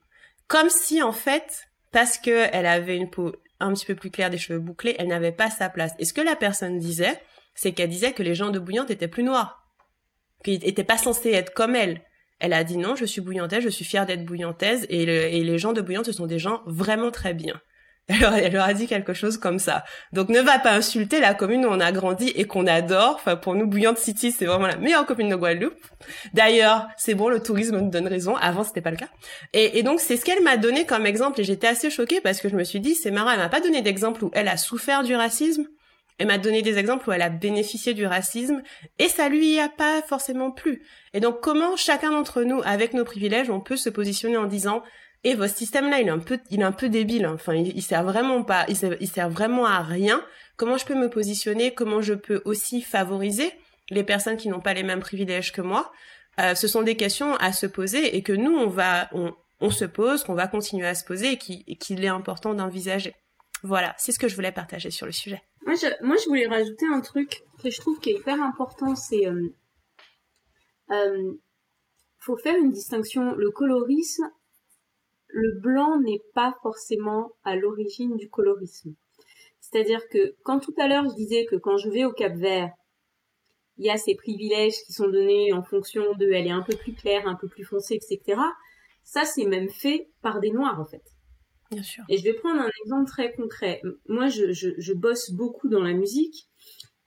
Comme 0.48 0.70
si 0.70 1.02
en 1.02 1.14
fait 1.14 1.64
parce 1.94 2.18
que 2.18 2.48
elle 2.52 2.66
avait 2.66 2.98
une 2.98 3.10
peau 3.10 3.34
un 3.62 3.72
petit 3.74 3.86
peu 3.86 3.96
plus 3.96 4.12
claire, 4.12 4.30
des 4.30 4.38
cheveux 4.38 4.60
bouclés, 4.60 4.96
elle 5.00 5.08
n'avait 5.08 5.32
pas 5.32 5.50
sa 5.50 5.70
place. 5.70 5.94
Et 6.00 6.06
ce 6.06 6.14
que 6.14 6.22
la 6.22 6.36
personne 6.36 6.80
disait, 6.80 7.22
c'est 7.56 7.72
qu'elle 7.72 7.90
disait 7.90 8.12
que 8.12 8.24
les 8.24 8.36
gens 8.36 8.50
de 8.50 8.60
Bouillante 8.60 8.92
étaient 8.92 9.08
plus 9.08 9.24
noirs 9.24 9.63
qui 10.44 10.54
était 10.54 10.84
pas 10.84 10.98
censé 10.98 11.32
être 11.32 11.54
comme 11.54 11.76
elle. 11.76 12.02
Elle 12.40 12.54
a 12.54 12.64
dit 12.64 12.78
non, 12.78 12.96
je 12.96 13.06
suis 13.06 13.22
bouillantaise, 13.22 13.64
je 13.64 13.70
suis 13.70 13.86
fière 13.86 14.06
d'être 14.06 14.26
bouillantaise, 14.26 14.86
et, 14.90 15.06
les 15.06 15.58
gens 15.58 15.74
de 15.74 15.82
Bouillante, 15.82 16.06
ce 16.06 16.12
sont 16.12 16.28
des 16.28 16.40
gens 16.40 16.62
vraiment 16.66 17.10
très 17.10 17.34
bien. 17.34 17.60
Elle 18.10 18.52
leur, 18.52 18.64
a 18.66 18.74
dit 18.74 18.86
quelque 18.86 19.14
chose 19.14 19.38
comme 19.38 19.60
ça. 19.60 19.86
Donc 20.12 20.28
ne 20.28 20.42
va 20.42 20.60
pas 20.60 20.74
insulter 20.74 21.22
la 21.22 21.34
commune 21.34 21.66
où 21.66 21.70
on 21.70 21.80
a 21.80 21.94
grandi 21.94 22.34
et 22.36 22.44
qu'on 22.44 22.68
adore. 22.68 23.14
Enfin 23.16 23.38
pour 23.38 23.56
nous, 23.56 23.66
Bouillante 23.66 23.98
City, 23.98 24.34
c'est 24.34 24.46
vraiment 24.46 24.68
la 24.68 24.76
meilleure 24.76 25.06
commune 25.06 25.30
de 25.30 25.38
Guadeloupe. 25.38 25.80
D'ailleurs, 26.34 26.86
c'est 26.98 27.16
bon, 27.16 27.30
le 27.30 27.40
tourisme 27.40 27.80
nous 27.80 27.90
donne 27.90 28.10
raison. 28.10 28.36
Avant, 28.36 28.66
c'était 28.66 28.82
pas 28.82 28.92
le 28.92 28.98
cas. 28.98 29.08
Et, 29.54 29.80
et 29.80 29.84
donc 29.84 30.02
c'est 30.02 30.18
ce 30.18 30.26
qu'elle 30.26 30.44
m'a 30.44 30.58
donné 30.58 30.86
comme 30.86 31.06
exemple 31.06 31.40
et 31.40 31.46
j'étais 31.46 31.68
assez 31.68 31.90
choquée 31.90 32.20
parce 32.20 32.42
que 32.42 32.50
je 32.50 32.58
me 32.58 32.66
suis 32.66 32.82
dit, 32.82 32.94
c'est 32.94 33.10
marrant, 33.10 33.32
elle 33.32 33.40
m'a 33.40 33.48
pas 33.48 33.62
donné 33.62 33.82
d'exemple 33.82 34.26
où 34.26 34.32
elle 34.34 34.50
a 34.50 34.58
souffert 34.58 35.04
du 35.04 35.16
racisme. 35.16 35.66
Elle 36.18 36.28
m'a 36.28 36.38
donné 36.38 36.62
des 36.62 36.78
exemples 36.78 37.10
où 37.10 37.12
elle 37.12 37.22
a 37.22 37.30
bénéficié 37.30 37.94
du 37.94 38.06
racisme 38.06 38.62
et 39.00 39.10
ça 39.10 39.30
lui 39.30 39.60
a 39.60 39.70
pas 39.70 40.02
forcément 40.02 40.52
plu. 40.52 40.84
Et 41.14 41.20
donc 41.20 41.42
comment 41.42 41.76
chacun 41.76 42.12
d'entre 42.12 42.44
nous, 42.44 42.62
avec 42.66 42.94
nos 42.94 43.04
privilèges, 43.04 43.50
on 43.50 43.60
peut 43.60 43.78
se 43.78 43.90
positionner 43.90 44.38
en 44.38 44.46
disant 44.46 44.84
et 45.24 45.36
votre 45.36 45.56
système 45.56 45.90
là, 45.90 46.00
il 46.00 46.08
est 46.08 46.12
un 46.12 46.20
peu, 46.20 46.40
il 46.50 46.60
est 46.60 46.66
un 46.66 46.74
peu 46.74 46.90
débile. 46.90 47.26
Enfin, 47.28 47.54
il, 47.56 47.82
sert 47.82 48.04
vraiment 48.04 48.44
pas, 48.44 48.66
il 48.68 48.76
sert, 48.76 48.98
il 49.00 49.10
vraiment 49.32 49.66
à 49.66 49.82
rien. 49.82 50.24
Comment 50.58 50.78
je 50.78 50.86
peux 50.86 50.96
me 50.96 51.10
positionner? 51.10 51.74
Comment 51.74 52.02
je 52.02 52.14
peux 52.14 52.42
aussi 52.46 52.82
favoriser 52.82 53.52
les 53.90 54.04
personnes 54.04 54.38
qui 54.38 54.50
n'ont 54.50 54.60
pas 54.60 54.74
les 54.74 54.84
mêmes 54.84 55.00
privilèges 55.00 55.54
que 55.54 55.62
moi 55.62 55.92
euh, 56.40 56.56
Ce 56.56 56.68
sont 56.68 56.82
des 56.82 56.98
questions 56.98 57.36
à 57.38 57.54
se 57.54 57.66
poser 57.66 58.18
et 58.18 58.22
que 58.22 58.34
nous, 58.34 58.54
on 58.54 58.68
va, 58.68 59.08
on, 59.14 59.34
on 59.62 59.72
se 59.72 59.86
pose, 59.86 60.24
qu'on 60.24 60.36
va 60.36 60.48
continuer 60.48 60.88
à 60.88 60.96
se 60.96 61.06
poser 61.06 61.40
et 61.68 61.78
qu'il 61.78 62.04
est 62.04 62.10
important 62.10 62.54
d'envisager. 62.54 63.16
Voilà, 63.64 63.96
c'est 63.98 64.12
ce 64.12 64.20
que 64.20 64.28
je 64.28 64.36
voulais 64.36 64.52
partager 64.52 64.92
sur 64.92 65.06
le 65.06 65.14
sujet. 65.14 65.42
Moi, 65.66 65.76
je, 65.76 66.06
moi, 66.06 66.16
je 66.18 66.28
voulais 66.28 66.48
rajouter 66.48 66.86
un 66.86 67.02
truc 67.02 67.44
que 67.62 67.70
je 67.70 67.80
trouve 67.80 68.00
qui 68.00 68.10
est 68.10 68.20
hyper 68.20 68.42
important, 68.42 68.96
c'est 68.96 69.28
euh, 69.28 69.50
euh, 70.92 71.34
faut 72.20 72.38
faire 72.38 72.58
une 72.58 72.72
distinction. 72.72 73.34
Le 73.36 73.50
colorisme, 73.52 74.30
le 75.28 75.60
blanc 75.60 76.00
n'est 76.00 76.22
pas 76.34 76.56
forcément 76.62 77.32
à 77.44 77.56
l'origine 77.56 78.18
du 78.18 78.30
colorisme. 78.30 78.94
C'est-à-dire 79.60 80.08
que 80.10 80.36
quand 80.44 80.60
tout 80.60 80.76
à 80.78 80.88
l'heure 80.88 81.10
je 81.10 81.16
disais 81.16 81.46
que 81.46 81.56
quand 81.56 81.78
je 81.78 81.90
vais 81.90 82.06
au 82.06 82.12
Cap 82.12 82.34
Vert, 82.34 82.72
il 83.78 83.86
y 83.86 83.90
a 83.90 83.98
ces 83.98 84.16
privilèges 84.16 84.84
qui 84.86 84.94
sont 84.94 85.08
donnés 85.08 85.52
en 85.54 85.64
fonction 85.64 86.14
de 86.14 86.32
elle 86.32 86.48
est 86.48 86.52
un 86.52 86.62
peu 86.62 86.76
plus 86.76 86.94
claire, 86.94 87.28
un 87.28 87.36
peu 87.36 87.48
plus 87.48 87.64
foncée, 87.64 87.96
etc. 87.96 88.40
Ça, 89.04 89.26
c'est 89.26 89.46
même 89.46 89.70
fait 89.70 90.10
par 90.22 90.40
des 90.40 90.52
noirs, 90.52 90.80
en 90.80 90.86
fait. 90.86 91.04
Bien 91.74 91.84
sûr. 91.84 92.04
Et 92.10 92.18
je 92.18 92.24
vais 92.24 92.34
prendre 92.34 92.62
un 92.62 92.70
exemple 92.86 93.10
très 93.10 93.34
concret. 93.34 93.82
Moi, 94.08 94.30
je, 94.30 94.52
je, 94.52 94.94
bosse 94.94 95.32
beaucoup 95.32 95.70
dans 95.70 95.82
la 95.82 95.94
musique. 95.94 96.48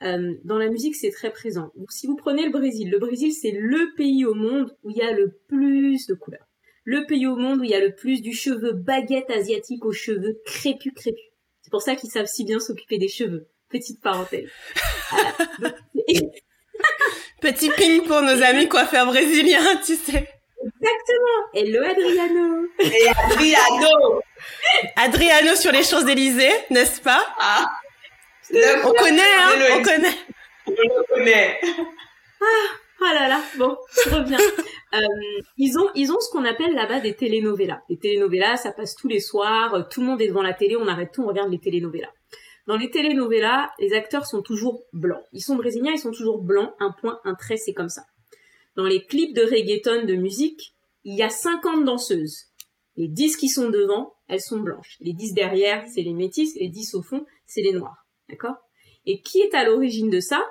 Euh, 0.02 0.35
dans 0.44 0.59
la 0.59 0.68
musique, 0.68 0.94
c'est 0.94 1.11
très 1.11 1.31
présent. 1.31 1.70
Donc, 1.76 1.92
si 1.92 2.07
vous 2.07 2.16
prenez 2.16 2.44
le 2.44 2.52
Brésil, 2.52 2.90
le 2.90 2.98
Brésil, 2.98 3.33
c'est 3.33 3.52
le 3.52 3.94
pays 3.96 4.24
au 4.24 4.35
monde 4.35 4.76
où 4.83 4.90
il 4.90 4.96
y 4.96 5.02
a 5.02 5.12
le 5.12 5.38
plus 5.48 6.07
de 6.07 6.14
couleurs 6.14 6.46
le 6.87 7.05
pays 7.05 7.26
au 7.26 7.37
monde 7.37 7.61
où 7.61 7.64
il 7.64 7.70
y 7.70 7.74
a 7.74 7.81
le 7.81 7.94
plus 7.94 8.22
du 8.22 8.33
cheveu 8.33 8.72
baguette 8.72 9.29
asiatique 9.31 9.85
aux 9.85 9.92
cheveux 9.92 10.40
crépus 10.46 10.92
crépus. 10.94 11.20
C'est 11.61 11.70
pour 11.70 11.83
ça 11.83 11.96
qu'ils 11.96 12.11
savent 12.11 12.26
si 12.26 12.44
bien 12.44 12.61
s'occuper 12.61 12.96
des 12.96 13.09
cheveux. 13.09 13.48
Petite 13.68 14.00
parenthèse. 14.00 14.48
Petit 17.40 17.70
ping 17.70 18.02
pour 18.07 18.22
nos 18.22 18.40
amis 18.40 18.68
coiffeurs 18.68 19.07
brésiliens, 19.07 19.76
tu 19.85 19.96
sais. 19.96 20.29
Exactement. 20.62 21.42
Hello 21.55 21.83
Adriano. 21.85 22.68
Et 22.79 23.09
Adriano. 23.09 24.20
Adriano 24.96 25.55
sur 25.55 25.72
les 25.72 25.83
Champs-Élysées, 25.83 26.53
n'est-ce 26.70 27.01
pas? 27.01 27.25
Ah. 27.40 27.66
On 28.85 28.92
connaît, 28.92 29.20
hein, 29.20 29.53
on 29.72 29.83
connaît. 29.83 30.16
On 30.66 30.70
le 30.70 31.14
connaît. 31.14 31.61
Ah. 32.40 32.44
Ah 33.03 33.12
là 33.12 33.29
là, 33.29 33.42
bon, 33.59 33.77
je 34.05 34.11
reviens. 34.11 34.38
euh, 34.94 34.99
ils 35.59 35.79
ont, 35.79 35.90
ils 35.94 36.11
ont 36.12 36.18
ce 36.18 36.31
qu'on 36.31 36.44
appelle 36.46 36.75
là-bas 36.75 37.01
des 37.01 37.14
telenovelas. 37.14 37.83
Les 37.90 37.99
telenovelas, 37.99 38.57
ça 38.57 38.72
passe 38.72 38.94
tous 38.94 39.09
les 39.09 39.20
soirs, 39.20 39.75
euh, 39.75 39.83
tout 39.83 40.01
le 40.01 40.07
monde 40.07 40.22
est 40.22 40.29
devant 40.29 40.42
la 40.42 40.55
télé, 40.55 40.77
on 40.77 40.88
arrête 40.88 41.12
tout, 41.12 41.22
on 41.22 41.27
regarde 41.27 41.51
les 41.51 41.59
telenovelas. 41.59 42.11
Dans 42.66 42.77
les 42.77 42.90
telenovelas, 42.90 43.70
les 43.79 43.92
acteurs 43.92 44.27
sont 44.27 44.40
toujours 44.40 44.85
blancs. 44.92 45.22
Ils 45.33 45.42
sont 45.42 45.57
brésiliens, 45.57 45.92
ils 45.92 45.99
sont 45.99 46.11
toujours 46.11 46.42
blancs, 46.42 46.72
un 46.81 46.90
point, 46.90 47.20
un 47.25 47.35
trait, 47.35 47.59
c'est 47.59 47.75
comme 47.75 47.90
ça. 47.90 48.03
Dans 48.77 48.87
les 48.87 49.05
clips 49.05 49.35
de 49.35 49.42
reggaeton 49.42 50.07
de 50.07 50.14
musique, 50.14 50.75
il 51.05 51.16
y 51.16 51.22
a 51.22 51.29
50 51.29 51.85
danseuses. 51.85 52.46
Les 52.96 53.09
10 53.09 53.37
qui 53.37 53.48
sont 53.48 53.68
devant, 53.68 54.14
elles 54.28 54.40
sont 54.40 54.59
blanches. 54.59 54.96
Les 55.00 55.12
10 55.12 55.35
derrière, 55.35 55.87
c'est 55.87 56.02
les 56.02 56.14
métis, 56.14 56.54
les 56.56 56.68
10 56.68 56.94
au 56.94 57.02
fond, 57.02 57.26
c'est 57.46 57.62
les 57.62 57.72
noirs. 57.72 58.06
D'accord? 58.28 58.56
Et 59.04 59.20
qui 59.20 59.40
est 59.40 59.54
à 59.54 59.64
l'origine 59.64 60.11
de 60.11 60.20
ça? 60.20 60.44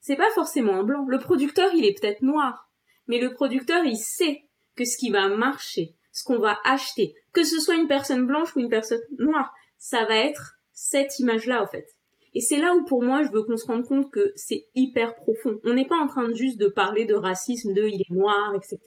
C'est 0.00 0.16
pas 0.16 0.30
forcément 0.34 0.74
un 0.74 0.84
blanc. 0.84 1.04
Le 1.08 1.18
producteur, 1.18 1.74
il 1.74 1.84
est 1.84 1.98
peut-être 1.98 2.22
noir. 2.22 2.70
Mais 3.06 3.18
le 3.18 3.34
producteur, 3.34 3.84
il 3.84 3.96
sait 3.96 4.44
que 4.76 4.84
ce 4.84 4.96
qui 4.96 5.10
va 5.10 5.28
marcher, 5.28 5.94
ce 6.12 6.24
qu'on 6.24 6.38
va 6.38 6.58
acheter, 6.64 7.14
que 7.32 7.44
ce 7.44 7.60
soit 7.60 7.76
une 7.76 7.88
personne 7.88 8.26
blanche 8.26 8.54
ou 8.56 8.60
une 8.60 8.68
personne 8.68 9.02
noire, 9.18 9.52
ça 9.78 10.04
va 10.04 10.16
être 10.16 10.54
cette 10.72 11.18
image-là, 11.18 11.62
en 11.62 11.66
fait. 11.66 11.86
Et 12.34 12.40
c'est 12.40 12.58
là 12.58 12.74
où, 12.74 12.84
pour 12.84 13.02
moi, 13.02 13.22
je 13.22 13.30
veux 13.30 13.42
qu'on 13.42 13.56
se 13.56 13.66
rende 13.66 13.86
compte 13.86 14.10
que 14.10 14.32
c'est 14.34 14.66
hyper 14.74 15.14
profond. 15.14 15.60
On 15.64 15.74
n'est 15.74 15.86
pas 15.86 15.96
en 15.96 16.08
train 16.08 16.28
de 16.28 16.34
juste 16.34 16.58
de 16.58 16.66
parler 16.66 17.04
de 17.04 17.14
racisme, 17.14 17.72
de 17.74 17.84
il 17.84 18.00
est 18.00 18.10
noir, 18.10 18.54
etc. 18.54 18.78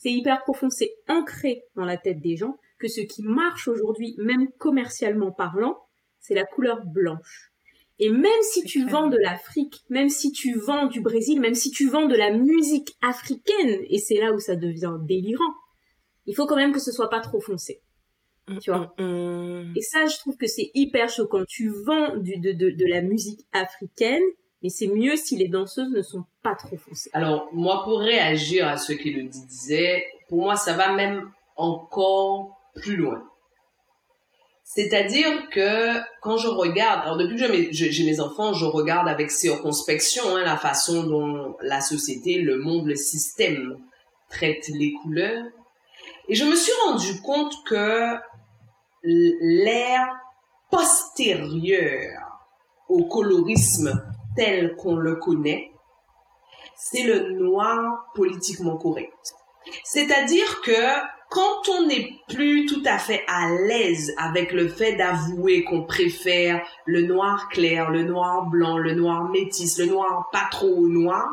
c'est 0.00 0.10
hyper 0.10 0.42
profond. 0.42 0.70
C'est 0.70 0.94
ancré 1.08 1.62
dans 1.76 1.84
la 1.84 1.98
tête 1.98 2.20
des 2.20 2.36
gens 2.36 2.58
que 2.78 2.88
ce 2.88 3.02
qui 3.02 3.22
marche 3.22 3.68
aujourd'hui, 3.68 4.14
même 4.18 4.48
commercialement 4.58 5.30
parlant, 5.30 5.78
c'est 6.18 6.34
la 6.34 6.46
couleur 6.46 6.84
blanche. 6.86 7.52
Et 7.98 8.08
même 8.08 8.42
si 8.42 8.64
tu 8.64 8.88
vends 8.88 9.08
de 9.08 9.18
l'Afrique, 9.18 9.84
même 9.90 10.08
si 10.08 10.32
tu 10.32 10.54
vends 10.54 10.86
du 10.86 11.02
Brésil, 11.02 11.38
même 11.38 11.54
si 11.54 11.70
tu 11.70 11.86
vends 11.86 12.06
de 12.06 12.16
la 12.16 12.30
musique 12.32 12.96
africaine, 13.02 13.84
et 13.90 13.98
c'est 13.98 14.18
là 14.18 14.32
où 14.32 14.38
ça 14.38 14.56
devient 14.56 14.96
délirant, 15.02 15.54
il 16.24 16.34
faut 16.34 16.46
quand 16.46 16.56
même 16.56 16.72
que 16.72 16.80
ce 16.80 16.92
soit 16.92 17.10
pas 17.10 17.20
trop 17.20 17.40
foncé. 17.40 17.82
Tu 18.62 18.70
vois 18.70 18.94
mm, 18.98 19.02
mm, 19.02 19.64
mm. 19.64 19.76
Et 19.76 19.82
ça, 19.82 20.06
je 20.06 20.16
trouve 20.16 20.38
que 20.38 20.46
c'est 20.46 20.70
hyper 20.72 21.10
choquant. 21.10 21.44
Tu 21.46 21.68
vends 21.68 22.16
du, 22.16 22.38
de, 22.38 22.52
de, 22.52 22.70
de 22.70 22.86
la 22.86 23.02
musique 23.02 23.46
africaine, 23.52 24.22
mais 24.62 24.68
c'est 24.68 24.88
mieux 24.88 25.16
si 25.16 25.36
les 25.36 25.48
danseuses 25.48 25.90
ne 25.90 26.02
sont 26.02 26.24
pas 26.42 26.54
trop 26.54 26.76
foncées. 26.76 27.10
Alors, 27.12 27.48
moi, 27.52 27.82
pour 27.84 28.00
réagir 28.00 28.68
à 28.68 28.76
ce 28.76 28.92
qu'il 28.92 29.28
disait, 29.28 30.04
pour 30.28 30.42
moi, 30.42 30.56
ça 30.56 30.74
va 30.74 30.92
même 30.92 31.30
encore 31.56 32.58
plus 32.74 32.96
loin. 32.96 33.22
C'est-à-dire 34.72 35.48
que 35.50 35.98
quand 36.22 36.36
je 36.36 36.46
regarde, 36.46 37.02
alors 37.02 37.16
depuis 37.16 37.36
que 37.36 37.72
j'ai 37.72 38.04
mes, 38.04 38.20
enfants, 38.20 38.52
je 38.52 38.66
regarde 38.66 39.08
avec 39.08 39.32
circonspection 39.32 40.36
hein, 40.36 40.44
la 40.44 40.56
façon 40.56 41.02
dont 41.02 41.56
la 41.60 41.80
société, 41.80 42.38
le 42.38 42.58
monde, 42.58 42.86
le 42.86 42.94
système 42.94 43.78
traite 44.28 44.68
les 44.68 44.92
couleurs. 45.02 45.44
Et 46.28 46.36
je 46.36 46.44
me 46.44 46.54
suis 46.54 46.72
rendu 46.86 47.20
compte 47.20 47.52
que 47.66 48.14
l'ère 49.02 50.20
postérieure 50.70 52.46
au 52.88 53.04
colorisme 53.06 54.00
tel 54.36 54.76
qu'on 54.76 54.96
le 54.96 55.16
connaît, 55.16 55.72
c'est 56.76 57.02
le 57.02 57.32
noir 57.32 58.06
politiquement 58.14 58.76
correct. 58.76 59.34
C'est-à-dire 59.84 60.60
que 60.62 60.72
quand 61.28 61.68
on 61.68 61.86
n'est 61.86 62.16
plus 62.28 62.66
tout 62.66 62.82
à 62.84 62.98
fait 62.98 63.22
à 63.28 63.50
l'aise 63.50 64.12
avec 64.18 64.52
le 64.52 64.68
fait 64.68 64.96
d'avouer 64.96 65.62
qu'on 65.62 65.84
préfère 65.84 66.66
le 66.86 67.02
noir 67.02 67.48
clair, 67.50 67.90
le 67.90 68.02
noir 68.02 68.46
blanc, 68.46 68.78
le 68.78 68.94
noir 68.94 69.28
métis, 69.28 69.78
le 69.78 69.86
noir 69.86 70.28
pas 70.32 70.48
trop 70.50 70.88
noir, 70.88 71.28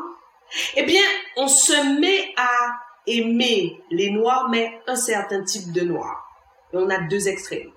eh 0.76 0.84
bien, 0.84 1.02
on 1.36 1.48
se 1.48 2.00
met 2.00 2.32
à 2.36 2.78
aimer 3.06 3.80
les 3.90 4.10
noirs, 4.10 4.48
mais 4.50 4.80
un 4.86 4.96
certain 4.96 5.42
type 5.42 5.72
de 5.72 5.80
noir. 5.80 6.24
Et 6.72 6.76
on 6.76 6.88
a 6.90 6.98
deux 6.98 7.28
extrêmes. 7.28 7.72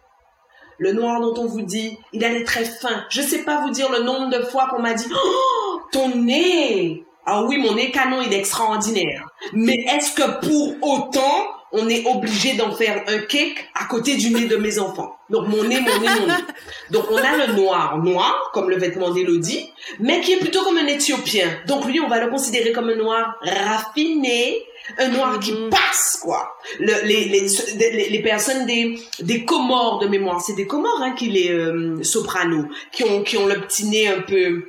Le 0.82 0.94
noir 0.94 1.22
dont 1.22 1.40
on 1.40 1.46
vous 1.46 1.62
dit, 1.62 1.96
il 2.12 2.26
a 2.26 2.44
très 2.44 2.66
fin. 2.66 3.06
Je 3.12 3.22
sais 3.22 3.44
pas 3.44 3.62
vous 3.62 3.70
dire 3.70 3.92
le 3.92 4.02
nombre 4.02 4.32
de 4.36 4.44
fois 4.44 4.66
qu'on 4.72 4.82
m'a 4.82 4.96
dit, 4.96 5.06
oh, 5.14 5.80
ton 5.92 6.10
nez! 6.16 7.06
Ah 7.24 7.44
oui, 7.44 7.60
mon 7.60 7.76
nez 7.76 7.92
canon, 7.92 8.20
il 8.26 8.34
est 8.34 8.40
extraordinaire. 8.40 9.30
Mais 9.54 9.76
est-ce 9.76 10.16
que 10.16 10.40
pour 10.44 10.76
autant, 10.82 11.50
on 11.74 11.88
est 11.90 12.06
obligé 12.06 12.54
d'en 12.54 12.72
faire 12.72 13.04
un 13.08 13.20
cake 13.20 13.70
à 13.74 13.86
côté 13.86 14.16
du 14.16 14.32
nez 14.32 14.46
de 14.46 14.58
mes 14.58 14.80
enfants. 14.80 15.18
Donc 15.30 15.48
mon 15.48 15.64
nez, 15.64 15.80
mon 15.80 16.00
nez, 16.00 16.20
mon 16.20 16.28
nez. 16.28 16.44
Donc 16.90 17.06
on 17.10 17.18
a 17.18 17.48
le 17.48 17.54
noir, 17.54 17.98
noir, 17.98 18.52
comme 18.54 18.70
le 18.70 18.78
vêtement 18.78 19.12
d'Elodie, 19.12 19.72
mais 20.00 20.22
qui 20.22 20.34
est 20.34 20.40
plutôt 20.40 20.64
comme 20.64 20.78
un 20.78 20.88
Éthiopien. 20.88 21.48
Donc 21.68 21.86
lui, 21.86 22.00
on 22.00 22.08
va 22.08 22.20
le 22.20 22.30
considérer 22.30 22.72
comme 22.72 22.90
un 22.90 22.96
noir 22.96 23.38
raffiné, 23.42 24.58
un 24.98 25.08
noir 25.10 25.40
qui 25.40 25.54
mhm. 25.54 25.70
passe, 25.70 26.20
quoi. 26.22 26.56
Le, 26.80 27.06
les, 27.06 27.26
les, 27.26 28.10
les, 28.10 28.22
personnes 28.22 28.66
des, 28.66 29.00
des 29.22 29.46
Comores 29.46 30.00
de 30.00 30.08
mémoire, 30.08 30.42
c'est 30.42 30.56
des 30.56 30.68
Comores 30.68 31.02
hein, 31.02 31.12
qui 31.12 31.30
les 31.30 31.52
euh, 31.52 32.04
sopranos, 32.04 32.66
qui 32.92 33.04
ont, 33.04 33.24
qui 33.24 33.38
ont 33.38 33.46
le 33.46 33.62
petit 33.62 33.86
nez 33.86 34.08
un 34.08 34.22
peu 34.22 34.64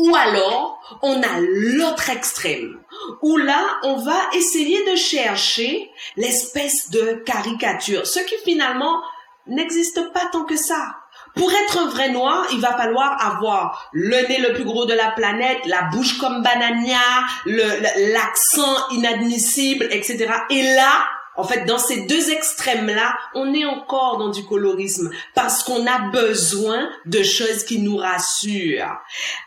ou 0.00 0.16
alors, 0.16 0.80
on 1.02 1.22
a 1.22 1.40
l'autre 1.40 2.08
extrême, 2.08 2.78
où 3.22 3.36
là, 3.36 3.78
on 3.82 3.96
va 3.96 4.18
essayer 4.34 4.90
de 4.90 4.96
chercher 4.96 5.90
l'espèce 6.16 6.90
de 6.90 7.22
caricature, 7.24 8.06
ce 8.06 8.20
qui 8.20 8.34
finalement 8.44 9.00
n'existe 9.46 10.12
pas 10.12 10.26
tant 10.32 10.44
que 10.44 10.56
ça. 10.56 10.96
Pour 11.36 11.50
être 11.52 11.78
un 11.78 11.88
vrai 11.88 12.10
noir, 12.10 12.46
il 12.52 12.60
va 12.60 12.76
falloir 12.76 13.24
avoir 13.24 13.88
le 13.92 14.26
nez 14.28 14.38
le 14.38 14.52
plus 14.54 14.64
gros 14.64 14.84
de 14.84 14.94
la 14.94 15.12
planète, 15.12 15.60
la 15.66 15.82
bouche 15.82 16.18
comme 16.18 16.42
banania, 16.42 16.98
l'accent 17.46 18.88
inadmissible, 18.90 19.86
etc. 19.90 20.32
Et 20.50 20.62
là, 20.74 21.04
En 21.40 21.44
fait, 21.44 21.64
dans 21.64 21.78
ces 21.78 22.02
deux 22.02 22.30
extrêmes-là, 22.30 23.16
on 23.34 23.54
est 23.54 23.64
encore 23.64 24.18
dans 24.18 24.28
du 24.28 24.44
colorisme 24.44 25.10
parce 25.34 25.62
qu'on 25.62 25.86
a 25.86 26.10
besoin 26.10 26.86
de 27.06 27.22
choses 27.22 27.64
qui 27.64 27.78
nous 27.78 27.96
rassurent. 27.96 28.98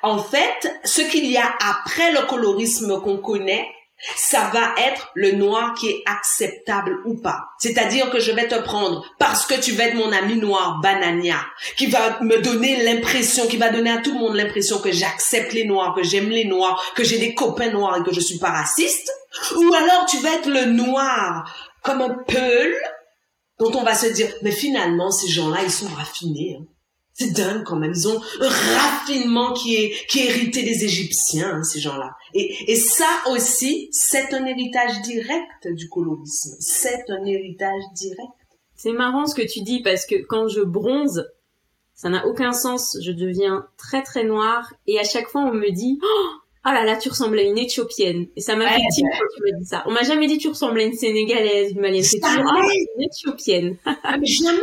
En 0.02 0.18
fait, 0.18 0.74
ce 0.84 1.02
qu'il 1.02 1.28
y 1.28 1.38
a 1.38 1.54
après 1.70 2.12
le 2.12 2.26
colorisme 2.26 3.00
qu'on 3.00 3.18
connaît, 3.18 3.68
ça 4.16 4.50
va 4.52 4.74
être 4.78 5.12
le 5.14 5.34
noir 5.34 5.76
qui 5.76 5.88
est 5.88 6.04
acceptable 6.06 7.00
ou 7.06 7.16
pas. 7.16 7.40
C'est-à-dire 7.60 8.10
que 8.10 8.20
je 8.20 8.32
vais 8.32 8.48
te 8.48 8.60
prendre 8.60 9.06
parce 9.20 9.46
que 9.46 9.60
tu 9.60 9.72
vas 9.74 9.86
être 9.86 9.96
mon 9.96 10.12
ami 10.12 10.38
noir 10.38 10.80
banania, 10.82 11.40
qui 11.78 11.86
va 11.86 12.20
me 12.22 12.40
donner 12.40 12.84
l'impression, 12.84 13.48
qui 13.48 13.58
va 13.58 13.70
donner 13.70 13.92
à 13.92 14.00
tout 14.00 14.14
le 14.14 14.20
monde 14.20 14.36
l'impression 14.36 14.80
que 14.80 14.92
j'accepte 14.92 15.54
les 15.54 15.66
noirs, 15.66 15.94
que 15.96 16.04
j'aime 16.04 16.30
les 16.30 16.46
noirs, 16.46 16.84
que 16.96 17.04
j'ai 17.04 17.20
des 17.20 17.34
copains 17.36 17.72
noirs 17.72 17.98
et 17.98 18.04
que 18.04 18.14
je 18.14 18.20
suis 18.20 18.40
pas 18.40 18.50
raciste. 18.50 19.12
Ou 19.56 19.74
alors 19.74 20.06
tu 20.08 20.18
vas 20.18 20.34
être 20.34 20.50
le 20.50 20.66
noir 20.66 21.63
comme 21.84 22.02
un 22.02 22.16
peul 22.28 22.74
dont 23.60 23.72
on 23.76 23.84
va 23.84 23.96
se 23.96 24.08
dire, 24.08 24.28
mais 24.42 24.52
finalement, 24.52 25.12
ces 25.12 25.28
gens-là, 25.28 25.60
ils 25.64 25.72
sont 25.72 25.88
raffinés. 25.88 26.58
Hein. 26.60 26.66
C'est 27.14 27.32
dingue 27.32 27.64
quand 27.64 27.76
même. 27.76 27.94
Ils 27.96 28.08
ont 28.08 28.20
un 28.42 28.50
raffinement 28.50 29.54
qui 29.54 29.76
est, 29.76 30.08
qui 30.08 30.20
est 30.20 30.30
hérité 30.30 30.64
des 30.64 30.84
Égyptiens, 30.84 31.58
hein, 31.58 31.64
ces 31.64 31.80
gens-là. 31.80 32.12
Et, 32.34 32.72
et 32.72 32.76
ça 32.76 33.08
aussi, 33.30 33.90
c'est 33.92 34.34
un 34.34 34.46
héritage 34.46 35.02
direct 35.04 35.68
du 35.68 35.88
colorisme. 35.90 36.56
C'est 36.60 37.04
un 37.10 37.24
héritage 37.24 37.84
direct. 37.94 38.32
C'est 38.76 38.94
marrant 38.94 39.28
ce 39.28 39.36
que 39.36 39.48
tu 39.48 39.62
dis 39.62 39.82
parce 39.84 40.08
que 40.08 40.16
quand 40.16 40.48
je 40.48 40.62
bronze, 40.62 41.30
ça 41.94 42.10
n'a 42.10 42.26
aucun 42.26 42.52
sens. 42.52 42.98
Je 43.04 43.12
deviens 43.12 43.68
très 43.78 44.02
très 44.02 44.24
noire 44.24 44.74
et 44.88 45.00
à 45.00 45.04
chaque 45.04 45.30
fois 45.30 45.42
on 45.42 45.54
me 45.54 45.72
dit 45.72 46.00
oh, 46.04 46.30
ah 46.66 46.74
là 46.74 46.86
là, 46.86 46.96
tu 46.96 47.10
ressembles 47.10 47.38
à 47.40 47.42
une 47.42 47.58
Éthiopienne. 47.58 48.28
Et 48.38 48.42
ça 48.42 48.56
m'a 48.56 48.70
fait 48.70 48.82
tilt 48.94 49.08
quand 49.12 49.26
tu 49.36 49.44
m'as 49.44 49.60
dit 49.60 49.66
ça. 49.66 49.84
On 49.86 49.92
m'a 49.92 50.04
jamais 50.04 50.28
dit 50.28 50.38
tu 50.38 50.48
ressembles 50.48 50.80
à 50.80 50.84
une 50.84 50.94
Sénégalaise, 50.94 51.72
une 51.72 51.82
Malienne. 51.82 52.04
C'est 52.04 52.20
toujours 52.20 52.54
ah, 52.56 52.62
une 52.98 53.04
Éthiopienne. 53.04 53.78
Ah, 54.06 54.18
jamais. 54.22 54.60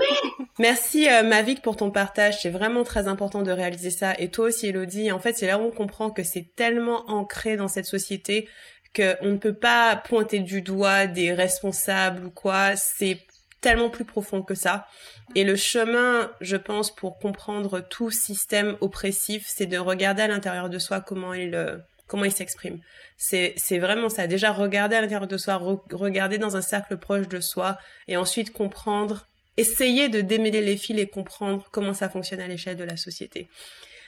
Merci 0.59 1.09
euh, 1.09 1.23
Mavic 1.23 1.63
pour 1.63 1.77
ton 1.77 1.91
partage. 1.91 2.43
C'est 2.43 2.51
vraiment 2.51 2.85
très 2.85 3.09
important 3.09 3.43
de 3.43 3.51
réaliser 3.51 3.91
ça. 3.91 4.15
Et 4.19 4.31
toi 4.31 4.47
aussi, 4.47 4.67
Elodie. 4.67 5.13
En 5.13 5.19
fait, 5.19 5.37
c'est 5.37 5.47
là 5.47 5.59
où 5.59 5.63
on 5.63 5.71
comprend 5.71 6.11
que 6.11 6.23
c'est 6.23 6.55
tellement 6.57 7.09
ancré 7.11 7.57
dans 7.57 7.69
cette 7.69 7.87
société 7.87 8.49
qu'on 8.95 9.31
ne 9.31 9.37
peut 9.37 9.55
pas 9.55 9.97
pointer 9.97 10.41
du 10.41 10.63
doigt 10.63 11.07
des 11.07 11.33
responsables 11.33 12.27
ou 12.27 12.31
quoi. 12.31 12.77
C'est 12.77 13.19
tellement 13.61 13.91
plus 13.91 14.05
profond 14.05 14.43
que 14.43 14.55
ça. 14.55 14.87
Et 15.35 15.45
le 15.45 15.57
chemin, 15.57 16.31
je 16.41 16.57
pense, 16.57 16.95
pour 16.95 17.19
comprendre 17.19 17.81
tout 17.81 18.11
système 18.11 18.77
oppressif, 18.81 19.45
c'est 19.47 19.67
de 19.67 19.79
regarder 19.79 20.23
à 20.23 20.29
l'intérieur 20.29 20.69
de 20.69 20.79
soi 20.79 21.01
comment 21.01 21.35
il, 21.35 21.55
euh, 21.55 21.77
comment 22.07 22.25
il 22.25 22.33
s'exprime. 22.33 22.81
C'est, 23.17 23.55
c'est 23.57 23.79
vraiment 23.79 24.09
ça. 24.09 24.27
Déjà, 24.27 24.53
regarder 24.53 24.97
à 24.97 25.03
l'intérieur 25.03 25.29
de 25.29 25.37
soi, 25.37 25.57
regarder 25.93 26.39
dans 26.39 26.57
un 26.57 26.63
cercle 26.63 26.97
proche 26.97 27.29
de 27.29 27.41
soi 27.41 27.79
et 28.09 28.17
ensuite 28.17 28.53
comprendre, 28.53 29.27
essayer 29.57 30.09
de 30.09 30.21
démêler 30.21 30.63
les 30.63 30.77
fils 30.77 30.99
et 30.99 31.07
comprendre 31.07 31.69
comment 31.71 31.95
ça 31.95 32.09
fonctionne 32.09 32.41
à 32.41 32.49
l'échelle 32.49 32.77
de 32.77 32.85
la 32.85 32.97
société. 32.97 33.49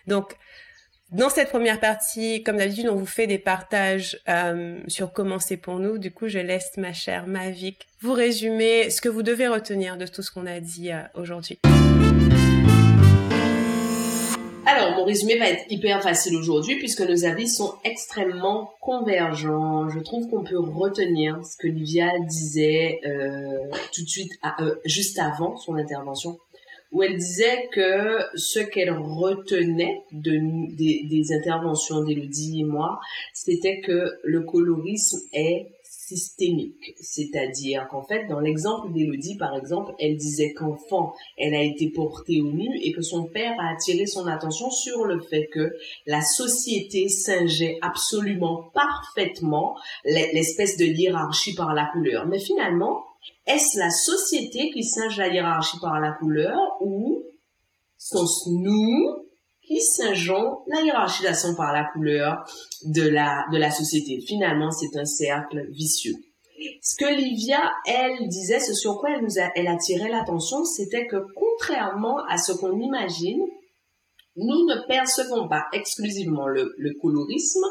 Donc, 0.07 0.35
dans 1.13 1.29
cette 1.29 1.51
première 1.51 1.79
partie, 1.79 2.43
comme 2.43 2.57
d'habitude, 2.57 2.89
on 2.89 2.97
vous 2.97 3.07
fait 3.07 3.27
des 3.27 3.39
partages 3.39 4.19
euh, 4.29 4.79
sur 4.89 5.13
comment 5.13 5.39
c'est 5.39 5.59
pour 5.59 5.79
nous. 5.79 5.99
Du 5.99 6.11
coup, 6.11 6.29
je 6.29 6.39
laisse 6.39 6.71
ma 6.79 6.95
chère 6.95 7.27
Mavic 7.27 7.87
vous 8.01 8.15
résumer 8.15 8.89
ce 8.89 9.03
que 9.03 9.11
vous 9.11 9.23
devez 9.23 9.47
retenir 9.47 9.99
de 9.99 10.07
tout 10.07 10.23
ce 10.23 10.31
qu'on 10.31 10.47
a 10.47 10.59
dit 10.61 10.91
euh, 10.91 11.03
aujourd'hui. 11.15 11.59
Alors, 14.65 14.97
mon 14.97 15.05
résumé 15.05 15.39
va 15.39 15.51
être 15.51 15.65
hyper 15.69 16.03
facile 16.03 16.35
aujourd'hui 16.35 16.77
puisque 16.77 17.03
nos 17.03 17.27
avis 17.27 17.49
sont 17.49 17.75
extrêmement 17.85 18.73
convergents. 18.81 19.91
Je 19.91 19.99
trouve 19.99 20.31
qu'on 20.31 20.45
peut 20.45 20.59
retenir 20.59 21.45
ce 21.45 21.59
que 21.59 21.67
Livia 21.67 22.11
disait 22.21 23.01
euh, 23.05 23.69
tout 23.93 24.03
de 24.03 24.09
suite, 24.09 24.33
juste 24.87 25.19
avant 25.19 25.59
son 25.59 25.75
intervention, 25.75 26.39
où 26.93 27.03
elle 27.03 27.17
disait 27.17 27.69
que 27.73 28.19
ce 28.35 28.61
qu'elle 28.61 28.93
retenait 28.93 30.03
de, 30.13 30.39
des, 30.77 31.33
interventions 31.33 32.05
d'Elodie 32.05 32.61
et 32.61 32.65
moi, 32.65 33.01
c'était 33.33 33.81
que 33.81 34.13
le 34.25 34.43
colorisme 34.43 35.19
est 35.33 35.69
systémique. 36.13 36.95
C'est-à-dire 37.01 37.89
qu'en 37.91 38.03
fait, 38.03 38.27
dans 38.29 38.41
l'exemple 38.41 38.93
d'Élodie, 38.93 39.37
par 39.39 39.57
exemple, 39.57 39.93
elle 39.99 40.17
disait 40.17 40.53
qu'enfant, 40.53 41.15
elle 41.39 41.55
a 41.55 41.63
été 41.63 41.91
portée 41.91 42.43
au 42.43 42.53
nu 42.53 42.69
et 42.83 42.93
que 42.93 43.03
son 43.03 43.25
père 43.25 43.55
a 43.59 43.73
attiré 43.73 44.07
son 44.07 44.27
attention 44.27 44.71
sur 44.71 45.05
le 45.05 45.21
fait 45.21 45.47
que 45.47 45.73
la 46.07 46.21
société 46.21 47.09
singeait 47.09 47.79
absolument 47.81 48.71
parfaitement 48.75 49.77
l'espèce 50.05 50.77
de 50.77 50.85
hiérarchie 50.85 51.55
par 51.55 51.73
la 51.73 51.87
couleur. 51.87 52.27
Mais 52.27 52.39
finalement, 52.39 53.05
est-ce 53.47 53.79
la 53.79 53.91
société 53.91 54.71
qui 54.71 54.85
singe 54.85 55.19
la 55.19 55.29
hiérarchie 55.29 55.79
par 55.81 56.01
la 56.01 56.13
couleur 56.13 56.57
ou 56.81 57.23
sont-ce 57.99 58.51
nous 58.51 59.27
qui 59.63 59.81
singeons 59.81 60.59
la 60.67 60.81
hiérarchisation 60.83 61.55
par 61.55 61.73
la 61.73 61.85
couleur 61.85 62.45
de 62.85 63.03
la, 63.03 63.45
de 63.53 63.59
la 63.59 63.71
société? 63.71 64.21
Finalement, 64.21 64.71
c'est 64.71 64.97
un 64.99 65.05
cercle 65.05 65.67
vicieux. 65.71 66.15
Ce 66.81 66.97
que 66.97 67.13
Livia, 67.13 67.73
elle, 67.87 68.29
disait, 68.29 68.61
ce 68.61 68.75
sur 68.75 68.99
quoi 68.99 69.11
elle 69.11 69.25
nous 69.25 69.39
attirait 69.39 70.09
l'attention, 70.09 70.65
c'était 70.65 71.07
que 71.07 71.17
contrairement 71.35 72.25
à 72.29 72.39
ce 72.39 72.53
qu'on 72.53 72.79
imagine, 72.81 73.43
nous 74.37 74.67
ne 74.67 74.87
percevons 74.87 75.49
pas 75.49 75.67
exclusivement 75.73 76.47
le 76.47 77.01
colorisme 77.01 77.65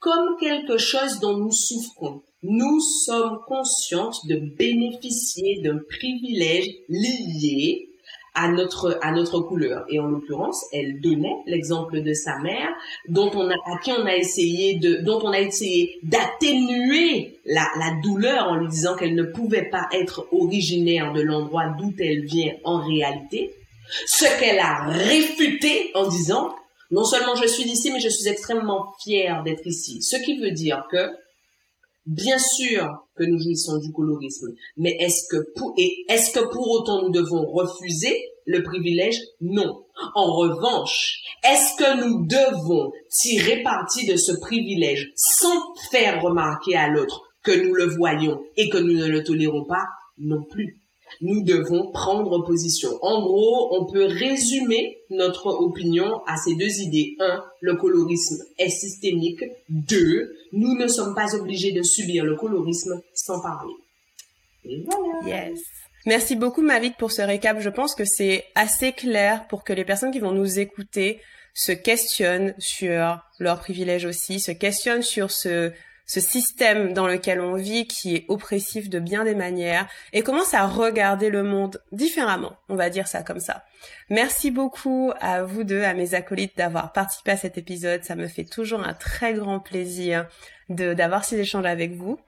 comme 0.00 0.36
quelque 0.40 0.78
chose 0.78 1.20
dont 1.20 1.36
nous 1.36 1.52
souffrons. 1.52 2.22
Nous 2.42 2.80
sommes 3.04 3.38
conscientes 3.46 4.26
de 4.26 4.36
bénéficier 4.56 5.60
d'un 5.62 5.78
privilège 5.88 6.68
lié 6.88 7.86
à 8.34 8.48
notre 8.48 8.98
à 9.02 9.10
notre 9.10 9.40
couleur 9.40 9.84
et 9.88 9.98
en 9.98 10.06
l'occurrence 10.06 10.64
elle 10.72 11.00
donnait 11.00 11.36
l'exemple 11.46 12.00
de 12.00 12.14
sa 12.14 12.38
mère 12.38 12.68
dont 13.08 13.28
on 13.34 13.50
a 13.50 13.54
à 13.54 13.78
qui 13.82 13.90
on 13.90 14.06
a 14.06 14.14
essayé 14.14 14.78
de 14.78 14.98
dont 14.98 15.20
on 15.24 15.32
a 15.32 15.40
essayé 15.40 15.98
d'atténuer 16.04 17.40
la, 17.44 17.66
la 17.76 18.00
douleur 18.04 18.46
en 18.46 18.54
lui 18.54 18.68
disant 18.68 18.94
qu'elle 18.94 19.16
ne 19.16 19.24
pouvait 19.24 19.68
pas 19.68 19.88
être 19.92 20.28
originaire 20.30 21.12
de 21.12 21.22
l'endroit 21.22 21.74
d'où 21.76 21.92
elle 21.98 22.24
vient 22.24 22.52
en 22.62 22.78
réalité 22.78 23.52
ce 24.06 24.38
qu'elle 24.38 24.60
a 24.60 24.86
réfuté 24.86 25.90
en 25.94 26.06
disant 26.06 26.54
non 26.90 27.04
seulement 27.04 27.34
je 27.34 27.46
suis 27.46 27.64
d'ici 27.64 27.92
mais 27.92 28.00
je 28.00 28.08
suis 28.08 28.28
extrêmement 28.28 28.92
fière 29.02 29.42
d'être 29.42 29.66
ici 29.66 30.02
ce 30.02 30.16
qui 30.16 30.38
veut 30.38 30.52
dire 30.52 30.84
que 30.90 31.10
Bien 32.06 32.38
sûr 32.38 32.88
que 33.14 33.24
nous 33.24 33.38
jouissons 33.38 33.78
du 33.78 33.92
colorisme, 33.92 34.48
mais 34.76 34.96
est-ce 34.98 35.28
que 35.30 35.52
pour, 35.54 35.74
est-ce 36.08 36.32
que 36.32 36.50
pour 36.50 36.68
autant 36.70 37.02
nous 37.02 37.10
devons 37.10 37.44
refuser 37.44 38.20
le 38.46 38.62
privilège? 38.62 39.20
Non. 39.40 39.84
En 40.14 40.34
revanche, 40.34 41.20
est-ce 41.44 41.76
que 41.76 42.00
nous 42.00 42.26
devons 42.26 42.90
tirer 43.10 43.62
parti 43.62 44.06
de 44.06 44.16
ce 44.16 44.32
privilège 44.32 45.12
sans 45.14 45.74
faire 45.90 46.22
remarquer 46.22 46.74
à 46.74 46.88
l'autre 46.88 47.22
que 47.44 47.52
nous 47.52 47.74
le 47.74 47.84
voyons 47.84 48.40
et 48.56 48.70
que 48.70 48.78
nous 48.78 48.94
ne 48.94 49.06
le 49.06 49.22
tolérons 49.22 49.64
pas? 49.66 49.84
Non 50.18 50.42
plus 50.42 50.79
nous 51.20 51.42
devons 51.42 51.90
prendre 51.90 52.44
position. 52.44 52.90
En 53.02 53.22
gros, 53.22 53.76
on 53.78 53.86
peut 53.86 54.06
résumer 54.06 54.98
notre 55.10 55.46
opinion 55.46 56.22
à 56.26 56.36
ces 56.36 56.54
deux 56.54 56.80
idées. 56.80 57.16
Un, 57.20 57.42
le 57.60 57.76
colorisme 57.76 58.42
est 58.58 58.70
systémique. 58.70 59.44
Deux, 59.68 60.36
nous 60.52 60.76
ne 60.76 60.88
sommes 60.88 61.14
pas 61.14 61.34
obligés 61.34 61.72
de 61.72 61.82
subir 61.82 62.24
le 62.24 62.36
colorisme 62.36 63.00
sans 63.14 63.40
parler. 63.40 63.74
Et 64.64 64.84
voilà. 64.84 65.48
Yes. 65.48 65.60
Merci 66.06 66.34
beaucoup 66.34 66.62
Mavic 66.62 66.96
pour 66.96 67.12
ce 67.12 67.22
récap. 67.22 67.60
Je 67.60 67.68
pense 67.68 67.94
que 67.94 68.04
c'est 68.04 68.44
assez 68.54 68.92
clair 68.92 69.46
pour 69.48 69.64
que 69.64 69.72
les 69.72 69.84
personnes 69.84 70.12
qui 70.12 70.18
vont 70.18 70.32
nous 70.32 70.58
écouter 70.58 71.20
se 71.52 71.72
questionnent 71.72 72.54
sur 72.58 73.18
leurs 73.38 73.58
privilèges 73.58 74.06
aussi, 74.06 74.40
se 74.40 74.52
questionnent 74.52 75.02
sur 75.02 75.30
ce 75.30 75.72
ce 76.10 76.18
système 76.18 76.92
dans 76.92 77.06
lequel 77.06 77.40
on 77.40 77.54
vit 77.54 77.86
qui 77.86 78.16
est 78.16 78.24
oppressif 78.26 78.90
de 78.90 78.98
bien 78.98 79.22
des 79.22 79.36
manières 79.36 79.86
et 80.12 80.24
commence 80.24 80.54
à 80.54 80.66
regarder 80.66 81.30
le 81.30 81.44
monde 81.44 81.80
différemment. 81.92 82.56
On 82.68 82.74
va 82.74 82.90
dire 82.90 83.06
ça 83.06 83.22
comme 83.22 83.38
ça. 83.38 83.62
Merci 84.08 84.50
beaucoup 84.50 85.12
à 85.20 85.44
vous 85.44 85.62
deux, 85.62 85.84
à 85.84 85.94
mes 85.94 86.14
acolytes 86.14 86.56
d'avoir 86.56 86.92
participé 86.92 87.30
à 87.30 87.36
cet 87.36 87.58
épisode. 87.58 88.02
Ça 88.02 88.16
me 88.16 88.26
fait 88.26 88.44
toujours 88.44 88.82
un 88.82 88.92
très 88.92 89.34
grand 89.34 89.60
plaisir 89.60 90.26
d'avoir 90.68 91.24
ces 91.24 91.38
échanges 91.38 91.66
avec 91.66 91.92
vous. 91.92 92.18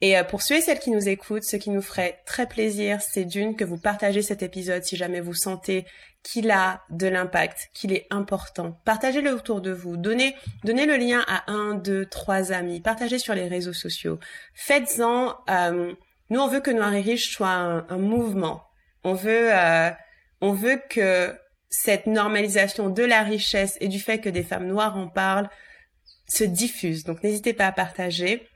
Et 0.00 0.18
euh, 0.18 0.24
pour 0.24 0.42
ceux 0.42 0.56
et 0.56 0.60
celles 0.60 0.80
qui 0.80 0.90
nous 0.90 1.08
écoutent, 1.08 1.44
ce 1.44 1.56
qui 1.56 1.70
nous 1.70 1.82
ferait 1.82 2.18
très 2.26 2.46
plaisir, 2.48 3.00
c'est 3.00 3.24
d'une 3.24 3.54
que 3.54 3.64
vous 3.64 3.78
partagez 3.78 4.22
cet 4.22 4.42
épisode 4.42 4.82
si 4.82 4.96
jamais 4.96 5.20
vous 5.20 5.34
sentez 5.34 5.86
qu'il 6.22 6.50
a 6.50 6.82
de 6.90 7.06
l'impact, 7.06 7.70
qu'il 7.72 7.92
est 7.92 8.06
important. 8.10 8.78
Partagez-le 8.84 9.32
autour 9.32 9.60
de 9.60 9.70
vous. 9.70 9.96
Donnez, 9.96 10.34
donnez 10.64 10.86
le 10.86 10.96
lien 10.96 11.24
à 11.26 11.50
un, 11.50 11.74
deux, 11.74 12.06
trois 12.06 12.52
amis. 12.52 12.80
Partagez 12.80 13.18
sur 13.18 13.34
les 13.34 13.48
réseaux 13.48 13.72
sociaux. 13.72 14.18
Faites-en. 14.54 15.36
Euh, 15.48 15.92
nous, 16.28 16.40
on 16.40 16.48
veut 16.48 16.60
que 16.60 16.70
Noir 16.70 16.94
et 16.94 17.00
Riche 17.00 17.32
soit 17.34 17.48
un, 17.48 17.98
mouvement. 17.98 18.62
On 19.02 19.14
veut, 19.14 19.52
euh, 19.52 19.90
on 20.40 20.52
veut 20.52 20.80
que 20.90 21.34
cette 21.70 22.06
normalisation 22.06 22.90
de 22.90 23.02
la 23.02 23.22
richesse 23.22 23.76
et 23.80 23.88
du 23.88 24.00
fait 24.00 24.20
que 24.20 24.28
des 24.28 24.42
femmes 24.42 24.66
noires 24.66 24.96
en 24.96 25.08
parlent 25.08 25.48
se 26.28 26.44
diffuse. 26.44 27.04
Donc, 27.04 27.22
n'hésitez 27.22 27.54
pas 27.54 27.66
à 27.66 27.72
partager. 27.72 28.46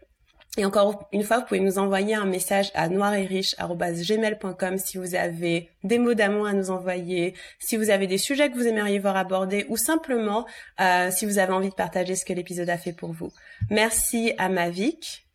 Et 0.56 0.64
encore 0.64 1.08
une 1.12 1.24
fois, 1.24 1.40
vous 1.40 1.46
pouvez 1.46 1.60
nous 1.60 1.78
envoyer 1.78 2.14
un 2.14 2.26
message 2.26 2.70
à 2.74 2.88
noiretriche.gmail.com 2.88 4.78
si 4.78 4.98
vous 4.98 5.16
avez 5.16 5.68
des 5.82 5.98
mots 5.98 6.14
d'amour 6.14 6.46
à 6.46 6.52
nous 6.52 6.70
envoyer, 6.70 7.34
si 7.58 7.76
vous 7.76 7.90
avez 7.90 8.06
des 8.06 8.18
sujets 8.18 8.50
que 8.50 8.54
vous 8.54 8.68
aimeriez 8.68 9.00
voir 9.00 9.16
abordés 9.16 9.66
ou 9.68 9.76
simplement 9.76 10.46
euh, 10.80 11.10
si 11.10 11.26
vous 11.26 11.38
avez 11.38 11.52
envie 11.52 11.70
de 11.70 11.74
partager 11.74 12.14
ce 12.14 12.24
que 12.24 12.32
l'épisode 12.32 12.70
a 12.70 12.78
fait 12.78 12.92
pour 12.92 13.12
vous. 13.12 13.32
Merci 13.68 14.32
à 14.38 14.48
Mavic, 14.48 15.26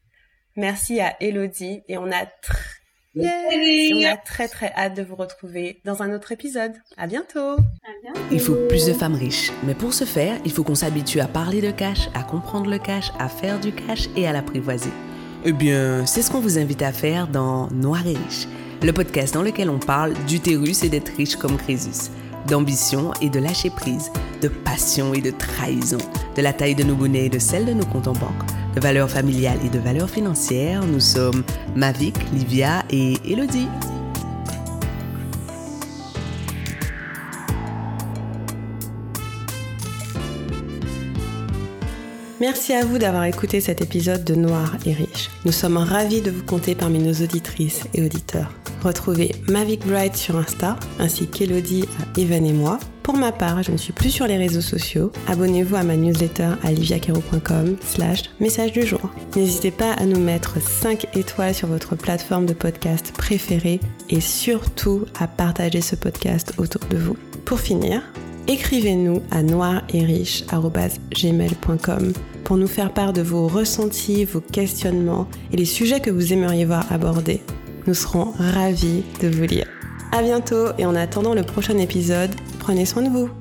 merci 0.55 1.01
à 1.01 1.17
Elodie 1.19 1.83
et 1.89 1.97
on 1.97 2.09
a 2.11 2.25
très 2.25 2.78
on 3.15 4.05
a 4.05 4.17
très 4.17 4.47
très 4.47 4.71
hâte 4.75 4.95
de 4.95 5.03
vous 5.03 5.15
retrouver 5.15 5.81
dans 5.85 6.01
un 6.01 6.13
autre 6.13 6.31
épisode. 6.31 6.73
À 6.97 7.07
bientôt. 7.07 7.57
Il 8.31 8.39
faut 8.39 8.55
plus 8.67 8.85
de 8.85 8.93
femmes 8.93 9.15
riches, 9.15 9.51
mais 9.63 9.73
pour 9.73 9.93
ce 9.93 10.03
faire, 10.05 10.37
il 10.45 10.51
faut 10.51 10.63
qu'on 10.63 10.75
s'habitue 10.75 11.19
à 11.19 11.27
parler 11.27 11.61
de 11.61 11.71
cash, 11.71 12.09
à 12.13 12.23
comprendre 12.23 12.69
le 12.69 12.77
cash, 12.77 13.11
à 13.19 13.29
faire 13.29 13.59
du 13.59 13.71
cash 13.71 14.09
et 14.15 14.27
à 14.27 14.33
l'apprivoiser. 14.33 14.91
Eh 15.45 15.53
bien, 15.53 16.05
c'est 16.05 16.21
ce 16.21 16.31
qu'on 16.31 16.41
vous 16.41 16.59
invite 16.59 16.81
à 16.81 16.91
faire 16.91 17.27
dans 17.27 17.67
Noir 17.71 18.05
et 18.05 18.13
riche, 18.13 18.47
le 18.83 18.91
podcast 18.91 19.33
dans 19.33 19.41
lequel 19.41 19.69
on 19.69 19.79
parle 19.79 20.13
d'utérus 20.27 20.83
et 20.83 20.89
d'être 20.89 21.15
riche 21.15 21.37
comme 21.37 21.57
Crésus, 21.57 22.11
d'ambition 22.47 23.13
et 23.21 23.29
de 23.29 23.39
lâcher 23.39 23.69
prise, 23.69 24.11
de 24.41 24.49
passion 24.49 25.13
et 25.13 25.21
de 25.21 25.31
trahison, 25.31 25.97
de 26.35 26.41
la 26.41 26.53
taille 26.53 26.75
de 26.75 26.83
nos 26.83 26.95
bonnets 26.95 27.25
et 27.25 27.29
de 27.29 27.39
celle 27.39 27.65
de 27.65 27.73
nos 27.73 27.85
comptes 27.85 28.07
en 28.07 28.13
banque, 28.13 28.43
de 28.75 28.81
valeurs 28.81 29.09
familiales 29.09 29.59
et 29.65 29.69
de 29.69 29.79
valeurs 29.79 30.09
financières. 30.09 30.85
Nous 30.85 30.99
sommes 30.99 31.43
Mavic, 31.75 32.15
Livia 32.33 32.83
et 32.89 33.17
Elodie. 33.25 33.67
Merci 42.39 42.71
à 42.73 42.85
vous 42.85 42.97
d'avoir 42.97 43.25
écouté 43.25 43.59
cet 43.59 43.81
épisode 43.81 44.23
de 44.23 44.33
Noir 44.33 44.77
et 44.85 44.93
Riche. 44.93 45.29
Nous 45.43 45.51
sommes 45.51 45.75
ravis 45.75 46.21
de 46.21 46.31
vous 46.31 46.43
compter 46.43 46.73
parmi 46.73 46.99
nos 46.99 47.13
auditrices 47.13 47.83
et 47.93 48.01
auditeurs. 48.01 48.53
Retrouvez 48.83 49.31
Mavic 49.47 49.85
Bright 49.85 50.15
sur 50.15 50.37
Insta, 50.37 50.77
ainsi 50.99 51.27
qu'Elodie 51.27 51.85
à 51.99 52.19
Evan 52.19 52.45
et 52.45 52.53
moi. 52.53 52.79
Pour 53.03 53.17
ma 53.17 53.31
part, 53.31 53.63
je 53.63 53.71
ne 53.71 53.77
suis 53.77 53.91
plus 53.91 54.11
sur 54.11 54.27
les 54.27 54.37
réseaux 54.37 54.61
sociaux. 54.61 55.11
Abonnez-vous 55.27 55.75
à 55.75 55.81
ma 55.83 55.95
newsletter 55.95 56.51
à 56.63 56.71
liviacaro.com 56.71 57.75
slash 57.81 58.25
message 58.39 58.71
du 58.71 58.85
jour. 58.85 59.01
N'hésitez 59.35 59.71
pas 59.71 59.93
à 59.93 60.05
nous 60.05 60.19
mettre 60.19 60.61
5 60.61 61.17
étoiles 61.17 61.55
sur 61.55 61.67
votre 61.67 61.95
plateforme 61.95 62.45
de 62.45 62.53
podcast 62.53 63.11
préférée 63.17 63.79
et 64.09 64.21
surtout 64.21 65.05
à 65.19 65.25
partager 65.27 65.81
ce 65.81 65.95
podcast 65.95 66.53
autour 66.59 66.81
de 66.89 66.97
vous. 66.97 67.17
Pour 67.45 67.59
finir, 67.59 68.03
écrivez-nous 68.47 69.23
à 69.31 69.41
noiretriche.gmail.com 69.41 72.13
pour 72.43 72.57
nous 72.57 72.67
faire 72.67 72.93
part 72.93 73.13
de 73.13 73.21
vos 73.21 73.47
ressentis, 73.47 74.25
vos 74.25 74.41
questionnements 74.41 75.27
et 75.51 75.57
les 75.57 75.65
sujets 75.65 75.99
que 75.99 76.11
vous 76.11 76.31
aimeriez 76.31 76.65
voir 76.65 76.85
abordés. 76.91 77.41
Nous 77.89 77.95
serons 77.95 78.33
ravis 78.37 79.03
de 79.19 79.27
vous 79.27 79.45
lire. 79.45 79.65
À 80.11 80.21
bientôt 80.21 80.67
et 80.77 80.85
en 80.85 80.93
attendant 80.93 81.33
le 81.33 81.41
prochain 81.41 81.75
épisode, 81.79 82.29
prenez 82.59 82.85
soin 82.85 83.01
de 83.01 83.09
vous. 83.09 83.31